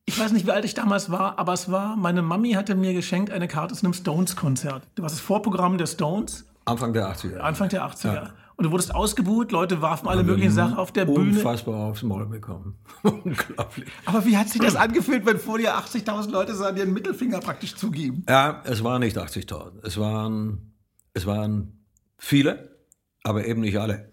ich 0.07 0.19
weiß 0.19 0.33
nicht, 0.33 0.47
wie 0.47 0.53
alt 0.53 0.65
ich 0.65 0.73
damals 0.73 1.11
war, 1.11 1.39
aber 1.39 1.53
es 1.53 1.71
war, 1.71 1.97
meine 1.97 2.23
Mami 2.23 2.53
hatte 2.53 2.77
mir 2.77 2.95
geschenkt 2.95 3.31
eine 3.31 3.47
Karte 3.47 3.75
zu 3.75 3.85
einem 3.85 3.93
Stones-Konzert. 3.93 4.89
Du 4.95 5.03
warst 5.03 5.17
das 5.17 5.21
Vorprogramm 5.21 5.77
der 5.77 5.87
Stones. 5.87 6.47
Anfang 6.67 6.93
der 6.93 7.09
80er. 7.09 7.39
Anfang 7.39 7.69
der 7.69 7.85
80er. 7.85 8.15
Ja. 8.15 8.35
Und 8.57 8.65
du 8.65 8.71
wurdest 8.71 8.95
ausgebuht, 8.95 9.53
Leute 9.53 9.83
warfen 9.83 10.09
alle 10.09 10.25
möglichen 10.25 10.51
Sachen 10.51 10.77
auf 10.77 10.91
der 10.91 11.05
Bühne. 11.05 11.37
Unfassbar 11.37 11.77
aufs 11.87 12.03
Maul 12.03 12.27
bekommen. 12.27 12.79
Unglaublich. 13.03 13.89
Aber 14.07 14.25
wie 14.25 14.37
hat 14.37 14.49
sich 14.49 14.61
das 14.61 14.77
angefühlt, 14.77 15.27
wenn 15.27 15.39
vor 15.39 15.59
dir 15.59 15.77
80.000 15.77 16.31
Leute 16.31 16.55
so 16.55 16.65
dir 16.73 16.83
einen 16.83 16.93
Mittelfinger 16.93 17.41
praktisch 17.41 17.77
zugeben? 17.77 18.25
Ja, 18.29 18.63
es 18.65 18.83
waren 18.83 19.01
nicht 19.01 19.17
80.000. 19.17 19.85
Es 19.85 19.99
waren, 19.99 20.75
es 21.13 21.27
waren 21.27 21.87
viele, 22.19 22.77
aber 23.23 23.47
eben 23.47 23.61
nicht 23.61 23.79
alle. 23.79 24.13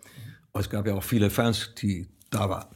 Es 0.54 0.70
gab 0.70 0.86
ja 0.86 0.94
auch 0.94 1.04
viele 1.04 1.30
Fans, 1.30 1.74
die 1.76 2.10
da 2.30 2.50
waren 2.50 2.68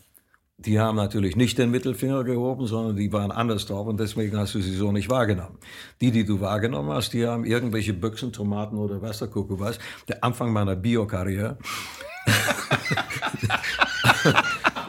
die 0.60 0.80
haben 0.80 0.96
natürlich 0.96 1.36
nicht 1.36 1.60
den 1.60 1.70
Mittelfinger 1.70 2.24
gehoben, 2.24 2.66
sondern 2.66 2.96
die 2.96 3.14
waren 3.14 3.32
anders 3.32 3.68
drauf 3.68 3.86
und 3.86 4.00
deswegen 4.00 4.36
hast 4.38 4.56
du 4.56 4.62
sie 4.62 4.76
so 4.76 4.92
nicht 4.92 5.08
wahrgenommen. 5.08 5.60
Die, 6.02 6.10
die 6.12 6.26
du 6.26 6.42
wahrgenommen 6.42 6.90
hast, 6.90 7.14
die 7.14 7.28
haben 7.28 7.46
irgendwelche 7.46 7.94
Büchsen, 7.94 8.34
Tomaten 8.34 8.78
oder 8.78 9.00
was 9.02 9.20
der 9.20 9.28
Kuckuck 9.28 9.60
was. 9.60 9.78
Der 10.08 10.24
Anfang 10.24 10.52
meiner 10.52 10.76
Biokarriere. 10.76 11.58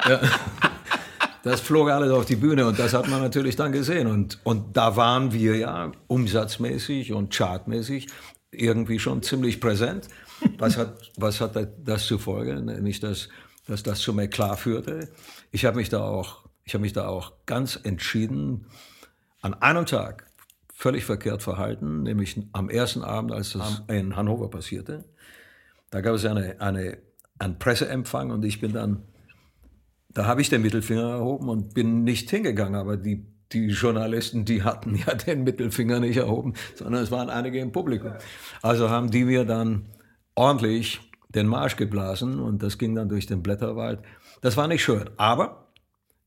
ja, 0.09 0.21
das 1.43 1.61
flog 1.61 1.91
alles 1.91 2.13
auf 2.13 2.25
die 2.25 2.37
Bühne 2.37 2.67
und 2.67 2.79
das 2.79 2.95
hat 2.95 3.07
man 3.09 3.21
natürlich 3.21 3.57
dann 3.57 3.73
gesehen. 3.73 4.07
Und, 4.07 4.39
und 4.45 4.75
da 4.75 4.97
waren 4.97 5.35
wir 5.35 5.57
ja 5.57 5.93
umsatzmäßig 6.07 7.13
und 7.13 7.35
chartmäßig 7.35 8.07
irgendwie 8.51 8.99
schon 8.99 9.23
ziemlich 9.23 9.61
präsent. 9.61 10.09
Was 10.57 10.79
hat, 10.79 10.95
was 11.17 11.43
hat 11.43 11.59
das 11.85 12.07
zur 12.07 12.19
Folge? 12.19 12.55
Nämlich, 12.55 13.01
dass 13.01 13.29
dass 13.69 13.83
das 13.83 14.01
zu 14.01 14.13
mir 14.13 14.29
klar 14.29 14.57
führte. 14.57 15.09
Ich 15.53 15.65
habe 15.65 15.77
mich 15.77 15.91
da 15.91 16.01
auch, 16.01 16.49
ich 16.65 16.75
habe 16.75 16.83
mich 16.83 16.93
da 16.93 17.07
auch 17.07 17.33
ganz 17.47 17.79
entschieden 17.83 18.67
an 19.41 19.55
einem 19.55 19.87
Tag 19.87 20.27
völlig 20.73 21.05
verkehrt 21.05 21.43
verhalten, 21.43 22.03
nämlich 22.03 22.41
am 22.53 22.71
ersten 22.71 23.03
Abend, 23.03 23.33
als 23.33 23.53
das 23.53 23.83
in 23.89 24.17
Hannover 24.17 24.49
passierte. 24.49 25.05
Da 25.91 26.01
gab 26.01 26.15
es 26.15 26.25
eine, 26.25 26.61
eine, 26.61 26.99
einen 27.39 27.59
Presseempfang 27.59 28.31
und 28.31 28.45
ich 28.45 28.61
bin 28.61 28.73
dann, 28.73 29.03
da 30.11 30.27
habe 30.27 30.41
ich 30.41 30.49
den 30.49 30.63
Mittelfinger 30.63 31.11
erhoben 31.11 31.49
und 31.49 31.75
bin 31.75 32.05
nicht 32.05 32.31
hingegangen, 32.31 32.75
aber 32.75 32.97
die, 32.97 33.27
die 33.53 33.67
Journalisten, 33.67 34.45
die 34.45 34.63
hatten 34.63 34.95
ja 34.95 35.15
den 35.27 35.45
Mittelfinger 35.45 36.01
nicht 36.01 36.17
erhoben, 36.17 36.55
sondern 36.75 37.03
es 37.03 37.11
waren 37.11 37.29
einige 37.29 37.59
im 37.59 37.73
Publikum. 37.73 38.13
Also 38.63 38.89
haben 38.89 39.11
die 39.11 39.25
mir 39.25 39.45
dann 39.45 39.87
ordentlich 40.35 41.08
den 41.29 41.47
Marsch 41.47 41.77
geblasen 41.77 42.41
und 42.41 42.63
das 42.63 42.79
ging 42.79 42.95
dann 42.95 43.09
durch 43.09 43.27
den 43.27 43.43
Blätterwald. 43.43 44.01
Das 44.41 44.57
war 44.57 44.69
nicht 44.69 44.83
schön, 44.83 45.11
aber 45.17 45.69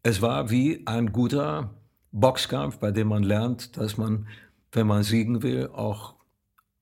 es 0.03 0.21
war 0.21 0.49
wie 0.49 0.85
ein 0.85 1.11
guter 1.11 1.75
Boxkampf, 2.11 2.77
bei 2.77 2.91
dem 2.91 3.07
man 3.07 3.23
lernt, 3.23 3.77
dass 3.77 3.97
man, 3.97 4.27
wenn 4.71 4.87
man 4.87 5.03
siegen 5.03 5.43
will, 5.43 5.69
auch 5.73 6.15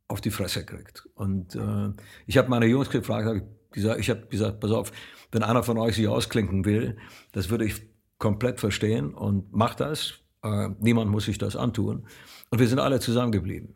auf 0.07 0.21
die 0.21 0.31
Fresse 0.31 0.65
kriegt. 0.65 1.07
Und 1.15 1.55
äh, 1.55 1.91
ich 2.25 2.37
habe 2.37 2.49
meine 2.49 2.65
Jungs 2.65 2.89
gefragt, 2.89 3.27
hab 3.27 3.71
gesagt, 3.71 3.99
ich 3.99 4.09
habe 4.09 4.25
gesagt, 4.27 4.59
pass 4.59 4.71
auf, 4.71 4.91
wenn 5.31 5.43
einer 5.43 5.63
von 5.63 5.77
euch 5.77 5.95
sich 5.95 6.07
ausklinken 6.07 6.65
will, 6.65 6.97
das 7.31 7.49
würde 7.49 7.65
ich 7.65 7.81
komplett 8.17 8.59
verstehen 8.59 9.13
und 9.13 9.53
macht 9.53 9.79
das. 9.79 10.15
Äh, 10.43 10.69
niemand 10.79 11.11
muss 11.11 11.25
sich 11.25 11.37
das 11.37 11.55
antun. 11.55 12.07
Und 12.49 12.59
wir 12.59 12.67
sind 12.67 12.79
alle 12.79 12.99
zusammengeblieben. 12.99 13.75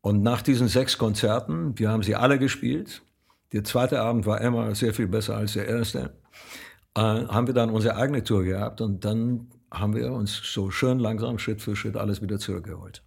Und 0.00 0.22
nach 0.22 0.42
diesen 0.42 0.68
sechs 0.68 0.98
Konzerten, 0.98 1.76
wir 1.78 1.90
haben 1.90 2.04
sie 2.04 2.14
alle 2.14 2.38
gespielt, 2.38 3.02
der 3.52 3.64
zweite 3.64 4.00
Abend 4.00 4.26
war 4.26 4.40
immer 4.40 4.74
sehr 4.74 4.94
viel 4.94 5.08
besser 5.08 5.36
als 5.36 5.54
der 5.54 5.66
erste. 5.66 6.14
Äh, 6.94 7.00
haben 7.00 7.46
wir 7.46 7.54
dann 7.54 7.70
unsere 7.70 7.96
eigene 7.96 8.24
Tour 8.24 8.44
gehabt 8.44 8.80
und 8.80 9.04
dann 9.04 9.48
haben 9.70 9.94
wir 9.94 10.12
uns 10.12 10.40
so 10.44 10.70
schön 10.70 10.98
langsam 10.98 11.38
Schritt 11.38 11.60
für 11.60 11.76
Schritt 11.76 11.96
alles 11.96 12.22
wieder 12.22 12.38
zurückgeholt. 12.38 13.02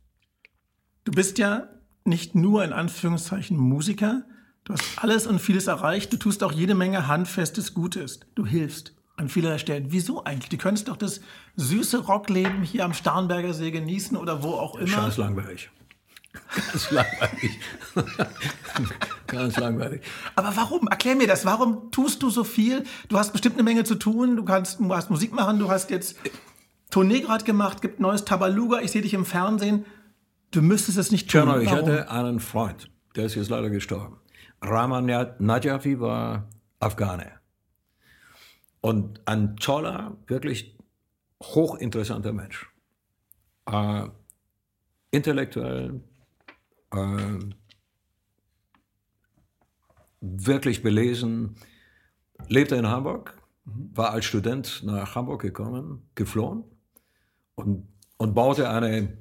Du 1.06 1.12
bist 1.12 1.38
ja 1.38 1.68
nicht 2.06 2.36
nur 2.36 2.64
in 2.64 2.74
Anführungszeichen 2.74 3.58
Musiker, 3.58 4.24
du 4.64 4.74
hast 4.74 4.84
alles 4.98 5.28
und 5.28 5.40
vieles 5.40 5.68
erreicht, 5.68 6.14
du 6.14 6.18
tust 6.18 6.44
auch 6.44 6.52
jede 6.52 6.76
Menge 6.76 7.08
handfestes 7.08 7.74
Gutes, 7.74 8.20
du 8.36 8.46
hilfst 8.46 8.96
an 9.16 9.28
vielerlei 9.28 9.58
Stellen. 9.58 9.88
Wieso 9.90 10.24
eigentlich? 10.24 10.50
Du 10.50 10.58
könntest 10.58 10.88
doch 10.88 10.98
das 10.98 11.22
süße 11.56 12.06
Rockleben 12.06 12.64
hier 12.64 12.86
am 12.86 12.94
Starnberger 12.94 13.54
See 13.54 13.72
genießen 13.72 14.16
oder 14.16 14.44
wo 14.44 14.52
auch 14.52 14.76
immer. 14.76 14.88
Scheiß 14.88 15.18
langweilig. 15.18 15.70
Ganz 16.56 16.92
langweilig. 16.92 17.60
Ganz 19.28 19.58
langweilig. 19.58 20.02
Aber 20.36 20.56
warum? 20.56 20.88
Erklär 20.88 21.16
mir 21.16 21.28
das. 21.28 21.46
Warum 21.46 21.92
tust 21.92 22.24
du 22.24 22.30
so 22.30 22.44
viel? 22.44 22.84
Du 23.08 23.18
hast 23.18 23.32
bestimmt 23.32 23.56
eine 23.56 23.64
Menge 23.64 23.84
zu 23.84 23.96
tun. 23.96 24.36
Du 24.36 24.44
kannst, 24.44 24.80
du 24.80 24.96
hast 24.96 25.10
Musik 25.10 25.34
machen. 25.34 25.60
Du 25.60 25.70
hast 25.70 25.90
jetzt 25.90 26.18
Tournee 26.90 27.22
gerade 27.22 27.44
gemacht. 27.44 27.82
Gibt 27.82 28.00
neues 28.00 28.26
Tabaluga. 28.26 28.82
Ich 28.82 28.92
sehe 28.92 29.02
dich 29.02 29.14
im 29.14 29.26
Fernsehen. 29.26 29.86
Du 30.52 30.62
müsstest 30.62 30.98
es 30.98 31.12
nicht 31.12 31.30
tun. 31.30 31.42
Genau, 31.42 31.60
ich 31.60 31.72
hatte 31.72 32.10
einen 32.10 32.40
Freund. 32.40 32.90
Der 33.16 33.26
ist 33.26 33.36
jetzt 33.36 33.50
leider 33.50 33.70
gestorben. 33.70 34.18
Rahman 34.62 35.06
Najafi 35.40 36.00
war 36.00 36.50
Afghane. 36.80 37.32
Und 38.82 39.22
ein 39.28 39.58
toller, 39.58 40.18
wirklich 40.28 40.78
hochinteressanter 41.44 42.34
Mensch. 42.34 42.70
Äh, 43.66 44.08
intellektuell, 45.12 46.02
äh, 46.92 47.40
wirklich 50.22 50.82
belesen, 50.82 51.56
lebte 52.48 52.76
in 52.76 52.88
Hamburg, 52.88 53.38
war 53.66 54.12
als 54.12 54.26
Student 54.26 54.82
nach 54.84 55.16
Hamburg 55.16 55.42
gekommen, 55.42 56.10
geflohen 56.16 56.64
und, 57.56 57.88
und 58.18 58.34
baute 58.34 58.70
eine, 58.70 59.18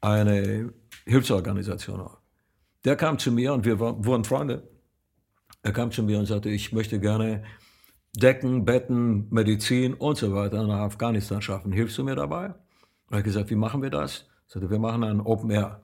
eine 0.00 0.72
Hilfsorganisation 1.04 2.00
auf. 2.00 2.18
Der 2.84 2.96
kam 2.96 3.18
zu 3.18 3.32
mir 3.32 3.52
und 3.52 3.64
wir 3.64 3.78
wurden 3.78 4.24
Freunde. 4.24 4.68
Er 5.62 5.72
kam 5.72 5.90
zu 5.90 6.02
mir 6.02 6.18
und 6.18 6.26
sagte, 6.26 6.50
ich 6.50 6.72
möchte 6.72 7.00
gerne 7.00 7.44
Decken, 8.16 8.64
Betten, 8.64 9.28
Medizin 9.30 9.94
und 9.94 10.16
so 10.16 10.34
weiter 10.34 10.66
nach 10.66 10.80
Afghanistan 10.80 11.42
schaffen. 11.42 11.72
Hilfst 11.72 11.98
du 11.98 12.04
mir 12.04 12.14
dabei? 12.14 12.46
Und 12.46 12.54
er 13.10 13.18
hat 13.18 13.24
gesagt, 13.24 13.50
wie 13.50 13.56
machen 13.56 13.82
wir 13.82 13.90
das? 13.90 14.26
Er 14.48 14.60
sagte, 14.60 14.70
wir 14.70 14.78
machen 14.78 15.02
ein 15.02 15.20
Open 15.20 15.50
Air. 15.50 15.83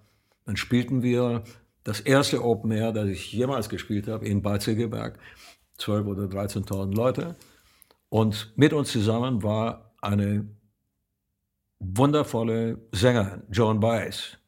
Dann 0.51 0.57
spielten 0.57 1.05
wir 1.05 1.45
das 1.85 2.01
erste 2.01 2.45
Open 2.45 2.73
Air, 2.73 2.91
das 2.91 3.07
ich 3.09 3.33
jemals 3.33 3.69
gespielt 3.69 4.09
habe, 4.09 4.27
in 4.27 4.43
Bad 4.43 4.63
Segeberg. 4.63 5.17
12.000 5.79 6.07
oder 6.07 6.25
13.000 6.25 6.93
Leute. 6.93 7.37
Und 8.09 8.53
mit 8.57 8.73
uns 8.73 8.91
zusammen 8.91 9.45
war 9.45 9.95
eine 10.03 10.49
wundervolle 11.79 12.81
Sängerin, 12.91 13.45
Joan 13.53 13.79
Baez. 13.79 14.39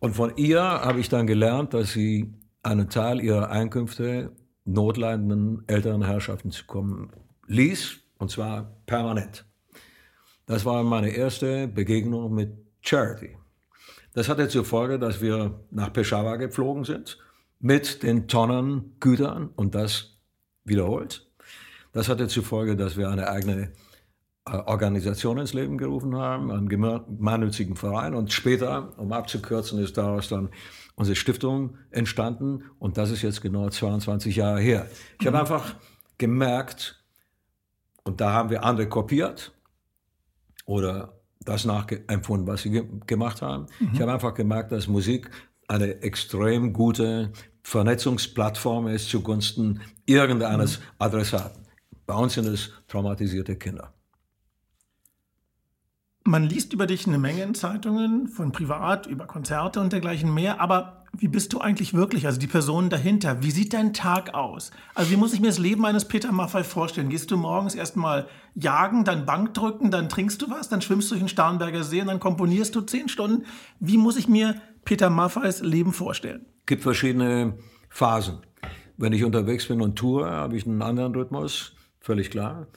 Und 0.00 0.16
von 0.16 0.36
ihr 0.36 0.60
habe 0.60 0.98
ich 0.98 1.08
dann 1.08 1.28
gelernt, 1.28 1.72
dass 1.72 1.92
sie 1.92 2.34
einen 2.64 2.90
Teil 2.90 3.20
ihrer 3.20 3.50
Einkünfte 3.50 4.32
notleidenden 4.64 5.62
älteren 5.68 6.02
Herrschaften 6.02 6.50
zukommen 6.50 7.12
ließ, 7.46 8.00
und 8.18 8.32
zwar 8.32 8.72
permanent. 8.86 9.46
Das 10.46 10.64
war 10.64 10.82
meine 10.82 11.10
erste 11.10 11.68
Begegnung 11.68 12.34
mit 12.34 12.50
Charity. 12.80 13.36
Das 14.14 14.28
hatte 14.28 14.48
zur 14.48 14.64
Folge, 14.64 14.98
dass 14.98 15.20
wir 15.20 15.60
nach 15.70 15.92
Peshawar 15.92 16.38
geflogen 16.38 16.84
sind 16.84 17.18
mit 17.60 18.02
den 18.02 18.28
Tonnen 18.28 18.96
Gütern 19.00 19.50
und 19.56 19.74
das 19.74 20.16
wiederholt. 20.64 21.26
Das 21.92 22.08
hatte 22.08 22.28
zur 22.28 22.44
Folge, 22.44 22.76
dass 22.76 22.96
wir 22.96 23.08
eine 23.08 23.28
eigene 23.28 23.72
äh, 24.46 24.56
Organisation 24.56 25.38
ins 25.38 25.52
Leben 25.52 25.78
gerufen 25.78 26.16
haben, 26.16 26.50
einen 26.50 26.68
gemeinnützigen 26.68 27.76
Verein 27.76 28.14
und 28.14 28.32
später, 28.32 28.96
um 28.98 29.12
abzukürzen, 29.12 29.78
ist 29.80 29.98
daraus 29.98 30.28
dann 30.28 30.50
unsere 30.94 31.16
Stiftung 31.16 31.76
entstanden 31.90 32.64
und 32.78 32.96
das 32.98 33.10
ist 33.10 33.22
jetzt 33.22 33.42
genau 33.42 33.68
22 33.68 34.36
Jahre 34.36 34.60
her. 34.60 34.86
Ich 35.20 35.26
habe 35.26 35.36
mhm. 35.36 35.40
einfach 35.42 35.74
gemerkt, 36.18 37.02
und 38.04 38.20
da 38.20 38.32
haben 38.32 38.50
wir 38.50 38.64
andere 38.64 38.88
kopiert 38.88 39.52
oder 40.66 41.13
das 41.44 41.64
nachempfunden, 41.64 42.46
was 42.46 42.62
sie 42.62 42.70
ge 42.70 42.84
gemacht 43.06 43.42
haben. 43.42 43.66
Mhm. 43.80 43.90
Ich 43.92 44.00
habe 44.00 44.12
einfach 44.12 44.34
gemerkt, 44.34 44.72
dass 44.72 44.88
Musik 44.88 45.30
eine 45.68 46.02
extrem 46.02 46.72
gute 46.72 47.32
Vernetzungsplattform 47.62 48.88
ist 48.88 49.08
zugunsten 49.08 49.80
irgendeines 50.06 50.78
mhm. 50.78 50.84
Adressaten. 50.98 51.62
Bei 52.06 52.14
uns 52.14 52.34
sind 52.34 52.46
es 52.46 52.70
traumatisierte 52.88 53.56
Kinder. 53.56 53.94
Man 56.26 56.44
liest 56.44 56.72
über 56.72 56.86
dich 56.86 57.06
eine 57.06 57.18
Menge 57.18 57.42
in 57.42 57.54
Zeitungen, 57.54 58.28
von 58.28 58.52
privat 58.52 59.06
über 59.06 59.26
Konzerte 59.26 59.80
und 59.80 59.92
dergleichen 59.92 60.32
mehr, 60.32 60.60
aber 60.60 61.03
wie 61.18 61.28
bist 61.28 61.52
du 61.52 61.60
eigentlich 61.60 61.94
wirklich? 61.94 62.26
Also 62.26 62.38
die 62.38 62.46
Person 62.46 62.90
dahinter. 62.90 63.42
Wie 63.42 63.50
sieht 63.50 63.72
dein 63.72 63.92
Tag 63.92 64.34
aus? 64.34 64.70
Also 64.94 65.10
wie 65.10 65.16
muss 65.16 65.32
ich 65.32 65.40
mir 65.40 65.48
das 65.48 65.58
Leben 65.58 65.84
eines 65.84 66.06
Peter 66.06 66.32
Maffay 66.32 66.64
vorstellen? 66.64 67.08
Gehst 67.08 67.30
du 67.30 67.36
morgens 67.36 67.74
erstmal 67.74 68.26
jagen, 68.54 69.04
dann 69.04 69.26
Bank 69.26 69.54
drücken, 69.54 69.90
dann 69.90 70.08
trinkst 70.08 70.40
du 70.42 70.50
was, 70.50 70.68
dann 70.68 70.82
schwimmst 70.82 71.10
du 71.10 71.14
durch 71.14 71.22
den 71.22 71.28
Starnberger 71.28 71.84
See 71.84 72.00
und 72.00 72.08
dann 72.08 72.20
komponierst 72.20 72.74
du 72.74 72.80
zehn 72.80 73.08
Stunden? 73.08 73.44
Wie 73.80 73.98
muss 73.98 74.16
ich 74.16 74.28
mir 74.28 74.60
Peter 74.84 75.10
Maffays 75.10 75.60
Leben 75.60 75.92
vorstellen? 75.92 76.46
Es 76.60 76.66
gibt 76.66 76.82
verschiedene 76.82 77.58
Phasen. 77.88 78.38
Wenn 78.96 79.12
ich 79.12 79.24
unterwegs 79.24 79.66
bin 79.66 79.80
und 79.80 79.96
toure, 79.96 80.30
habe 80.30 80.56
ich 80.56 80.66
einen 80.66 80.82
anderen 80.82 81.14
Rhythmus, 81.14 81.74
völlig 82.00 82.30
klar. 82.30 82.68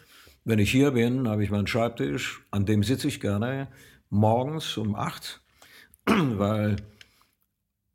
Wenn 0.46 0.60
ich 0.60 0.72
hier 0.72 0.92
bin, 0.92 1.28
habe 1.28 1.44
ich 1.44 1.52
meinen 1.52 1.68
Schreibtisch, 1.68 2.42
an 2.52 2.66
dem 2.66 2.84
sitze 2.84 3.08
ich 3.08 3.20
gerne 3.20 3.68
morgens 4.10 4.78
um 4.78 4.96
acht, 4.96 5.42
weil 6.06 6.78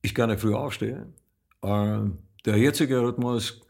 ich 0.03 0.15
gerne 0.15 0.37
früh 0.37 0.55
aufstehe. 0.55 1.07
Äh, 1.63 1.99
der 2.45 2.57
jetzige 2.59 3.01
Rhythmus 3.01 3.61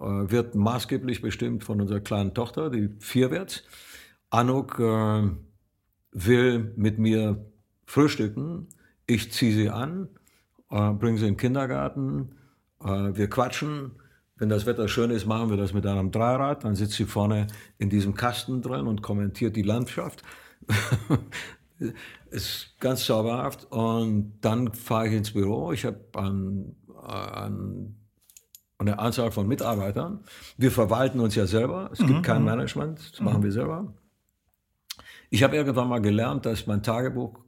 äh, 0.00 0.04
wird 0.04 0.54
maßgeblich 0.54 1.20
bestimmt 1.22 1.64
von 1.64 1.80
unserer 1.80 2.00
kleinen 2.00 2.34
Tochter, 2.34 2.70
die 2.70 2.88
vier 2.98 3.30
wird. 3.30 3.64
Anuk 4.30 4.78
äh, 4.80 5.30
will 6.12 6.72
mit 6.76 6.98
mir 6.98 7.44
frühstücken. 7.86 8.68
Ich 9.06 9.32
ziehe 9.32 9.52
sie 9.52 9.68
an, 9.68 10.08
bringe 10.68 11.18
sie 11.18 11.26
in 11.26 11.34
den 11.34 11.36
Kindergarten. 11.36 12.36
wir 12.78 13.28
quatschen. 13.28 13.92
Wenn 14.36 14.48
das 14.48 14.64
Wetter 14.64 14.88
schön 14.88 15.10
ist, 15.10 15.26
machen 15.26 15.50
wir 15.50 15.56
das 15.56 15.74
mit 15.74 15.84
einem 15.86 16.10
Dreirad. 16.10 16.64
Dann 16.64 16.74
sitzt 16.74 16.94
sie 16.94 17.04
vorne 17.04 17.48
in 17.78 17.90
diesem 17.90 18.14
Kasten 18.14 18.62
drin 18.62 18.86
und 18.86 19.02
kommentiert 19.02 19.56
die 19.56 19.62
Landschaft. 19.62 20.22
ist 22.30 22.74
ganz 22.80 23.04
zauberhaft. 23.04 23.70
Und 23.70 24.38
dann 24.40 24.72
fahre 24.72 25.08
ich 25.08 25.14
ins 25.14 25.32
Büro. 25.32 25.72
Ich 25.72 25.84
habe 25.84 26.00
ein, 26.16 26.76
ein, 27.06 27.96
eine 28.78 28.98
Anzahl 28.98 29.30
von 29.30 29.46
Mitarbeitern. 29.46 30.20
Wir 30.56 30.70
verwalten 30.70 31.20
uns 31.20 31.34
ja 31.34 31.46
selber. 31.46 31.90
Es 31.92 31.98
gibt 31.98 32.10
mhm. 32.10 32.22
kein 32.22 32.40
mhm. 32.40 32.46
Management, 32.46 32.98
das 33.12 33.20
mhm. 33.20 33.26
machen 33.26 33.42
wir 33.42 33.52
selber. 33.52 33.92
Ich 35.30 35.42
habe 35.42 35.56
irgendwann 35.56 35.88
mal 35.88 36.00
gelernt, 36.00 36.44
dass 36.44 36.66
mein 36.66 36.82
Tagebuch 36.82 37.38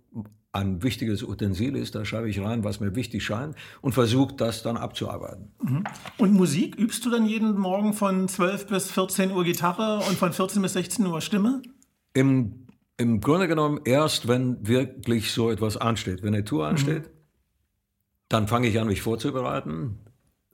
ein 0.55 0.85
wichtiges 0.85 1.25
Utensil 1.25 1.75
ist, 1.75 1.97
da 1.97 2.05
schreibe 2.05 2.31
ich 2.31 2.41
rein, 2.41 2.63
was 2.63 2.79
mir 2.79 2.95
wichtig 2.95 3.25
scheint 3.25 3.57
und 3.81 3.93
versuche 3.93 4.35
das 4.35 4.63
dann 4.63 4.77
abzuarbeiten. 4.77 5.53
Mhm. 5.61 5.85
Und 6.17 6.33
Musik, 6.33 6.77
übst 6.77 7.05
du 7.05 7.11
dann 7.11 7.27
jeden 7.27 7.59
Morgen 7.59 7.93
von 7.93 8.29
12 8.29 8.69
bis 8.69 8.91
14 8.93 9.33
Uhr 9.33 9.43
Gitarre 9.43 9.99
und 10.09 10.17
von 10.17 10.33
14 10.33 10.63
bis 10.63 10.75
16 10.75 11.07
Uhr 11.07 11.21
Stimme? 11.21 11.61
Im 12.15 12.64
im 12.97 13.21
Grunde 13.21 13.49
genommen 13.49 13.81
erst, 13.85 14.29
wenn 14.29 14.67
wirklich 14.67 15.33
so 15.33 15.51
etwas 15.51 15.77
ansteht. 15.77 16.23
Wenn 16.23 16.35
eine 16.35 16.45
Tour 16.45 16.67
ansteht, 16.67 17.05
mhm. 17.05 17.11
dann 18.29 18.49
fange 18.49 18.69
ich 18.69 18.79
an, 18.79 18.87
mich 18.87 19.03
vorzubereiten. 19.03 19.99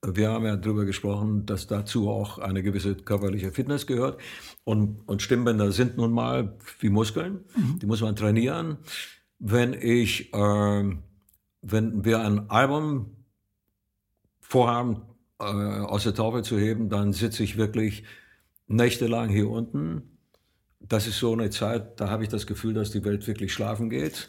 Wir 0.02 0.30
haben 0.30 0.46
ja 0.46 0.56
darüber 0.56 0.86
gesprochen, 0.86 1.44
dass 1.44 1.66
dazu 1.66 2.08
auch 2.08 2.38
eine 2.38 2.62
gewisse 2.62 2.94
körperliche 2.94 3.52
Fitness 3.52 3.86
gehört. 3.86 4.18
Und, 4.64 5.06
und 5.06 5.20
Stimmbänder 5.20 5.72
sind 5.72 5.98
nun 5.98 6.12
mal 6.12 6.56
wie 6.78 6.88
Muskeln, 6.88 7.44
mhm. 7.54 7.78
die 7.80 7.86
muss 7.86 8.00
man 8.00 8.16
trainieren. 8.16 8.78
Wenn 9.38 9.74
ich, 9.74 10.32
äh, 10.32 10.96
wenn 11.62 12.04
wir 12.04 12.20
ein 12.20 12.48
Album 12.48 13.16
vorhaben, 14.40 15.02
äh, 15.38 15.44
aus 15.44 16.04
der 16.04 16.14
Taufe 16.14 16.42
zu 16.42 16.58
heben, 16.58 16.88
dann 16.88 17.12
sitze 17.12 17.42
ich 17.42 17.58
wirklich 17.58 18.04
nächtelang 18.68 19.28
hier 19.28 19.50
unten 19.50 20.09
das 20.80 21.06
ist 21.06 21.18
so 21.18 21.32
eine 21.32 21.50
Zeit, 21.50 22.00
da 22.00 22.08
habe 22.08 22.22
ich 22.22 22.28
das 22.28 22.46
Gefühl, 22.46 22.74
dass 22.74 22.90
die 22.90 23.04
Welt 23.04 23.26
wirklich 23.26 23.52
schlafen 23.52 23.90
geht. 23.90 24.28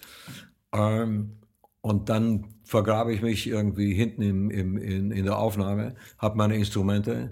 Ähm, 0.73 1.37
und 1.81 2.09
dann 2.09 2.53
vergrabe 2.63 3.13
ich 3.13 3.21
mich 3.21 3.47
irgendwie 3.47 3.93
hinten 3.93 4.21
im, 4.21 4.51
im, 4.51 4.77
in, 4.77 5.11
in 5.11 5.25
der 5.25 5.37
Aufnahme, 5.37 5.95
habe 6.17 6.37
meine 6.37 6.55
Instrumente 6.55 7.31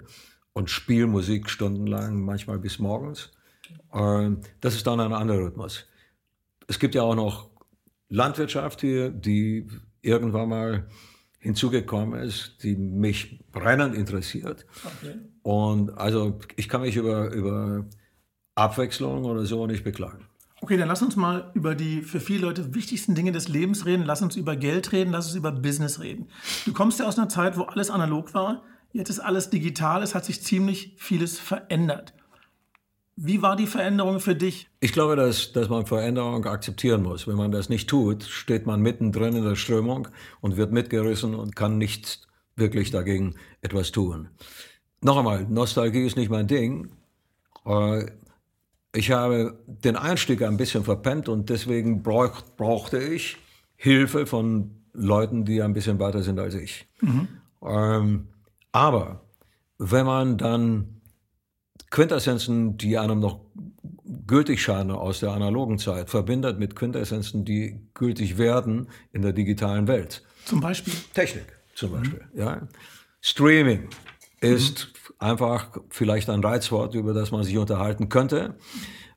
und 0.52 0.70
spiele 0.70 1.06
Musik 1.06 1.48
stundenlang, 1.48 2.20
manchmal 2.20 2.58
bis 2.58 2.78
morgens. 2.78 3.30
Ähm, 3.92 4.40
das 4.60 4.74
ist 4.74 4.86
dann 4.86 4.98
ein 5.00 5.12
anderer 5.12 5.46
Rhythmus. 5.46 5.86
Es 6.66 6.78
gibt 6.78 6.94
ja 6.94 7.02
auch 7.02 7.14
noch 7.14 7.50
Landwirtschaft 8.08 8.80
hier, 8.80 9.10
die 9.10 9.68
irgendwann 10.02 10.48
mal 10.48 10.88
hinzugekommen 11.38 12.20
ist, 12.20 12.62
die 12.62 12.76
mich 12.76 13.40
brennend 13.52 13.94
interessiert. 13.94 14.66
Okay. 14.84 15.14
Und 15.42 15.90
also 15.96 16.38
ich 16.56 16.68
kann 16.68 16.82
mich 16.82 16.96
über, 16.96 17.32
über 17.32 17.86
Abwechslung 18.60 19.24
oder 19.24 19.44
so 19.44 19.66
nicht 19.66 19.84
beklagen. 19.84 20.26
Okay, 20.62 20.76
dann 20.76 20.88
lass 20.88 21.00
uns 21.02 21.16
mal 21.16 21.50
über 21.54 21.74
die 21.74 22.02
für 22.02 22.20
viele 22.20 22.42
Leute 22.42 22.74
wichtigsten 22.74 23.14
Dinge 23.14 23.32
des 23.32 23.48
Lebens 23.48 23.86
reden. 23.86 24.04
Lass 24.04 24.20
uns 24.20 24.36
über 24.36 24.56
Geld 24.56 24.92
reden, 24.92 25.10
lass 25.10 25.26
uns 25.26 25.34
über 25.34 25.52
Business 25.52 26.00
reden. 26.00 26.28
Du 26.66 26.72
kommst 26.72 27.00
ja 27.00 27.06
aus 27.06 27.18
einer 27.18 27.30
Zeit, 27.30 27.56
wo 27.56 27.62
alles 27.62 27.90
analog 27.90 28.34
war. 28.34 28.62
Jetzt 28.92 29.08
ist 29.08 29.20
alles 29.20 29.48
digital. 29.48 30.02
Es 30.02 30.14
hat 30.14 30.24
sich 30.24 30.42
ziemlich 30.42 30.94
vieles 30.98 31.38
verändert. 31.38 32.12
Wie 33.16 33.42
war 33.42 33.56
die 33.56 33.66
Veränderung 33.66 34.20
für 34.20 34.34
dich? 34.34 34.68
Ich 34.80 34.92
glaube, 34.92 35.16
dass, 35.16 35.52
dass 35.52 35.68
man 35.68 35.86
Veränderung 35.86 36.44
akzeptieren 36.46 37.02
muss. 37.02 37.26
Wenn 37.26 37.36
man 37.36 37.52
das 37.52 37.68
nicht 37.68 37.88
tut, 37.88 38.24
steht 38.24 38.66
man 38.66 38.80
mittendrin 38.80 39.36
in 39.36 39.44
der 39.44 39.56
Strömung 39.56 40.08
und 40.40 40.56
wird 40.56 40.72
mitgerissen 40.72 41.34
und 41.34 41.56
kann 41.56 41.78
nicht 41.78 42.26
wirklich 42.56 42.90
dagegen 42.90 43.34
etwas 43.62 43.92
tun. 43.92 44.28
Noch 45.02 45.16
einmal, 45.16 45.46
Nostalgie 45.48 46.06
ist 46.06 46.16
nicht 46.16 46.30
mein 46.30 46.46
Ding. 46.46 46.92
Äh, 47.64 48.06
ich 48.92 49.10
habe 49.10 49.58
den 49.66 49.96
Einstieg 49.96 50.42
ein 50.42 50.56
bisschen 50.56 50.84
verpennt 50.84 51.28
und 51.28 51.48
deswegen 51.48 52.02
brauch, 52.02 52.42
brauchte 52.56 52.98
ich 52.98 53.36
Hilfe 53.76 54.26
von 54.26 54.82
Leuten, 54.92 55.44
die 55.44 55.62
ein 55.62 55.72
bisschen 55.72 55.98
weiter 55.98 56.22
sind 56.22 56.38
als 56.38 56.54
ich. 56.54 56.86
Mhm. 57.00 57.28
Ähm, 57.62 58.28
aber 58.72 59.24
wenn 59.78 60.06
man 60.06 60.38
dann 60.38 61.00
Quintessenzen, 61.90 62.76
die 62.76 62.98
einem 62.98 63.20
noch 63.20 63.40
gültig 64.26 64.62
scheinen 64.62 64.90
aus 64.90 65.20
der 65.20 65.30
analogen 65.30 65.78
Zeit, 65.78 66.10
verbindet 66.10 66.58
mit 66.58 66.76
Quintessenzen, 66.76 67.44
die 67.44 67.80
gültig 67.94 68.38
werden 68.38 68.88
in 69.12 69.22
der 69.22 69.32
digitalen 69.32 69.88
Welt. 69.88 70.24
Zum 70.44 70.60
Beispiel? 70.60 70.94
Technik 71.14 71.46
zum 71.74 71.92
Beispiel. 71.92 72.24
Mhm. 72.32 72.40
Ja. 72.40 72.68
Streaming 73.20 73.88
ist 74.40 74.92
mhm 74.94 75.00
einfach 75.20 75.68
vielleicht 75.90 76.30
ein 76.30 76.42
Reizwort, 76.42 76.94
über 76.94 77.12
das 77.12 77.30
man 77.30 77.44
sich 77.44 77.58
unterhalten 77.58 78.08
könnte, 78.08 78.56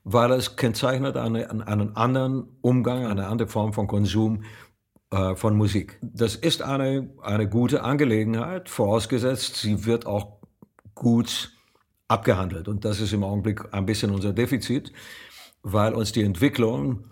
weil 0.04 0.30
es 0.32 0.56
kennzeichnet 0.56 1.16
eine, 1.16 1.50
einen 1.50 1.96
anderen 1.96 2.58
Umgang, 2.60 3.06
eine 3.06 3.26
andere 3.26 3.48
Form 3.48 3.72
von 3.72 3.86
Konsum 3.86 4.44
äh, 5.10 5.34
von 5.34 5.56
Musik. 5.56 5.98
Das 6.02 6.36
ist 6.36 6.62
eine, 6.62 7.10
eine 7.22 7.48
gute 7.48 7.82
Angelegenheit, 7.82 8.68
vorausgesetzt, 8.68 9.56
sie 9.56 9.86
wird 9.86 10.06
auch 10.06 10.40
gut 10.94 11.52
abgehandelt. 12.06 12.68
Und 12.68 12.84
das 12.84 13.00
ist 13.00 13.14
im 13.14 13.24
Augenblick 13.24 13.72
ein 13.72 13.86
bisschen 13.86 14.10
unser 14.10 14.34
Defizit, 14.34 14.92
weil 15.62 15.94
uns 15.94 16.12
die 16.12 16.22
Entwicklung 16.22 17.04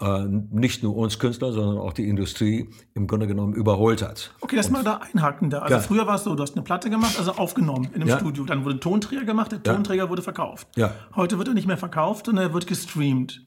nicht 0.00 0.82
nur 0.82 0.96
uns 0.96 1.18
Künstler, 1.18 1.52
sondern 1.52 1.78
auch 1.78 1.92
die 1.92 2.08
Industrie 2.08 2.68
im 2.94 3.06
Grunde 3.06 3.26
genommen 3.26 3.54
überholt 3.54 4.02
hat. 4.02 4.34
Okay, 4.40 4.56
lass 4.56 4.70
mal 4.70 4.82
da 4.82 5.00
einhaken 5.12 5.50
da. 5.50 5.60
Also 5.60 5.74
ja. 5.76 5.80
früher 5.80 6.06
war 6.06 6.16
es 6.16 6.24
so, 6.24 6.34
du 6.34 6.42
hast 6.42 6.56
eine 6.56 6.64
Platte 6.64 6.90
gemacht, 6.90 7.16
also 7.18 7.32
aufgenommen 7.32 7.88
in 7.94 8.02
einem 8.02 8.08
ja. 8.08 8.18
Studio. 8.18 8.44
Dann 8.44 8.64
wurde 8.64 8.76
ein 8.76 8.80
Tonträger 8.80 9.24
gemacht, 9.24 9.52
der 9.52 9.62
Tonträger 9.62 10.04
ja. 10.04 10.10
wurde 10.10 10.22
verkauft. 10.22 10.66
Ja. 10.76 10.92
Heute 11.14 11.38
wird 11.38 11.48
er 11.48 11.54
nicht 11.54 11.68
mehr 11.68 11.76
verkauft, 11.76 12.26
sondern 12.26 12.46
er 12.46 12.54
wird 12.54 12.66
gestreamt. 12.66 13.46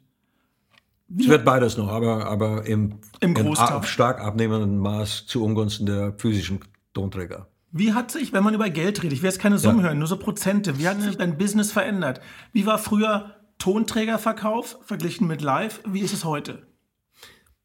Wie 1.09 1.23
es 1.23 1.29
wird 1.29 1.45
beides 1.45 1.77
noch, 1.77 1.89
aber, 1.89 2.25
aber 2.27 2.65
im, 2.65 2.99
Im 3.19 3.35
im 3.35 3.55
stark 3.83 4.21
abnehmenden 4.21 4.77
Maß 4.79 5.25
zu 5.25 5.43
Ungunsten 5.43 5.85
der 5.85 6.13
physischen 6.17 6.59
Tonträger. 6.93 7.47
Wie 7.71 7.93
hat 7.93 8.11
sich, 8.11 8.33
wenn 8.33 8.43
man 8.43 8.53
über 8.53 8.69
Geld 8.69 9.03
redet, 9.03 9.13
ich 9.13 9.21
will 9.21 9.29
jetzt 9.29 9.39
keine 9.39 9.57
Summen 9.57 9.83
hören, 9.83 9.99
nur 9.99 10.07
so 10.07 10.17
Prozente, 10.17 10.79
wie 10.79 10.87
hat 10.87 11.01
sich 11.01 11.17
dein 11.17 11.37
Business 11.37 11.71
verändert? 11.71 12.21
Wie 12.53 12.65
war 12.65 12.77
früher 12.77 13.36
Tonträgerverkauf 13.57 14.79
verglichen 14.83 15.27
mit 15.27 15.41
Live. 15.41 15.81
Wie 15.85 16.01
ist 16.01 16.13
es 16.13 16.25
heute? 16.25 16.67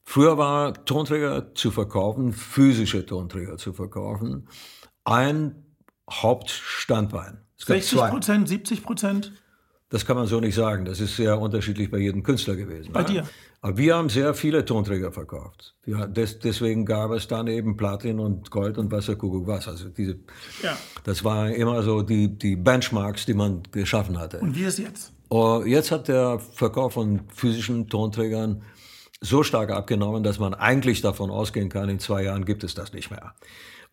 Früher 0.05 0.37
war 0.37 0.85
Tonträger 0.85 1.55
zu 1.55 1.71
verkaufen, 1.71 2.33
physische 2.33 3.07
Tonträger 3.07 3.57
zu 3.57 3.73
verkaufen, 3.73 4.49
ein 5.05 5.65
Hauptstandbein. 6.11 7.39
60 7.57 7.99
Prozent, 7.99 8.49
70 8.49 8.83
Prozent? 8.83 9.33
Das 9.89 10.07
kann 10.07 10.17
man 10.17 10.27
so 10.27 10.41
nicht 10.41 10.55
sagen. 10.55 10.87
Das 10.87 11.01
ist 11.01 11.17
sehr 11.17 11.39
unterschiedlich 11.39 11.91
bei 11.91 11.99
jedem 11.99 12.23
Künstler 12.23 12.57
gewesen. 12.57 12.93
Bei 12.93 13.01
ja? 13.03 13.07
dir? 13.07 13.29
Aber 13.61 13.77
wir 13.77 13.95
haben 13.95 14.09
sehr 14.09 14.35
viele 14.35 14.65
Tonträger 14.65 15.13
verkauft. 15.13 15.77
Ja, 15.87 16.07
des, 16.07 16.39
deswegen 16.39 16.85
gab 16.85 17.11
es 17.13 17.29
dann 17.29 17.47
eben 17.47 17.77
Platin 17.77 18.19
und 18.19 18.51
Gold 18.51 18.79
und 18.79 18.91
Wasserkugel 18.91 19.47
was. 19.47 19.69
Also 19.69 19.91
diese, 19.91 20.19
ja. 20.63 20.77
das 21.05 21.23
waren 21.25 21.53
immer 21.53 21.83
so 21.83 22.03
die, 22.03 22.37
die 22.37 22.57
Benchmarks, 22.57 23.27
die 23.27 23.35
man 23.35 23.63
geschaffen 23.71 24.19
hatte. 24.19 24.41
Und 24.41 24.57
wie 24.57 24.63
ist 24.63 24.79
es 24.79 24.85
jetzt? 24.85 25.13
Uh, 25.33 25.65
jetzt 25.65 25.91
hat 25.91 26.09
der 26.09 26.39
Verkauf 26.39 26.93
von 26.93 27.23
physischen 27.35 27.89
Tonträgern 27.89 28.63
so 29.23 29.43
stark 29.43 29.71
abgenommen, 29.71 30.23
dass 30.23 30.39
man 30.39 30.53
eigentlich 30.53 31.01
davon 31.01 31.31
ausgehen 31.31 31.71
kann, 31.71 31.89
in 31.89 31.99
zwei 31.99 32.25
Jahren 32.25 32.45
gibt 32.45 32.65
es 32.65 32.75
das 32.75 32.93
nicht 32.93 33.11
mehr. 33.11 33.33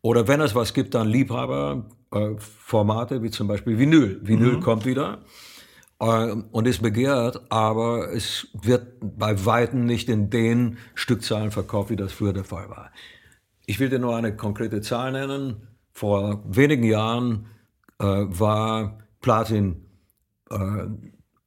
Oder 0.01 0.27
wenn 0.27 0.41
es 0.41 0.53
was 0.53 0.73
gibt, 0.73 0.95
dann 0.95 1.07
Liebhaberformate, 1.07 3.15
äh, 3.15 3.23
wie 3.23 3.29
zum 3.29 3.47
Beispiel 3.47 3.77
Vinyl. 3.77 4.19
Vinyl 4.21 4.57
mhm. 4.57 4.59
kommt 4.59 4.85
wieder 4.85 5.19
äh, 6.01 6.33
und 6.51 6.67
ist 6.67 6.81
begehrt, 6.81 7.39
aber 7.49 8.11
es 8.11 8.49
wird 8.53 8.97
bei 8.99 9.45
Weitem 9.45 9.85
nicht 9.85 10.09
in 10.09 10.29
den 10.29 10.77
Stückzahlen 10.93 11.51
verkauft, 11.51 11.89
wie 11.89 11.95
das 11.95 12.11
früher 12.11 12.33
der 12.33 12.43
Fall 12.43 12.69
war. 12.69 12.91
ich 13.65 13.79
will 13.79 13.87
dir 13.87 13.99
nur 13.99 14.17
eine 14.17 14.35
konkrete 14.35 14.81
Zahl 14.81 15.13
nennen. 15.13 15.69
Vor 15.93 16.43
wenigen 16.45 16.83
Jahren 16.83 17.45
äh, 17.99 18.05
war 18.05 18.97
Platin 19.21 19.85
äh, 20.49 20.87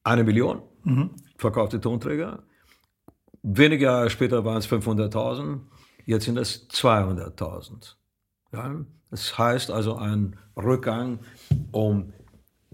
eine 0.03 0.23
Million 0.23 0.61
mhm. 0.83 1.11
verkaufte 1.37 1.79
Tonträger. 1.79 2.43
Wenige 3.41 3.85
Jahre 3.85 4.09
später 4.09 4.45
waren 4.45 4.57
es 4.57 4.69
500.000, 4.69 5.59
jetzt 6.05 6.25
sind 6.25 6.37
es 6.37 6.69
200.000. 6.69 7.95
Ja? 8.53 8.85
Das 9.09 9.37
heißt 9.37 9.69
also 9.69 9.95
ein 9.95 10.37
Rückgang 10.55 11.19
um 11.71 12.13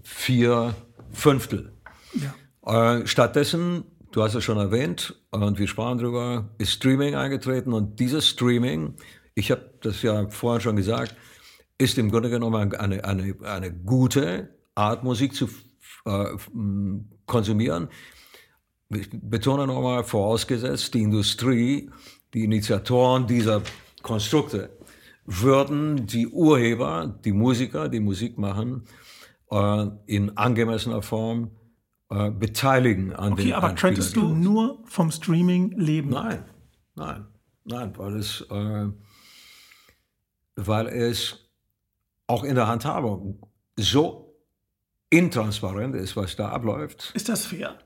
vier 0.02 0.74
Fünftel. 1.10 1.72
Ja. 2.14 2.98
Äh, 3.00 3.06
stattdessen, 3.06 3.84
du 4.12 4.22
hast 4.22 4.34
es 4.34 4.44
schon 4.44 4.58
erwähnt 4.58 5.20
und 5.30 5.58
wir 5.58 5.68
sprachen 5.68 5.98
darüber, 5.98 6.50
ist 6.58 6.72
Streaming 6.72 7.14
eingetreten 7.14 7.72
und 7.72 7.98
dieses 8.00 8.28
Streaming, 8.28 8.94
ich 9.34 9.50
habe 9.50 9.70
das 9.82 10.02
ja 10.02 10.28
vorhin 10.28 10.60
schon 10.60 10.76
gesagt, 10.76 11.16
ist 11.78 11.98
im 11.98 12.10
Grunde 12.10 12.30
genommen 12.30 12.74
eine, 12.74 13.04
eine, 13.04 13.36
eine 13.42 13.72
gute 13.72 14.54
Art, 14.74 15.02
Musik 15.02 15.34
zu 15.34 15.48
äh, 16.06 16.26
konsumieren. 17.30 17.88
Ich 18.90 19.08
betone 19.10 19.66
nochmal, 19.66 20.04
vorausgesetzt, 20.04 20.92
die 20.94 21.02
Industrie, 21.02 21.90
die 22.34 22.44
Initiatoren 22.44 23.26
dieser 23.26 23.62
Konstrukte 24.02 24.70
würden 25.24 26.06
die 26.06 26.26
Urheber, 26.26 27.18
die 27.24 27.32
Musiker, 27.32 27.88
die 27.88 28.00
Musik 28.00 28.36
machen, 28.36 28.84
äh, 29.50 29.86
in 30.06 30.36
angemessener 30.36 31.02
Form 31.02 31.52
äh, 32.10 32.30
beteiligen 32.30 33.12
an 33.12 33.34
okay, 33.34 33.44
den 33.44 33.52
aber 33.52 33.74
könntest 33.74 34.16
du 34.16 34.28
nur 34.28 34.80
vom 34.86 35.12
Streaming 35.12 35.78
leben? 35.78 36.10
Nein, 36.10 36.44
nein, 36.96 37.26
nein, 37.64 37.92
weil 37.96 38.16
es, 38.16 38.44
äh, 38.50 38.88
weil 40.56 40.86
es 40.88 41.48
auch 42.26 42.42
in 42.42 42.56
der 42.56 42.66
Handhabung 42.66 43.40
so 43.76 44.29
intransparent 45.10 45.94
ist, 45.96 46.16
was 46.16 46.36
da 46.36 46.48
abläuft. 46.48 47.12
Ist 47.14 47.28
das 47.28 47.44
fair? 47.44 47.76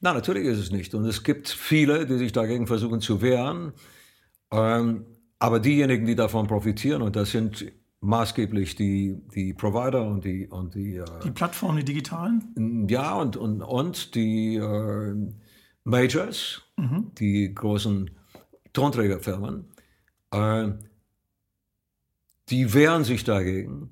Nein, 0.00 0.14
natürlich 0.14 0.44
ist 0.46 0.58
es 0.58 0.70
nicht. 0.70 0.94
Und 0.94 1.04
es 1.04 1.22
gibt 1.22 1.48
viele, 1.48 2.06
die 2.06 2.18
sich 2.18 2.32
dagegen 2.32 2.66
versuchen 2.66 3.00
zu 3.00 3.22
wehren. 3.22 3.72
Ähm, 4.50 5.06
aber 5.38 5.60
diejenigen, 5.60 6.06
die 6.06 6.16
davon 6.16 6.46
profitieren, 6.46 7.02
und 7.02 7.16
das 7.16 7.30
sind 7.30 7.70
maßgeblich 8.00 8.76
die, 8.76 9.20
die 9.34 9.52
Provider 9.52 10.06
und 10.06 10.24
die... 10.24 10.48
Und 10.48 10.74
die, 10.74 10.96
äh, 10.96 11.04
die 11.22 11.30
Plattformen, 11.30 11.78
die 11.78 11.84
digitalen? 11.84 12.88
Ja, 12.88 13.14
und, 13.14 13.36
und, 13.36 13.62
und 13.62 14.14
die 14.14 14.56
äh, 14.56 15.14
Majors, 15.84 16.62
mhm. 16.76 17.12
die 17.18 17.54
großen 17.54 18.10
Tonträgerfirmen, 18.72 19.66
äh, 20.30 20.68
die 22.48 22.74
wehren 22.74 23.04
sich 23.04 23.22
dagegen, 23.24 23.90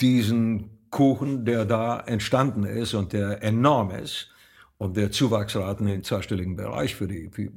diesen 0.00 0.70
Kuchen, 0.92 1.44
der 1.44 1.64
da 1.64 1.98
entstanden 1.98 2.64
ist 2.64 2.94
und 2.94 3.12
der 3.12 3.42
enorm 3.42 3.90
ist 3.90 4.30
und 4.78 4.96
der 4.96 5.10
Zuwachsraten 5.10 5.88
im 5.88 6.04
zweistelligen 6.04 6.54
Bereich 6.54 6.94
für 6.94 7.08
die, 7.08 7.30
für 7.30 7.50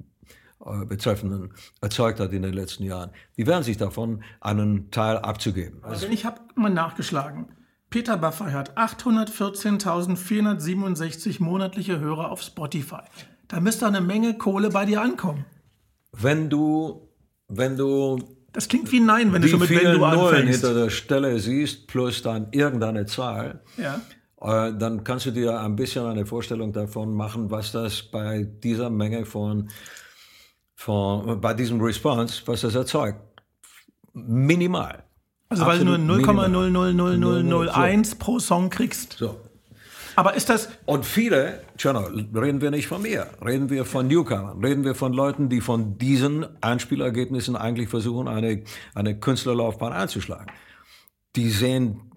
äh, 0.65 0.85
Betreffenden 0.85 1.53
erzeugt 1.81 2.19
hat 2.19 2.33
in 2.33 2.41
den 2.41 2.53
letzten 2.53 2.83
Jahren. 2.83 3.11
Die 3.37 3.45
wehren 3.45 3.61
sich 3.61 3.77
davon, 3.77 4.23
einen 4.41 4.89
Teil 4.89 5.17
abzugeben. 5.17 5.83
Also 5.83 6.07
ich 6.07 6.25
habe 6.25 6.41
mal 6.55 6.71
nachgeschlagen. 6.71 7.49
Peter 7.91 8.17
Buffer 8.17 8.51
hat 8.51 8.75
814.467 8.77 11.43
monatliche 11.43 11.99
Hörer 11.99 12.31
auf 12.31 12.41
Spotify. 12.41 13.03
Da 13.47 13.59
müsste 13.59 13.85
eine 13.85 14.01
Menge 14.01 14.35
Kohle 14.37 14.69
bei 14.69 14.85
dir 14.85 15.01
ankommen. 15.01 15.45
Wenn 16.11 16.49
du, 16.49 17.09
wenn 17.47 17.77
du 17.77 18.17
das 18.55 18.69
klingt 18.69 18.91
wie 18.91 19.01
Nein, 19.01 19.33
wenn 19.33 19.41
du 19.41 19.49
schon 19.49 19.59
mit 19.59 19.69
wenn 19.69 19.83
du 19.83 19.99
Nullen 19.99 20.19
anfängst. 20.19 20.61
hinter 20.61 20.73
der 20.73 20.89
Stelle 20.89 21.37
siehst, 21.39 21.87
plus 21.87 22.21
dann 22.21 22.47
irgendeine 22.51 23.05
Zahl, 23.05 23.61
ja. 23.75 23.99
äh, 24.41 24.73
dann 24.77 25.03
kannst 25.03 25.25
du 25.25 25.31
dir 25.31 25.59
ein 25.59 25.75
bisschen 25.75 26.05
eine 26.05 26.25
Vorstellung 26.25 26.71
davon 26.71 27.13
machen, 27.13 27.51
was 27.51 27.73
das 27.73 28.01
bei 28.01 28.43
dieser 28.43 28.89
Menge 28.89 29.25
von 29.25 29.69
von, 30.73 31.41
bei 31.41 31.53
diesem 31.53 31.81
Response, 31.81 32.43
was 32.45 32.61
das 32.61 32.75
erzeugt. 32.75 33.19
Minimal. 34.13 35.03
Also 35.49 35.65
weil 35.65 35.79
du 35.79 35.85
nur 35.85 35.97
0,00001 35.97 38.17
pro 38.17 38.39
Song 38.39 38.69
kriegst. 38.69 39.17
So. 39.19 39.37
Aber 40.15 40.35
ist 40.35 40.49
das... 40.49 40.69
Und 40.85 41.05
viele, 41.05 41.61
Tjano, 41.77 42.01
reden 42.01 42.61
wir 42.61 42.71
nicht 42.71 42.87
von 42.87 43.01
mir, 43.01 43.27
reden 43.43 43.69
wir 43.69 43.85
von 43.85 44.07
Newcomern, 44.07 44.63
reden 44.63 44.83
wir 44.83 44.95
von 44.95 45.13
Leuten, 45.13 45.49
die 45.49 45.61
von 45.61 45.97
diesen 45.97 46.45
Einspielergebnissen 46.61 47.55
eigentlich 47.55 47.89
versuchen, 47.89 48.27
eine, 48.27 48.63
eine 48.93 49.19
Künstlerlaufbahn 49.19 49.93
einzuschlagen. 49.93 50.47
Die 51.35 51.49
sehen 51.49 52.11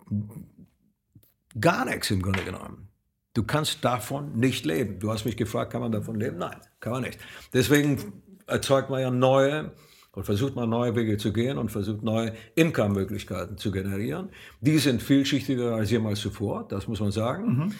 gar 1.60 1.84
nichts 1.84 2.10
im 2.10 2.22
Grunde 2.22 2.44
genommen. 2.44 2.88
Du 3.34 3.42
kannst 3.42 3.84
davon 3.84 4.38
nicht 4.38 4.64
leben. 4.64 4.98
Du 4.98 5.12
hast 5.12 5.24
mich 5.24 5.36
gefragt, 5.36 5.72
kann 5.72 5.80
man 5.80 5.92
davon 5.92 6.18
leben? 6.18 6.38
Nein, 6.38 6.56
kann 6.80 6.92
man 6.92 7.02
nicht. 7.02 7.18
Deswegen 7.52 8.22
erzeugt 8.46 8.90
man 8.90 9.00
ja 9.00 9.10
neue 9.10 9.72
und 10.18 10.24
versucht 10.24 10.56
man 10.56 10.68
neue 10.68 10.96
Wege 10.96 11.16
zu 11.16 11.32
gehen 11.32 11.58
und 11.58 11.70
versucht 11.70 12.02
neue 12.02 12.32
Income-Möglichkeiten 12.56 13.56
zu 13.56 13.70
generieren. 13.70 14.30
Die 14.60 14.76
sind 14.78 15.00
vielschichtiger 15.00 15.76
als 15.76 15.92
jemals 15.92 16.18
zuvor, 16.18 16.66
das 16.68 16.88
muss 16.88 16.98
man 16.98 17.12
sagen. 17.12 17.72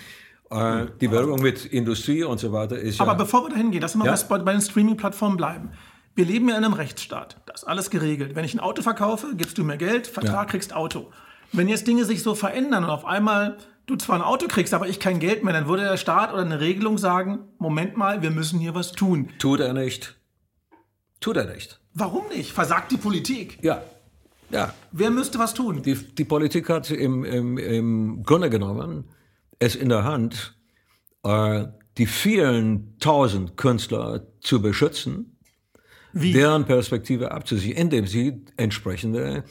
Mhm. 0.49 0.57
Äh, 0.57 0.87
die 1.01 1.11
Wirkung 1.11 1.43
mit 1.43 1.67
Industrie 1.67 2.23
und 2.23 2.39
so 2.39 2.53
weiter 2.53 2.79
ist 2.79 3.01
Aber 3.01 3.13
ja, 3.13 3.19
bevor 3.19 3.45
wir 3.45 3.51
dahin 3.51 3.73
gehen, 3.73 3.83
lass 3.83 3.97
uns 3.97 4.05
mal 4.05 4.15
ja? 4.15 4.27
bei, 4.29 4.39
bei 4.39 4.53
den 4.53 4.61
Streaming-Plattformen 4.61 5.37
bleiben. 5.37 5.71
Wir 6.15 6.27
leben 6.27 6.49
ja 6.49 6.57
in 6.57 6.65
einem 6.65 6.75
Rechtsstaat. 6.75 7.39
Da 7.47 7.55
ist 7.55 7.65
alles 7.65 7.91
geregelt. 7.91 8.37
Wenn 8.37 8.45
ich 8.45 8.55
ein 8.55 8.61
Auto 8.61 8.83
verkaufe, 8.83 9.35
gibst 9.37 9.59
du 9.59 9.65
mir 9.65 9.77
Geld, 9.77 10.07
Vertrag, 10.07 10.33
ja. 10.33 10.45
kriegst 10.45 10.73
Auto. 10.73 11.11
Wenn 11.53 11.67
jetzt 11.67 11.89
Dinge 11.89 12.05
sich 12.05 12.23
so 12.23 12.37
verändern 12.37 12.85
und 12.85 12.91
auf 12.91 13.05
einmal 13.05 13.57
du 13.87 13.97
zwar 13.97 14.15
ein 14.15 14.23
Auto 14.23 14.47
kriegst, 14.47 14.75
aber 14.75 14.87
ich 14.87 15.01
kein 15.01 15.19
Geld 15.19 15.43
mehr, 15.43 15.55
dann 15.55 15.67
würde 15.67 15.83
der 15.83 15.97
Staat 15.97 16.33
oder 16.33 16.43
eine 16.43 16.61
Regelung 16.61 16.99
sagen, 16.99 17.41
Moment 17.59 17.97
mal, 17.97 18.23
wir 18.23 18.31
müssen 18.31 18.61
hier 18.61 18.77
was 18.77 18.93
tun. 18.93 19.31
Tut 19.41 19.59
er 19.59 19.73
nicht. 19.73 20.15
Tut 21.21 21.37
er 21.37 21.47
nicht. 21.47 21.81
Warum 21.99 22.29
nicht? 22.29 22.53
Versagt 22.53 22.93
die 22.93 22.97
Politik? 22.97 23.59
Ja. 23.63 23.83
Ja. 24.51 24.73
Wer 24.93 25.11
müsste 25.11 25.39
was 25.39 25.53
tun? 25.53 25.83
Die, 25.83 25.95
die 25.95 26.25
Politik 26.25 26.69
hat 26.69 26.91
im, 26.91 27.25
im, 27.25 27.59
im 27.59 28.23
Grunde 28.23 28.49
genommen 28.49 29.05
es 29.59 29.75
in 29.75 29.89
der 29.89 30.05
Hand, 30.05 30.57
äh, 31.23 31.67
die 31.99 32.07
vielen 32.07 32.97
tausend 32.99 33.57
Künstler 33.57 34.27
zu 34.41 34.63
beschützen, 34.63 35.39
Wie? 36.13 36.33
deren 36.33 36.65
Perspektive 36.65 37.33
abzusichern, 37.33 37.77
indem 37.77 38.07
sie 38.07 38.45
entsprechende 38.57 39.45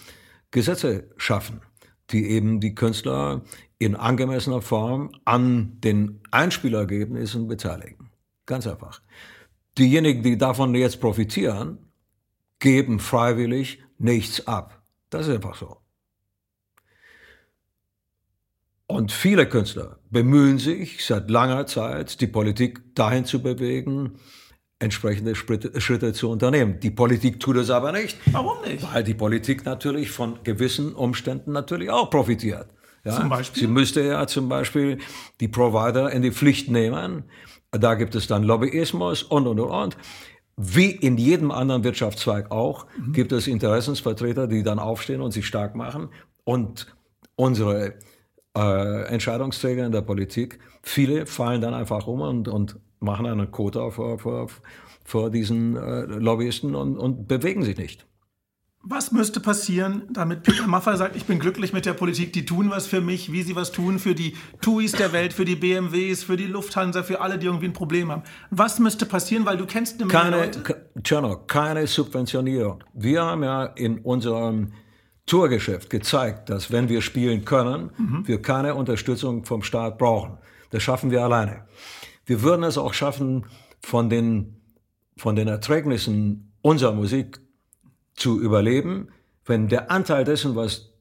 Gesetze 0.51 1.09
schaffen, 1.17 1.61
die 2.09 2.29
eben 2.29 2.59
die 2.59 2.73
Künstler 2.73 3.43
in 3.79 3.95
angemessener 3.95 4.61
Form 4.61 5.11
an 5.25 5.79
den 5.81 6.21
Einspielergebnissen 6.31 7.47
beteiligen. 7.47 8.09
Ganz 8.45 8.65
einfach. 8.65 9.01
Diejenigen, 9.77 10.23
die 10.23 10.37
davon 10.37 10.73
jetzt 10.73 10.99
profitieren, 10.99 11.86
geben 12.59 12.99
freiwillig 12.99 13.83
nichts 13.97 14.47
ab. 14.47 14.81
Das 15.09 15.27
ist 15.27 15.35
einfach 15.35 15.55
so. 15.55 15.77
Und 18.87 19.11
viele 19.11 19.47
Künstler 19.47 19.99
bemühen 20.09 20.59
sich 20.59 21.05
seit 21.05 21.29
langer 21.29 21.65
Zeit, 21.65 22.21
die 22.21 22.27
Politik 22.27 22.95
dahin 22.95 23.25
zu 23.25 23.41
bewegen, 23.41 24.17
entsprechende 24.79 25.35
Schritte 25.35 26.13
zu 26.13 26.29
unternehmen. 26.29 26.79
Die 26.79 26.91
Politik 26.91 27.39
tut 27.39 27.57
es 27.57 27.69
aber 27.69 27.91
nicht. 27.91 28.17
Warum 28.31 28.61
nicht? 28.61 28.85
Weil 28.93 29.03
die 29.03 29.13
Politik 29.13 29.65
natürlich 29.65 30.11
von 30.11 30.39
gewissen 30.43 30.93
Umständen 30.93 31.51
natürlich 31.51 31.89
auch 31.89 32.09
profitiert. 32.09 32.67
Ja? 33.03 33.15
Zum 33.19 33.29
Beispiel? 33.29 33.61
Sie 33.61 33.67
müsste 33.67 34.03
ja 34.03 34.25
zum 34.27 34.47
Beispiel 34.47 34.99
die 35.41 35.47
Provider 35.47 36.11
in 36.11 36.21
die 36.21 36.31
Pflicht 36.31 36.69
nehmen, 36.69 37.25
da 37.71 37.95
gibt 37.95 38.15
es 38.15 38.27
dann 38.27 38.43
Lobbyismus 38.43 39.23
und, 39.23 39.47
und, 39.47 39.59
und. 39.59 39.97
Wie 40.59 40.89
in 40.89 41.17
jedem 41.17 41.51
anderen 41.51 41.83
Wirtschaftszweig 41.83 42.49
auch, 42.49 42.87
mhm. 42.97 43.13
gibt 43.13 43.31
es 43.31 43.47
Interessensvertreter, 43.47 44.47
die 44.47 44.63
dann 44.63 44.79
aufstehen 44.79 45.21
und 45.21 45.31
sich 45.31 45.45
stark 45.45 45.75
machen. 45.75 46.09
Und 46.43 46.87
unsere 47.35 47.93
äh, 48.57 49.03
Entscheidungsträger 49.03 49.85
in 49.85 49.91
der 49.91 50.01
Politik, 50.01 50.59
viele 50.81 51.27
fallen 51.27 51.61
dann 51.61 51.75
einfach 51.75 52.07
um 52.07 52.21
und, 52.21 52.47
und 52.47 52.79
machen 52.99 53.27
einen 53.27 53.51
Quota 53.51 53.91
vor, 53.91 54.17
vor, 54.17 54.47
vor 55.03 55.29
diesen 55.29 55.75
äh, 55.75 56.01
Lobbyisten 56.05 56.73
und, 56.73 56.97
und 56.97 57.27
bewegen 57.27 57.61
sich 57.61 57.77
nicht. 57.77 58.07
Was 58.83 59.11
müsste 59.11 59.39
passieren, 59.39 60.03
damit 60.09 60.43
Peter 60.43 60.65
Maffay 60.65 60.95
sagt, 60.95 61.15
ich 61.15 61.25
bin 61.25 61.39
glücklich 61.39 61.73
mit 61.73 61.85
der 61.85 61.93
Politik, 61.93 62.31
die 62.31 62.45
tun 62.45 62.69
was 62.69 62.87
für 62.87 63.01
mich, 63.01 63.31
wie 63.31 63.41
sie 63.41 63.55
was 63.55 63.71
tun 63.71 63.99
für 63.99 64.15
die 64.15 64.37
TUIs 64.61 64.93
der 64.93 65.11
Welt, 65.11 65.33
für 65.33 65.45
die 65.45 65.55
BMWs, 65.55 66.23
für 66.23 66.37
die 66.37 66.45
Lufthansa, 66.45 67.03
für 67.03 67.19
alle, 67.19 67.37
die 67.37 67.47
irgendwie 67.47 67.65
ein 67.65 67.73
Problem 67.73 68.11
haben. 68.11 68.23
Was 68.49 68.79
müsste 68.79 69.05
passieren, 69.05 69.45
weil 69.45 69.57
du 69.57 69.65
kennst 69.65 69.95
eine 69.95 70.05
Menge 70.05 70.19
keine, 70.21 70.37
Leute? 70.37 70.89
Tjerno, 71.03 71.37
keine 71.47 71.85
Subventionierung. 71.85 72.83
Wir 72.93 73.23
haben 73.23 73.43
ja 73.43 73.65
in 73.65 73.99
unserem 73.99 74.71
Tourgeschäft 75.25 75.89
gezeigt, 75.89 76.49
dass 76.49 76.71
wenn 76.71 76.87
wir 76.87 77.01
spielen 77.01 77.43
können, 77.43 77.91
mhm. 77.97 78.27
wir 78.27 78.41
keine 78.41 78.75
Unterstützung 78.75 79.43
vom 79.43 79.63
Staat 79.63 79.97
brauchen. 79.97 80.37
Das 80.69 80.81
schaffen 80.81 81.11
wir 81.11 81.23
alleine. 81.23 81.65
Wir 82.25 82.41
würden 82.41 82.63
es 82.63 82.77
auch 82.77 82.93
schaffen, 82.93 83.45
von 83.81 84.09
den, 84.09 84.61
von 85.17 85.35
den 85.35 85.47
Erträgnissen 85.47 86.53
unserer 86.61 86.93
Musik 86.93 87.39
zu 88.17 88.41
überleben, 88.41 89.07
wenn 89.45 89.69
der 89.69 89.89
Anteil 89.89 90.25
dessen, 90.25 90.55
was 90.57 90.91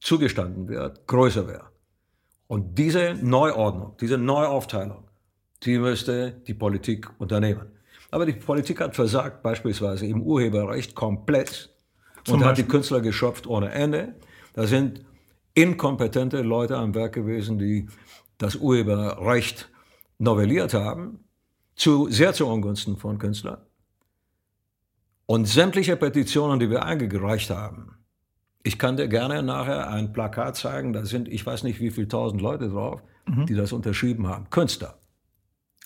zugestanden 0.00 0.68
wird, 0.68 1.06
größer 1.06 1.46
wäre. 1.46 1.66
Und 2.48 2.78
diese 2.78 3.14
Neuordnung, 3.14 3.96
diese 4.00 4.18
Neuaufteilung, 4.18 5.04
die 5.62 5.78
müsste 5.78 6.32
die 6.46 6.54
Politik 6.54 7.08
unternehmen. 7.18 7.66
Aber 8.10 8.26
die 8.26 8.32
Politik 8.32 8.80
hat 8.80 8.94
versagt, 8.94 9.42
beispielsweise 9.42 10.06
im 10.06 10.22
Urheberrecht 10.22 10.94
komplett 10.94 11.70
Zum 12.24 12.34
und 12.34 12.40
Beispiel? 12.40 12.46
hat 12.46 12.58
die 12.58 12.70
Künstler 12.70 13.00
geschöpft 13.00 13.46
ohne 13.46 13.70
Ende. 13.70 14.14
Da 14.52 14.66
sind 14.66 15.04
inkompetente 15.54 16.42
Leute 16.42 16.76
am 16.76 16.94
Werk 16.94 17.14
gewesen, 17.14 17.58
die 17.58 17.88
das 18.38 18.56
Urheberrecht 18.56 19.70
novelliert 20.18 20.74
haben, 20.74 21.24
zu, 21.76 22.08
sehr 22.10 22.32
zu 22.34 22.46
Ungunsten 22.46 22.96
von 22.96 23.18
Künstlern. 23.18 23.58
Und 25.26 25.46
sämtliche 25.46 25.96
Petitionen, 25.96 26.60
die 26.60 26.70
wir 26.70 26.84
eingereicht 26.84 27.50
haben, 27.50 27.96
ich 28.62 28.78
kann 28.78 28.96
dir 28.96 29.08
gerne 29.08 29.42
nachher 29.42 29.88
ein 29.88 30.12
Plakat 30.12 30.56
zeigen, 30.56 30.92
da 30.92 31.04
sind, 31.04 31.28
ich 31.28 31.44
weiß 31.44 31.62
nicht 31.64 31.80
wie 31.80 31.90
viele 31.90 32.08
tausend 32.08 32.40
Leute 32.40 32.68
drauf, 32.68 33.02
mhm. 33.26 33.46
die 33.46 33.54
das 33.54 33.72
unterschrieben 33.72 34.26
haben. 34.26 34.48
Künstler. 34.50 34.98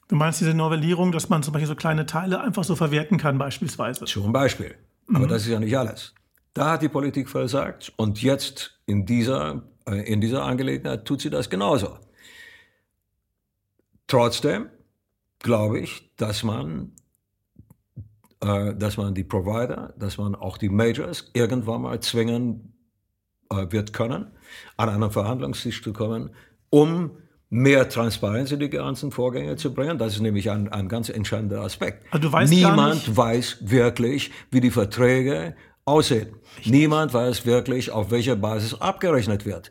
Du 0.09 0.17
meinst 0.17 0.41
diese 0.41 0.55
Novellierung, 0.55 1.13
dass 1.13 1.29
man 1.29 1.43
zum 1.43 1.53
Beispiel 1.53 1.69
so 1.69 1.75
kleine 1.75 2.07
Teile 2.07 2.41
einfach 2.41 2.65
so 2.65 2.77
verwerten 2.77 3.19
kann, 3.19 3.37
beispielsweise? 3.37 4.07
Zum 4.07 4.33
Beispiel. 4.33 4.75
Aber 5.09 5.27
mhm. 5.27 5.29
das 5.29 5.43
ist 5.43 5.49
ja 5.49 5.61
nicht 5.61 5.77
alles. 5.77 6.15
Da 6.55 6.73
hat 6.73 6.83
die 6.83 6.89
Politik 6.89 7.29
versagt 7.29 7.93
und 7.97 8.23
jetzt 8.23 8.81
in 8.87 9.07
dieser, 9.07 9.63
äh, 9.87 10.11
in 10.11 10.21
dieser 10.21 10.45
Angelegenheit 10.45 11.05
tut 11.05 11.21
sie 11.21 11.31
das 11.31 11.51
genauso. 11.51 11.99
Trotzdem 14.07 14.71
glaube 15.41 15.81
ich, 15.81 16.11
dass 16.17 16.43
man, 16.43 16.93
äh, 18.41 18.75
dass 18.75 18.97
man 18.97 19.15
die 19.15 19.25
Provider, 19.25 19.95
dass 19.99 20.19
man 20.19 20.35
auch 20.35 20.59
die 20.59 20.69
Majors 20.69 21.31
irgendwann 21.33 21.83
mal 21.83 22.01
zwingen 22.01 22.73
äh, 23.51 23.67
wird 23.71 23.93
können, 23.93 24.27
an 24.77 24.89
einen 24.89 25.11
Verhandlungstisch 25.11 25.83
zu 25.83 25.93
kommen, 25.93 26.31
um 26.71 27.11
mehr 27.51 27.89
Transparenz 27.89 28.53
in 28.53 28.61
die 28.61 28.69
ganzen 28.69 29.11
Vorgänge 29.11 29.57
zu 29.57 29.73
bringen. 29.73 29.99
Das 29.99 30.15
ist 30.15 30.21
nämlich 30.21 30.51
ein, 30.51 30.69
ein 30.69 30.89
ganz 30.89 31.09
entscheidender 31.09 31.63
Aspekt. 31.63 32.05
Also 32.13 32.29
Niemand 32.39 33.17
weiß 33.17 33.59
wirklich, 33.63 34.31
wie 34.51 34.61
die 34.61 34.71
Verträge 34.71 35.57
aussehen. 35.85 36.37
Niemand 36.65 37.15
weiß 37.15 37.47
wirklich, 37.47 37.91
auf 37.91 38.11
welcher 38.11 38.37
Basis 38.37 38.75
abgerechnet 38.75 39.47
wird. 39.47 39.71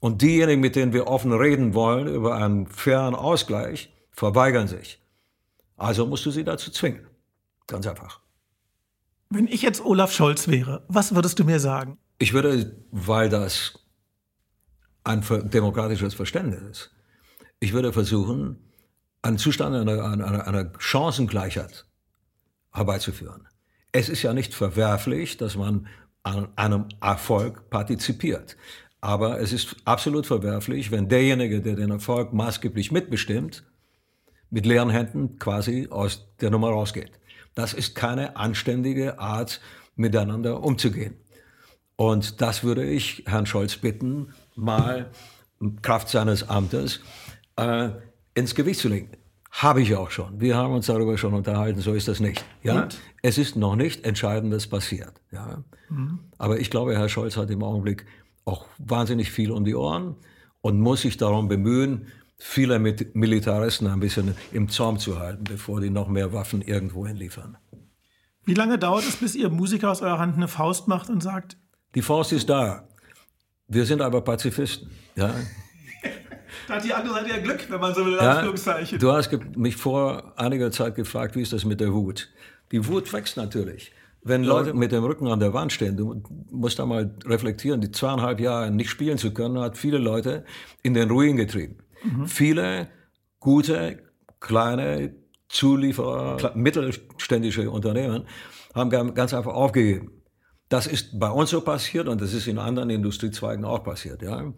Und 0.00 0.22
diejenigen, 0.22 0.60
mit 0.60 0.76
denen 0.76 0.92
wir 0.92 1.06
offen 1.06 1.32
reden 1.32 1.74
wollen 1.74 2.06
über 2.08 2.36
einen 2.36 2.66
fairen 2.66 3.14
Ausgleich, 3.14 3.92
verweigern 4.10 4.68
sich. 4.68 5.02
Also 5.76 6.06
musst 6.06 6.24
du 6.24 6.30
sie 6.30 6.44
dazu 6.44 6.70
zwingen. 6.70 7.07
Ganz 7.68 7.86
einfach. 7.86 8.20
Wenn 9.30 9.46
ich 9.46 9.62
jetzt 9.62 9.84
Olaf 9.84 10.12
Scholz 10.12 10.48
wäre, 10.48 10.84
was 10.88 11.14
würdest 11.14 11.38
du 11.38 11.44
mir 11.44 11.60
sagen? 11.60 11.98
Ich 12.18 12.32
würde, 12.32 12.74
weil 12.90 13.28
das 13.28 13.78
ein 15.04 15.22
demokratisches 15.50 16.14
Verständnis 16.14 16.62
ist, 16.62 16.90
ich 17.60 17.72
würde 17.72 17.92
versuchen, 17.92 18.58
einen 19.22 19.38
Zustand 19.38 19.76
einer, 19.76 20.04
einer, 20.04 20.46
einer 20.46 20.72
Chancengleichheit 20.78 21.86
herbeizuführen. 22.72 23.46
Es 23.92 24.08
ist 24.08 24.22
ja 24.22 24.32
nicht 24.32 24.54
verwerflich, 24.54 25.36
dass 25.36 25.56
man 25.56 25.88
an 26.22 26.48
einem 26.56 26.86
Erfolg 27.00 27.68
partizipiert. 27.70 28.56
Aber 29.00 29.40
es 29.40 29.52
ist 29.52 29.76
absolut 29.84 30.26
verwerflich, 30.26 30.90
wenn 30.90 31.08
derjenige, 31.08 31.60
der 31.60 31.76
den 31.76 31.90
Erfolg 31.90 32.32
maßgeblich 32.32 32.92
mitbestimmt, 32.92 33.64
mit 34.50 34.66
leeren 34.66 34.90
Händen 34.90 35.38
quasi 35.38 35.88
aus 35.90 36.26
der 36.40 36.50
Nummer 36.50 36.70
rausgeht. 36.70 37.12
Das 37.58 37.74
ist 37.74 37.96
keine 37.96 38.36
anständige 38.36 39.18
Art, 39.18 39.60
miteinander 39.96 40.62
umzugehen. 40.62 41.16
Und 41.96 42.40
das 42.40 42.62
würde 42.62 42.84
ich 42.84 43.24
Herrn 43.26 43.46
Scholz 43.46 43.78
bitten, 43.78 44.32
mal 44.54 45.10
Kraft 45.82 46.08
seines 46.08 46.48
Amtes 46.48 47.00
äh, 47.56 47.88
ins 48.34 48.54
Gewicht 48.54 48.78
zu 48.78 48.88
legen. 48.88 49.10
Habe 49.50 49.82
ich 49.82 49.96
auch 49.96 50.12
schon. 50.12 50.40
Wir 50.40 50.56
haben 50.56 50.72
uns 50.72 50.86
darüber 50.86 51.18
schon 51.18 51.34
unterhalten, 51.34 51.80
so 51.80 51.94
ist 51.94 52.06
das 52.06 52.20
nicht. 52.20 52.44
Ja? 52.62 52.82
Und? 52.82 53.00
Es 53.22 53.38
ist 53.38 53.56
noch 53.56 53.74
nicht 53.74 54.04
Entscheidendes 54.04 54.68
passiert. 54.68 55.20
Ja? 55.32 55.64
Mhm. 55.88 56.20
Aber 56.38 56.60
ich 56.60 56.70
glaube, 56.70 56.96
Herr 56.96 57.08
Scholz 57.08 57.36
hat 57.36 57.50
im 57.50 57.64
Augenblick 57.64 58.06
auch 58.44 58.66
wahnsinnig 58.78 59.32
viel 59.32 59.50
um 59.50 59.64
die 59.64 59.74
Ohren 59.74 60.14
und 60.60 60.78
muss 60.78 61.02
sich 61.02 61.16
darum 61.16 61.48
bemühen, 61.48 62.06
viele 62.38 62.78
mit 62.78 63.14
Militaristen 63.14 63.88
ein 63.88 64.00
bisschen 64.00 64.36
im 64.52 64.68
Zaum 64.68 64.98
zu 64.98 65.18
halten, 65.18 65.44
bevor 65.44 65.80
die 65.80 65.90
noch 65.90 66.08
mehr 66.08 66.32
Waffen 66.32 66.62
irgendwo 66.62 67.06
hinliefern. 67.06 67.58
Wie 68.44 68.54
lange 68.54 68.78
dauert 68.78 69.04
es, 69.04 69.16
bis 69.16 69.34
Ihr 69.34 69.50
Musiker 69.50 69.90
aus 69.90 70.00
eurer 70.00 70.18
Hand 70.18 70.36
eine 70.36 70.48
Faust 70.48 70.88
macht 70.88 71.10
und 71.10 71.22
sagt? 71.22 71.58
Die 71.94 72.02
Faust 72.02 72.32
ist 72.32 72.48
da. 72.48 72.88
Wir 73.66 73.84
sind 73.84 74.00
aber 74.00 74.22
Pazifisten. 74.22 74.90
Ja? 75.16 75.34
Da 76.66 76.74
hat 76.74 76.84
die 76.84 76.92
andere 76.92 77.14
Seite 77.14 77.30
ja 77.30 77.38
Glück, 77.38 77.66
wenn 77.70 77.80
man 77.80 77.94
so 77.94 78.04
will, 78.04 78.14
ja, 78.14 78.36
Anführungszeichen. 78.36 78.98
Du 78.98 79.12
hast 79.12 79.30
mich 79.56 79.76
vor 79.76 80.34
einiger 80.38 80.70
Zeit 80.70 80.96
gefragt, 80.96 81.34
wie 81.34 81.40
ist 81.40 81.52
das 81.52 81.64
mit 81.64 81.80
der 81.80 81.94
Wut? 81.94 82.28
Die 82.72 82.86
Wut 82.86 83.10
wächst 83.12 83.38
natürlich. 83.38 83.92
Wenn 84.22 84.44
Leute 84.44 84.74
mit 84.74 84.92
dem 84.92 85.02
Rücken 85.04 85.28
an 85.28 85.40
der 85.40 85.54
Wand 85.54 85.72
stehen, 85.72 85.96
du 85.96 86.22
musst 86.50 86.78
da 86.78 86.84
mal 86.84 87.14
reflektieren, 87.24 87.80
die 87.80 87.90
zweieinhalb 87.90 88.40
Jahre 88.40 88.70
nicht 88.70 88.90
spielen 88.90 89.16
zu 89.16 89.32
können, 89.32 89.58
hat 89.58 89.78
viele 89.78 89.96
Leute 89.96 90.44
in 90.82 90.92
den 90.92 91.10
Ruin 91.10 91.36
getrieben. 91.36 91.76
Mhm. 92.02 92.26
Viele 92.26 92.88
gute, 93.40 94.02
kleine 94.40 95.14
Zulieferer, 95.48 96.54
mittelständische 96.54 97.70
Unternehmen 97.70 98.26
haben 98.74 99.14
ganz 99.14 99.32
einfach 99.34 99.54
aufgegeben. 99.54 100.12
Das 100.68 100.86
ist 100.86 101.18
bei 101.18 101.30
uns 101.30 101.50
so 101.50 101.62
passiert 101.62 102.08
und 102.08 102.20
das 102.20 102.34
ist 102.34 102.46
in 102.46 102.58
anderen 102.58 102.90
Industriezweigen 102.90 103.64
auch 103.64 103.82
passiert. 103.82 104.20
Ja. 104.22 104.52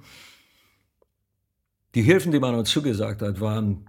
Die 1.95 2.03
Hilfen, 2.03 2.33
die 2.33 2.41
man 2.41 2.55
uns 2.55 2.71
zugesagt 2.71 3.23
hat, 3.23 3.41
waren 3.41 3.89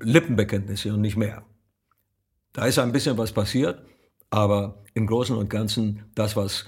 Lippenbekenntnisse 0.00 0.92
und 0.92 1.00
nicht 1.00 1.16
mehr. 1.16 1.44
Da 2.52 2.66
ist 2.66 2.78
ein 2.78 2.92
bisschen 2.92 3.16
was 3.16 3.32
passiert, 3.32 3.84
aber 4.30 4.84
im 4.94 5.06
Großen 5.06 5.36
und 5.36 5.48
Ganzen 5.48 6.10
das, 6.14 6.36
was 6.36 6.66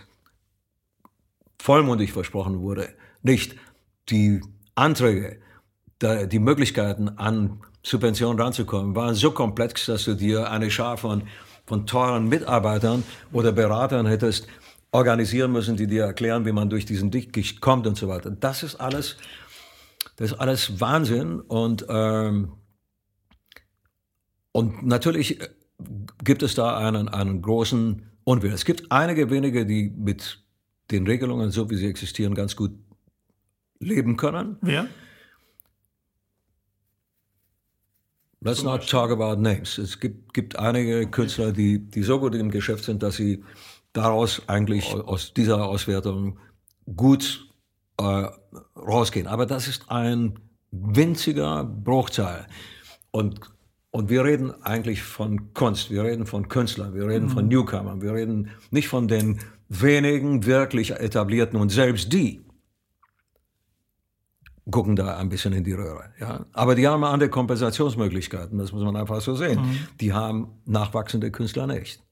vollmundig 1.58 2.12
versprochen 2.12 2.60
wurde, 2.60 2.94
nicht 3.22 3.56
die 4.08 4.40
Anträge, 4.74 5.40
die 6.02 6.38
Möglichkeiten 6.38 7.08
an 7.08 7.60
Subventionen 7.82 8.40
ranzukommen, 8.40 8.94
waren 8.94 9.14
so 9.14 9.30
komplex, 9.30 9.86
dass 9.86 10.04
du 10.04 10.14
dir 10.14 10.50
eine 10.50 10.70
Schar 10.70 10.96
von, 10.96 11.24
von 11.66 11.86
teuren 11.86 12.28
Mitarbeitern 12.28 13.02
oder 13.32 13.52
Beratern 13.52 14.06
hättest 14.06 14.46
organisieren 14.90 15.52
müssen, 15.52 15.76
die 15.76 15.86
dir 15.86 16.04
erklären, 16.04 16.46
wie 16.46 16.52
man 16.52 16.70
durch 16.70 16.86
diesen 16.86 17.10
Dickicht 17.10 17.60
kommt 17.60 17.86
und 17.86 17.96
so 17.96 18.08
weiter. 18.08 18.30
Das 18.30 18.62
ist 18.62 18.76
alles, 18.76 19.16
das 20.16 20.32
ist 20.32 20.40
alles 20.40 20.80
Wahnsinn 20.80 21.40
und 21.40 21.86
ähm, 21.88 22.52
und 24.52 24.84
natürlich 24.84 25.38
gibt 26.24 26.42
es 26.42 26.54
da 26.54 26.78
einen, 26.78 27.08
einen 27.08 27.42
großen 27.42 28.10
Unwillen. 28.24 28.54
Es 28.54 28.64
gibt 28.64 28.90
einige 28.90 29.30
wenige, 29.30 29.64
die 29.64 29.90
mit 29.96 30.42
den 30.90 31.06
Regelungen, 31.06 31.50
so 31.50 31.70
wie 31.70 31.76
sie 31.76 31.86
existieren, 31.86 32.34
ganz 32.34 32.56
gut 32.56 32.72
leben 33.80 34.16
können. 34.16 34.56
Wer? 34.60 34.88
Let's 38.40 38.62
not 38.62 38.88
talk 38.88 39.10
about 39.10 39.40
names. 39.40 39.78
Es 39.78 39.98
gibt, 39.98 40.32
gibt 40.32 40.58
einige 40.58 41.08
Künstler, 41.10 41.52
die, 41.52 41.80
die 41.80 42.02
so 42.02 42.20
gut 42.20 42.36
im 42.36 42.50
Geschäft 42.50 42.84
sind, 42.84 43.02
dass 43.02 43.16
sie 43.16 43.42
daraus 43.92 44.48
eigentlich 44.48 44.94
aus 44.94 45.34
dieser 45.34 45.66
Auswertung 45.66 46.38
gut 46.94 47.48
äh, 47.98 48.26
rausgehen. 48.76 49.26
Aber 49.26 49.44
das 49.44 49.66
ist 49.66 49.90
ein 49.90 50.38
winziger 50.70 51.64
Bruchteil. 51.64 52.46
Und, 53.10 53.40
und 53.90 54.08
wir 54.08 54.24
reden 54.24 54.52
eigentlich 54.62 55.02
von 55.02 55.52
Kunst, 55.52 55.90
wir 55.90 56.04
reden 56.04 56.26
von 56.26 56.48
Künstlern, 56.48 56.94
wir 56.94 57.08
reden 57.08 57.26
mhm. 57.26 57.30
von 57.30 57.48
Newcomern, 57.48 58.02
wir 58.02 58.14
reden 58.14 58.50
nicht 58.70 58.88
von 58.88 59.08
den 59.08 59.40
wenigen 59.68 60.46
wirklich 60.46 60.92
etablierten 60.92 61.58
und 61.58 61.70
selbst 61.70 62.12
die 62.12 62.40
gucken 64.70 64.96
da 64.96 65.16
ein 65.16 65.28
bisschen 65.28 65.52
in 65.52 65.64
die 65.64 65.72
Röhre. 65.72 66.10
Ja? 66.20 66.46
Aber 66.52 66.74
die 66.74 66.86
haben 66.86 67.04
andere 67.04 67.30
Kompensationsmöglichkeiten, 67.30 68.58
das 68.58 68.72
muss 68.72 68.82
man 68.82 68.96
einfach 68.96 69.20
so 69.20 69.34
sehen. 69.34 69.60
Mhm. 69.60 69.78
Die 70.00 70.12
haben 70.12 70.48
nachwachsende 70.64 71.30
Künstler 71.30 71.66
nicht. 71.66 72.02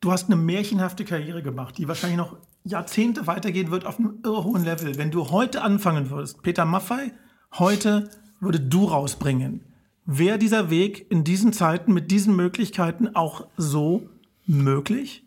Du 0.00 0.12
hast 0.12 0.26
eine 0.26 0.36
märchenhafte 0.36 1.04
Karriere 1.04 1.42
gemacht, 1.42 1.78
die 1.78 1.88
wahrscheinlich 1.88 2.18
noch 2.18 2.36
Jahrzehnte 2.64 3.26
weitergehen 3.26 3.70
wird 3.70 3.86
auf 3.86 3.98
einem 3.98 4.18
irre 4.24 4.44
hohen 4.44 4.64
Level. 4.64 4.98
Wenn 4.98 5.10
du 5.10 5.30
heute 5.30 5.62
anfangen 5.62 6.10
würdest, 6.10 6.42
Peter 6.42 6.64
Maffei, 6.64 7.12
heute 7.54 8.10
würde 8.40 8.60
du 8.60 8.84
rausbringen. 8.84 9.64
Wäre 10.04 10.38
dieser 10.38 10.70
Weg 10.70 11.10
in 11.10 11.24
diesen 11.24 11.52
Zeiten 11.52 11.92
mit 11.92 12.10
diesen 12.10 12.36
Möglichkeiten 12.36 13.14
auch 13.14 13.46
so 13.56 14.08
möglich? 14.46 15.24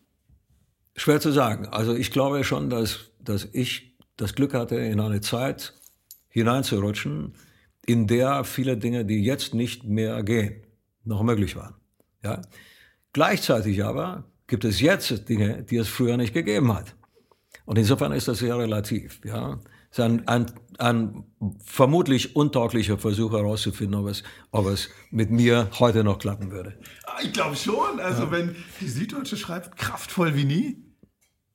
Schwer 0.95 1.19
zu 1.19 1.31
sagen. 1.31 1.67
Also 1.67 1.93
ich 1.93 2.11
glaube 2.11 2.43
schon, 2.43 2.69
dass, 2.69 3.11
dass 3.23 3.47
ich 3.51 3.97
das 4.17 4.35
Glück 4.35 4.53
hatte, 4.53 4.75
in 4.75 4.99
eine 4.99 5.21
Zeit 5.21 5.78
hineinzurutschen, 6.29 7.33
in 7.85 8.07
der 8.07 8.43
viele 8.43 8.77
Dinge, 8.77 9.05
die 9.05 9.23
jetzt 9.23 9.53
nicht 9.53 9.83
mehr 9.83 10.23
gehen, 10.23 10.63
noch 11.03 11.23
möglich 11.23 11.55
waren. 11.55 11.75
Ja? 12.23 12.41
Gleichzeitig 13.13 13.83
aber 13.83 14.25
gibt 14.47 14.65
es 14.65 14.81
jetzt 14.81 15.27
Dinge, 15.29 15.63
die 15.63 15.77
es 15.77 15.87
früher 15.87 16.17
nicht 16.17 16.33
gegeben 16.33 16.73
hat. 16.73 16.95
Und 17.65 17.77
insofern 17.77 18.11
ist 18.11 18.27
das 18.27 18.39
sehr 18.39 18.57
relativ. 18.57 19.21
Ja. 19.23 19.59
Es 19.91 19.97
ist 19.97 20.03
ein, 20.03 20.27
ein, 20.27 20.45
ein 20.77 21.23
vermutlich 21.63 22.35
untauglicher 22.35 22.97
Versuch 22.97 23.31
herauszufinden, 23.31 23.99
ob 23.99 24.07
es, 24.07 24.23
ob 24.51 24.67
es 24.67 24.89
mit 25.09 25.31
mir 25.31 25.69
heute 25.79 26.03
noch 26.03 26.19
klappen 26.19 26.51
würde. 26.51 26.77
Ah, 27.05 27.19
ich 27.23 27.33
glaube 27.33 27.55
schon. 27.55 27.99
Also 27.99 28.23
ja. 28.23 28.31
wenn 28.31 28.55
die 28.81 28.87
Süddeutsche 28.87 29.37
schreibt, 29.37 29.77
kraftvoll 29.77 30.35
wie 30.35 30.45
nie. 30.45 30.83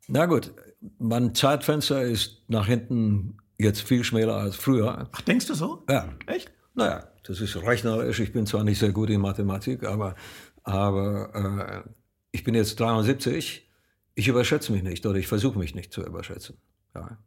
Na 0.08 0.26
gut, 0.26 0.52
mein 0.98 1.34
Zeitfenster 1.34 2.02
ist 2.02 2.42
nach 2.48 2.66
hinten 2.66 3.38
jetzt 3.58 3.82
viel 3.82 4.04
schmäler 4.04 4.36
als 4.36 4.56
früher. 4.56 5.08
Ach, 5.12 5.20
denkst 5.22 5.46
du 5.46 5.54
so? 5.54 5.84
Ja. 5.88 6.08
Echt? 6.26 6.52
Naja, 6.74 7.08
das 7.24 7.40
ist 7.40 7.56
rechnerisch. 7.56 8.20
Ich 8.20 8.32
bin 8.32 8.46
zwar 8.46 8.64
nicht 8.64 8.78
sehr 8.78 8.92
gut 8.92 9.10
in 9.10 9.20
Mathematik, 9.20 9.84
aber, 9.84 10.14
aber 10.62 11.84
äh, 11.84 11.88
ich 12.32 12.44
bin 12.44 12.54
jetzt 12.54 12.78
73. 12.80 13.70
Ich 14.16 14.28
überschätze 14.28 14.72
mich 14.72 14.82
nicht 14.82 15.06
oder 15.06 15.18
ich 15.18 15.26
versuche 15.26 15.58
mich 15.58 15.74
nicht 15.74 15.92
zu 15.92 16.02
überschätzen. 16.02 16.56
Ja. 16.94 17.18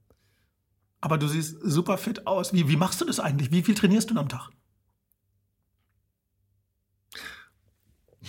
Aber 1.02 1.18
du 1.18 1.28
siehst 1.28 1.58
super 1.62 1.98
fit 1.98 2.28
aus. 2.28 2.54
Wie, 2.54 2.68
wie 2.68 2.78
machst 2.78 3.02
du 3.02 3.06
das 3.06 3.20
eigentlich? 3.20 3.52
Wie 3.52 3.62
viel 3.62 3.76
trainierst 3.76 4.10
du 4.10 4.18
am 4.18 4.30
Tag? 4.30 4.50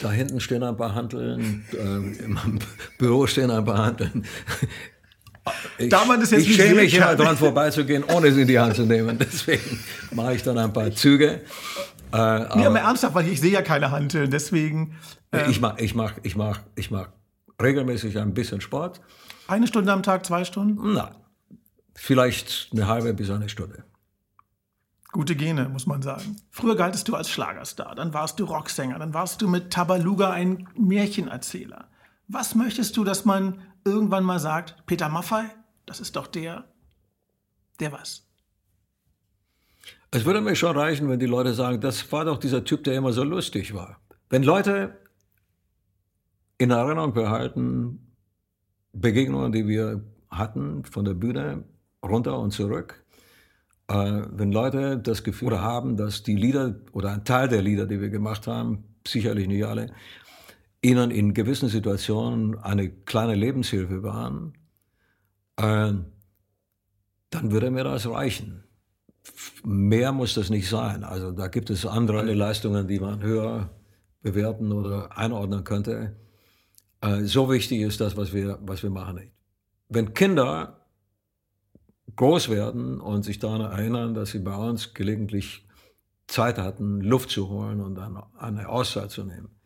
Da 0.00 0.12
hinten 0.12 0.38
stehen 0.38 0.62
ein 0.62 0.76
paar 0.76 0.94
Handeln, 0.94 1.64
äh, 1.72 2.24
im 2.24 2.60
Büro 2.98 3.26
stehen 3.26 3.50
ein 3.50 3.64
paar 3.64 3.78
Handeln. 3.78 4.24
Ich, 5.78 5.88
da 5.88 6.04
man 6.04 6.20
das 6.20 6.30
jetzt 6.30 6.46
ich 6.46 6.56
schäme 6.56 6.82
mich 6.82 6.94
immer 6.94 7.16
dran 7.16 7.36
vorbeizugehen, 7.36 8.04
ohne 8.04 8.32
sie 8.32 8.42
in 8.42 8.48
die 8.48 8.58
Hand 8.58 8.76
zu 8.76 8.82
nehmen. 8.82 9.18
Deswegen 9.20 9.78
mache 10.12 10.34
ich 10.34 10.42
dann 10.42 10.58
ein 10.58 10.72
paar 10.72 10.90
Züge. 10.92 11.42
Äh, 12.12 12.56
nee, 12.56 12.66
aber 12.66 12.80
ernsthaft, 12.80 13.14
weil 13.14 13.28
ich 13.28 13.40
sehe 13.40 13.52
ja 13.52 13.62
keine 13.62 13.90
Hanteln, 13.90 14.30
deswegen. 14.30 14.96
Äh, 15.30 15.50
ich 15.50 15.60
mache 15.60 15.82
ich 15.82 15.94
mach, 15.94 16.14
ich 16.22 16.36
mach, 16.36 16.60
ich 16.74 16.90
mach 16.90 17.08
regelmäßig 17.60 18.18
ein 18.18 18.32
bisschen 18.32 18.60
Sport. 18.60 19.00
Eine 19.46 19.66
Stunde 19.66 19.92
am 19.92 20.02
Tag, 20.02 20.24
zwei 20.24 20.44
Stunden? 20.44 20.94
Nein, 20.94 21.14
vielleicht 21.94 22.70
eine 22.72 22.86
halbe 22.86 23.12
bis 23.12 23.30
eine 23.30 23.48
Stunde. 23.48 23.84
Gute 25.12 25.36
Gene, 25.36 25.68
muss 25.68 25.86
man 25.86 26.02
sagen. 26.02 26.36
Früher 26.50 26.76
galtest 26.76 27.08
du 27.08 27.14
als 27.14 27.30
Schlagerstar, 27.30 27.94
dann 27.94 28.12
warst 28.12 28.40
du 28.40 28.44
Rocksänger, 28.44 28.98
dann 28.98 29.14
warst 29.14 29.42
du 29.42 29.48
mit 29.48 29.70
Tabaluga 29.70 30.30
ein 30.30 30.68
Märchenerzähler. 30.76 31.88
Was 32.26 32.54
möchtest 32.54 32.96
du, 32.96 33.04
dass 33.04 33.24
man 33.24 33.62
irgendwann 33.84 34.24
mal 34.24 34.38
sagt, 34.38 34.86
Peter 34.86 35.08
Maffei, 35.08 35.44
das 35.86 36.00
ist 36.00 36.16
doch 36.16 36.26
der, 36.26 36.64
der 37.80 37.92
was? 37.92 38.26
Es 40.10 40.24
würde 40.24 40.40
mir 40.40 40.56
schon 40.56 40.76
reichen, 40.76 41.08
wenn 41.08 41.18
die 41.18 41.26
Leute 41.26 41.52
sagen, 41.52 41.80
das 41.80 42.10
war 42.12 42.24
doch 42.24 42.38
dieser 42.38 42.64
Typ, 42.64 42.84
der 42.84 42.94
immer 42.94 43.12
so 43.12 43.24
lustig 43.24 43.74
war. 43.74 44.00
Wenn 44.30 44.42
Leute 44.42 44.96
in 46.56 46.70
Erinnerung 46.70 47.12
behalten, 47.12 48.14
Begegnungen, 48.92 49.52
die 49.52 49.66
wir 49.66 50.02
hatten 50.30 50.84
von 50.84 51.04
der 51.04 51.14
Bühne 51.14 51.64
runter 52.02 52.38
und 52.38 52.52
zurück, 52.52 53.04
äh, 53.88 54.22
wenn 54.30 54.52
Leute 54.52 54.98
das 54.98 55.24
Gefühl 55.24 55.60
haben, 55.60 55.96
dass 55.96 56.22
die 56.22 56.36
Lieder 56.36 56.76
oder 56.92 57.12
ein 57.12 57.24
Teil 57.24 57.48
der 57.48 57.62
Lieder, 57.62 57.86
die 57.86 58.00
wir 58.00 58.10
gemacht 58.10 58.46
haben, 58.46 58.84
sicherlich 59.06 59.46
nicht 59.46 59.64
alle, 59.64 59.92
ihnen 60.82 61.10
in 61.10 61.34
gewissen 61.34 61.68
Situationen 61.68 62.58
eine 62.58 62.88
kleine 62.88 63.34
Lebenshilfe 63.34 64.02
waren, 64.02 64.54
äh, 65.56 65.92
dann 67.30 67.52
würde 67.52 67.70
mir 67.70 67.84
das 67.84 68.08
reichen. 68.08 68.64
Mehr 69.64 70.12
muss 70.12 70.34
das 70.34 70.50
nicht 70.50 70.68
sein. 70.68 71.04
Also 71.04 71.32
da 71.32 71.48
gibt 71.48 71.70
es 71.70 71.84
andere 71.84 72.22
Leistungen, 72.32 72.86
die 72.86 73.00
man 73.00 73.22
höher 73.22 73.70
bewerten 74.22 74.72
oder 74.72 75.16
einordnen 75.16 75.64
könnte. 75.64 76.16
Äh, 77.00 77.24
so 77.24 77.50
wichtig 77.50 77.80
ist 77.80 78.00
das, 78.00 78.16
was 78.16 78.32
wir, 78.32 78.58
was 78.62 78.82
wir 78.82 78.90
machen. 78.90 79.30
Wenn 79.88 80.14
Kinder 80.14 80.86
groß 82.16 82.48
werden 82.48 83.00
und 83.00 83.24
sich 83.24 83.38
daran 83.38 83.60
erinnern, 83.60 84.14
dass 84.14 84.30
sie 84.30 84.40
bei 84.40 84.56
uns 84.56 84.94
gelegentlich 84.94 85.66
Zeit 86.26 86.58
hatten, 86.58 87.00
Luft 87.00 87.30
zu 87.30 87.48
holen 87.48 87.80
und 87.80 87.94
dann 87.94 88.22
eine 88.38 88.68
Auszeit 88.68 89.10
zu 89.10 89.24
nehmen, 89.24 89.57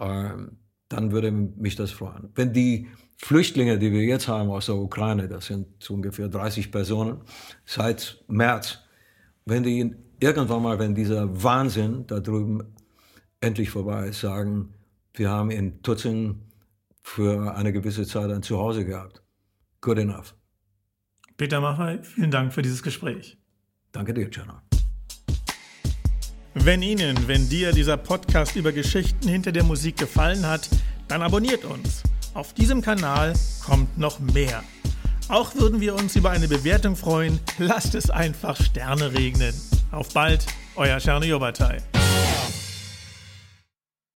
dann 0.00 1.12
würde 1.12 1.30
mich 1.30 1.76
das 1.76 1.90
freuen. 1.90 2.30
Wenn 2.34 2.52
die 2.52 2.88
Flüchtlinge, 3.16 3.78
die 3.78 3.92
wir 3.92 4.02
jetzt 4.02 4.28
haben 4.28 4.50
aus 4.50 4.66
der 4.66 4.76
Ukraine, 4.76 5.28
das 5.28 5.46
sind 5.46 5.88
ungefähr 5.90 6.28
30 6.28 6.72
Personen 6.72 7.20
seit 7.64 8.24
März, 8.28 8.78
wenn 9.44 9.62
die 9.62 9.94
irgendwann 10.20 10.62
mal, 10.62 10.78
wenn 10.78 10.94
dieser 10.94 11.42
Wahnsinn 11.42 12.06
da 12.06 12.20
drüben 12.20 12.74
endlich 13.40 13.70
vorbei 13.70 14.08
ist, 14.08 14.20
sagen, 14.20 14.74
wir 15.14 15.30
haben 15.30 15.50
in 15.50 15.82
Tutzing 15.82 16.40
für 17.02 17.54
eine 17.54 17.72
gewisse 17.72 18.06
Zeit 18.06 18.30
ein 18.30 18.42
Zuhause 18.42 18.84
gehabt. 18.84 19.22
Good 19.80 19.98
enough. 19.98 20.34
Peter 21.36 21.60
Maffei, 21.60 22.02
vielen 22.02 22.30
Dank 22.30 22.52
für 22.52 22.62
dieses 22.62 22.82
Gespräch. 22.82 23.38
Danke 23.92 24.12
dir, 24.12 24.28
Jana. 24.30 24.62
Wenn 26.54 26.82
Ihnen, 26.82 27.28
wenn 27.28 27.48
dir 27.48 27.70
dieser 27.70 27.96
Podcast 27.96 28.56
über 28.56 28.72
Geschichten 28.72 29.28
hinter 29.28 29.52
der 29.52 29.62
Musik 29.62 29.96
gefallen 29.96 30.44
hat, 30.46 30.68
dann 31.06 31.22
abonniert 31.22 31.64
uns. 31.64 32.02
Auf 32.34 32.54
diesem 32.54 32.82
Kanal 32.82 33.34
kommt 33.64 33.96
noch 33.98 34.18
mehr. 34.18 34.64
Auch 35.28 35.54
würden 35.54 35.80
wir 35.80 35.94
uns 35.94 36.16
über 36.16 36.30
eine 36.30 36.48
Bewertung 36.48 36.96
freuen. 36.96 37.38
Lasst 37.58 37.94
es 37.94 38.10
einfach 38.10 38.60
Sterne 38.60 39.12
regnen. 39.12 39.54
Auf 39.92 40.12
bald, 40.12 40.44
euer 40.74 40.98
Czerny 40.98 41.26
Jobatai. 41.26 41.78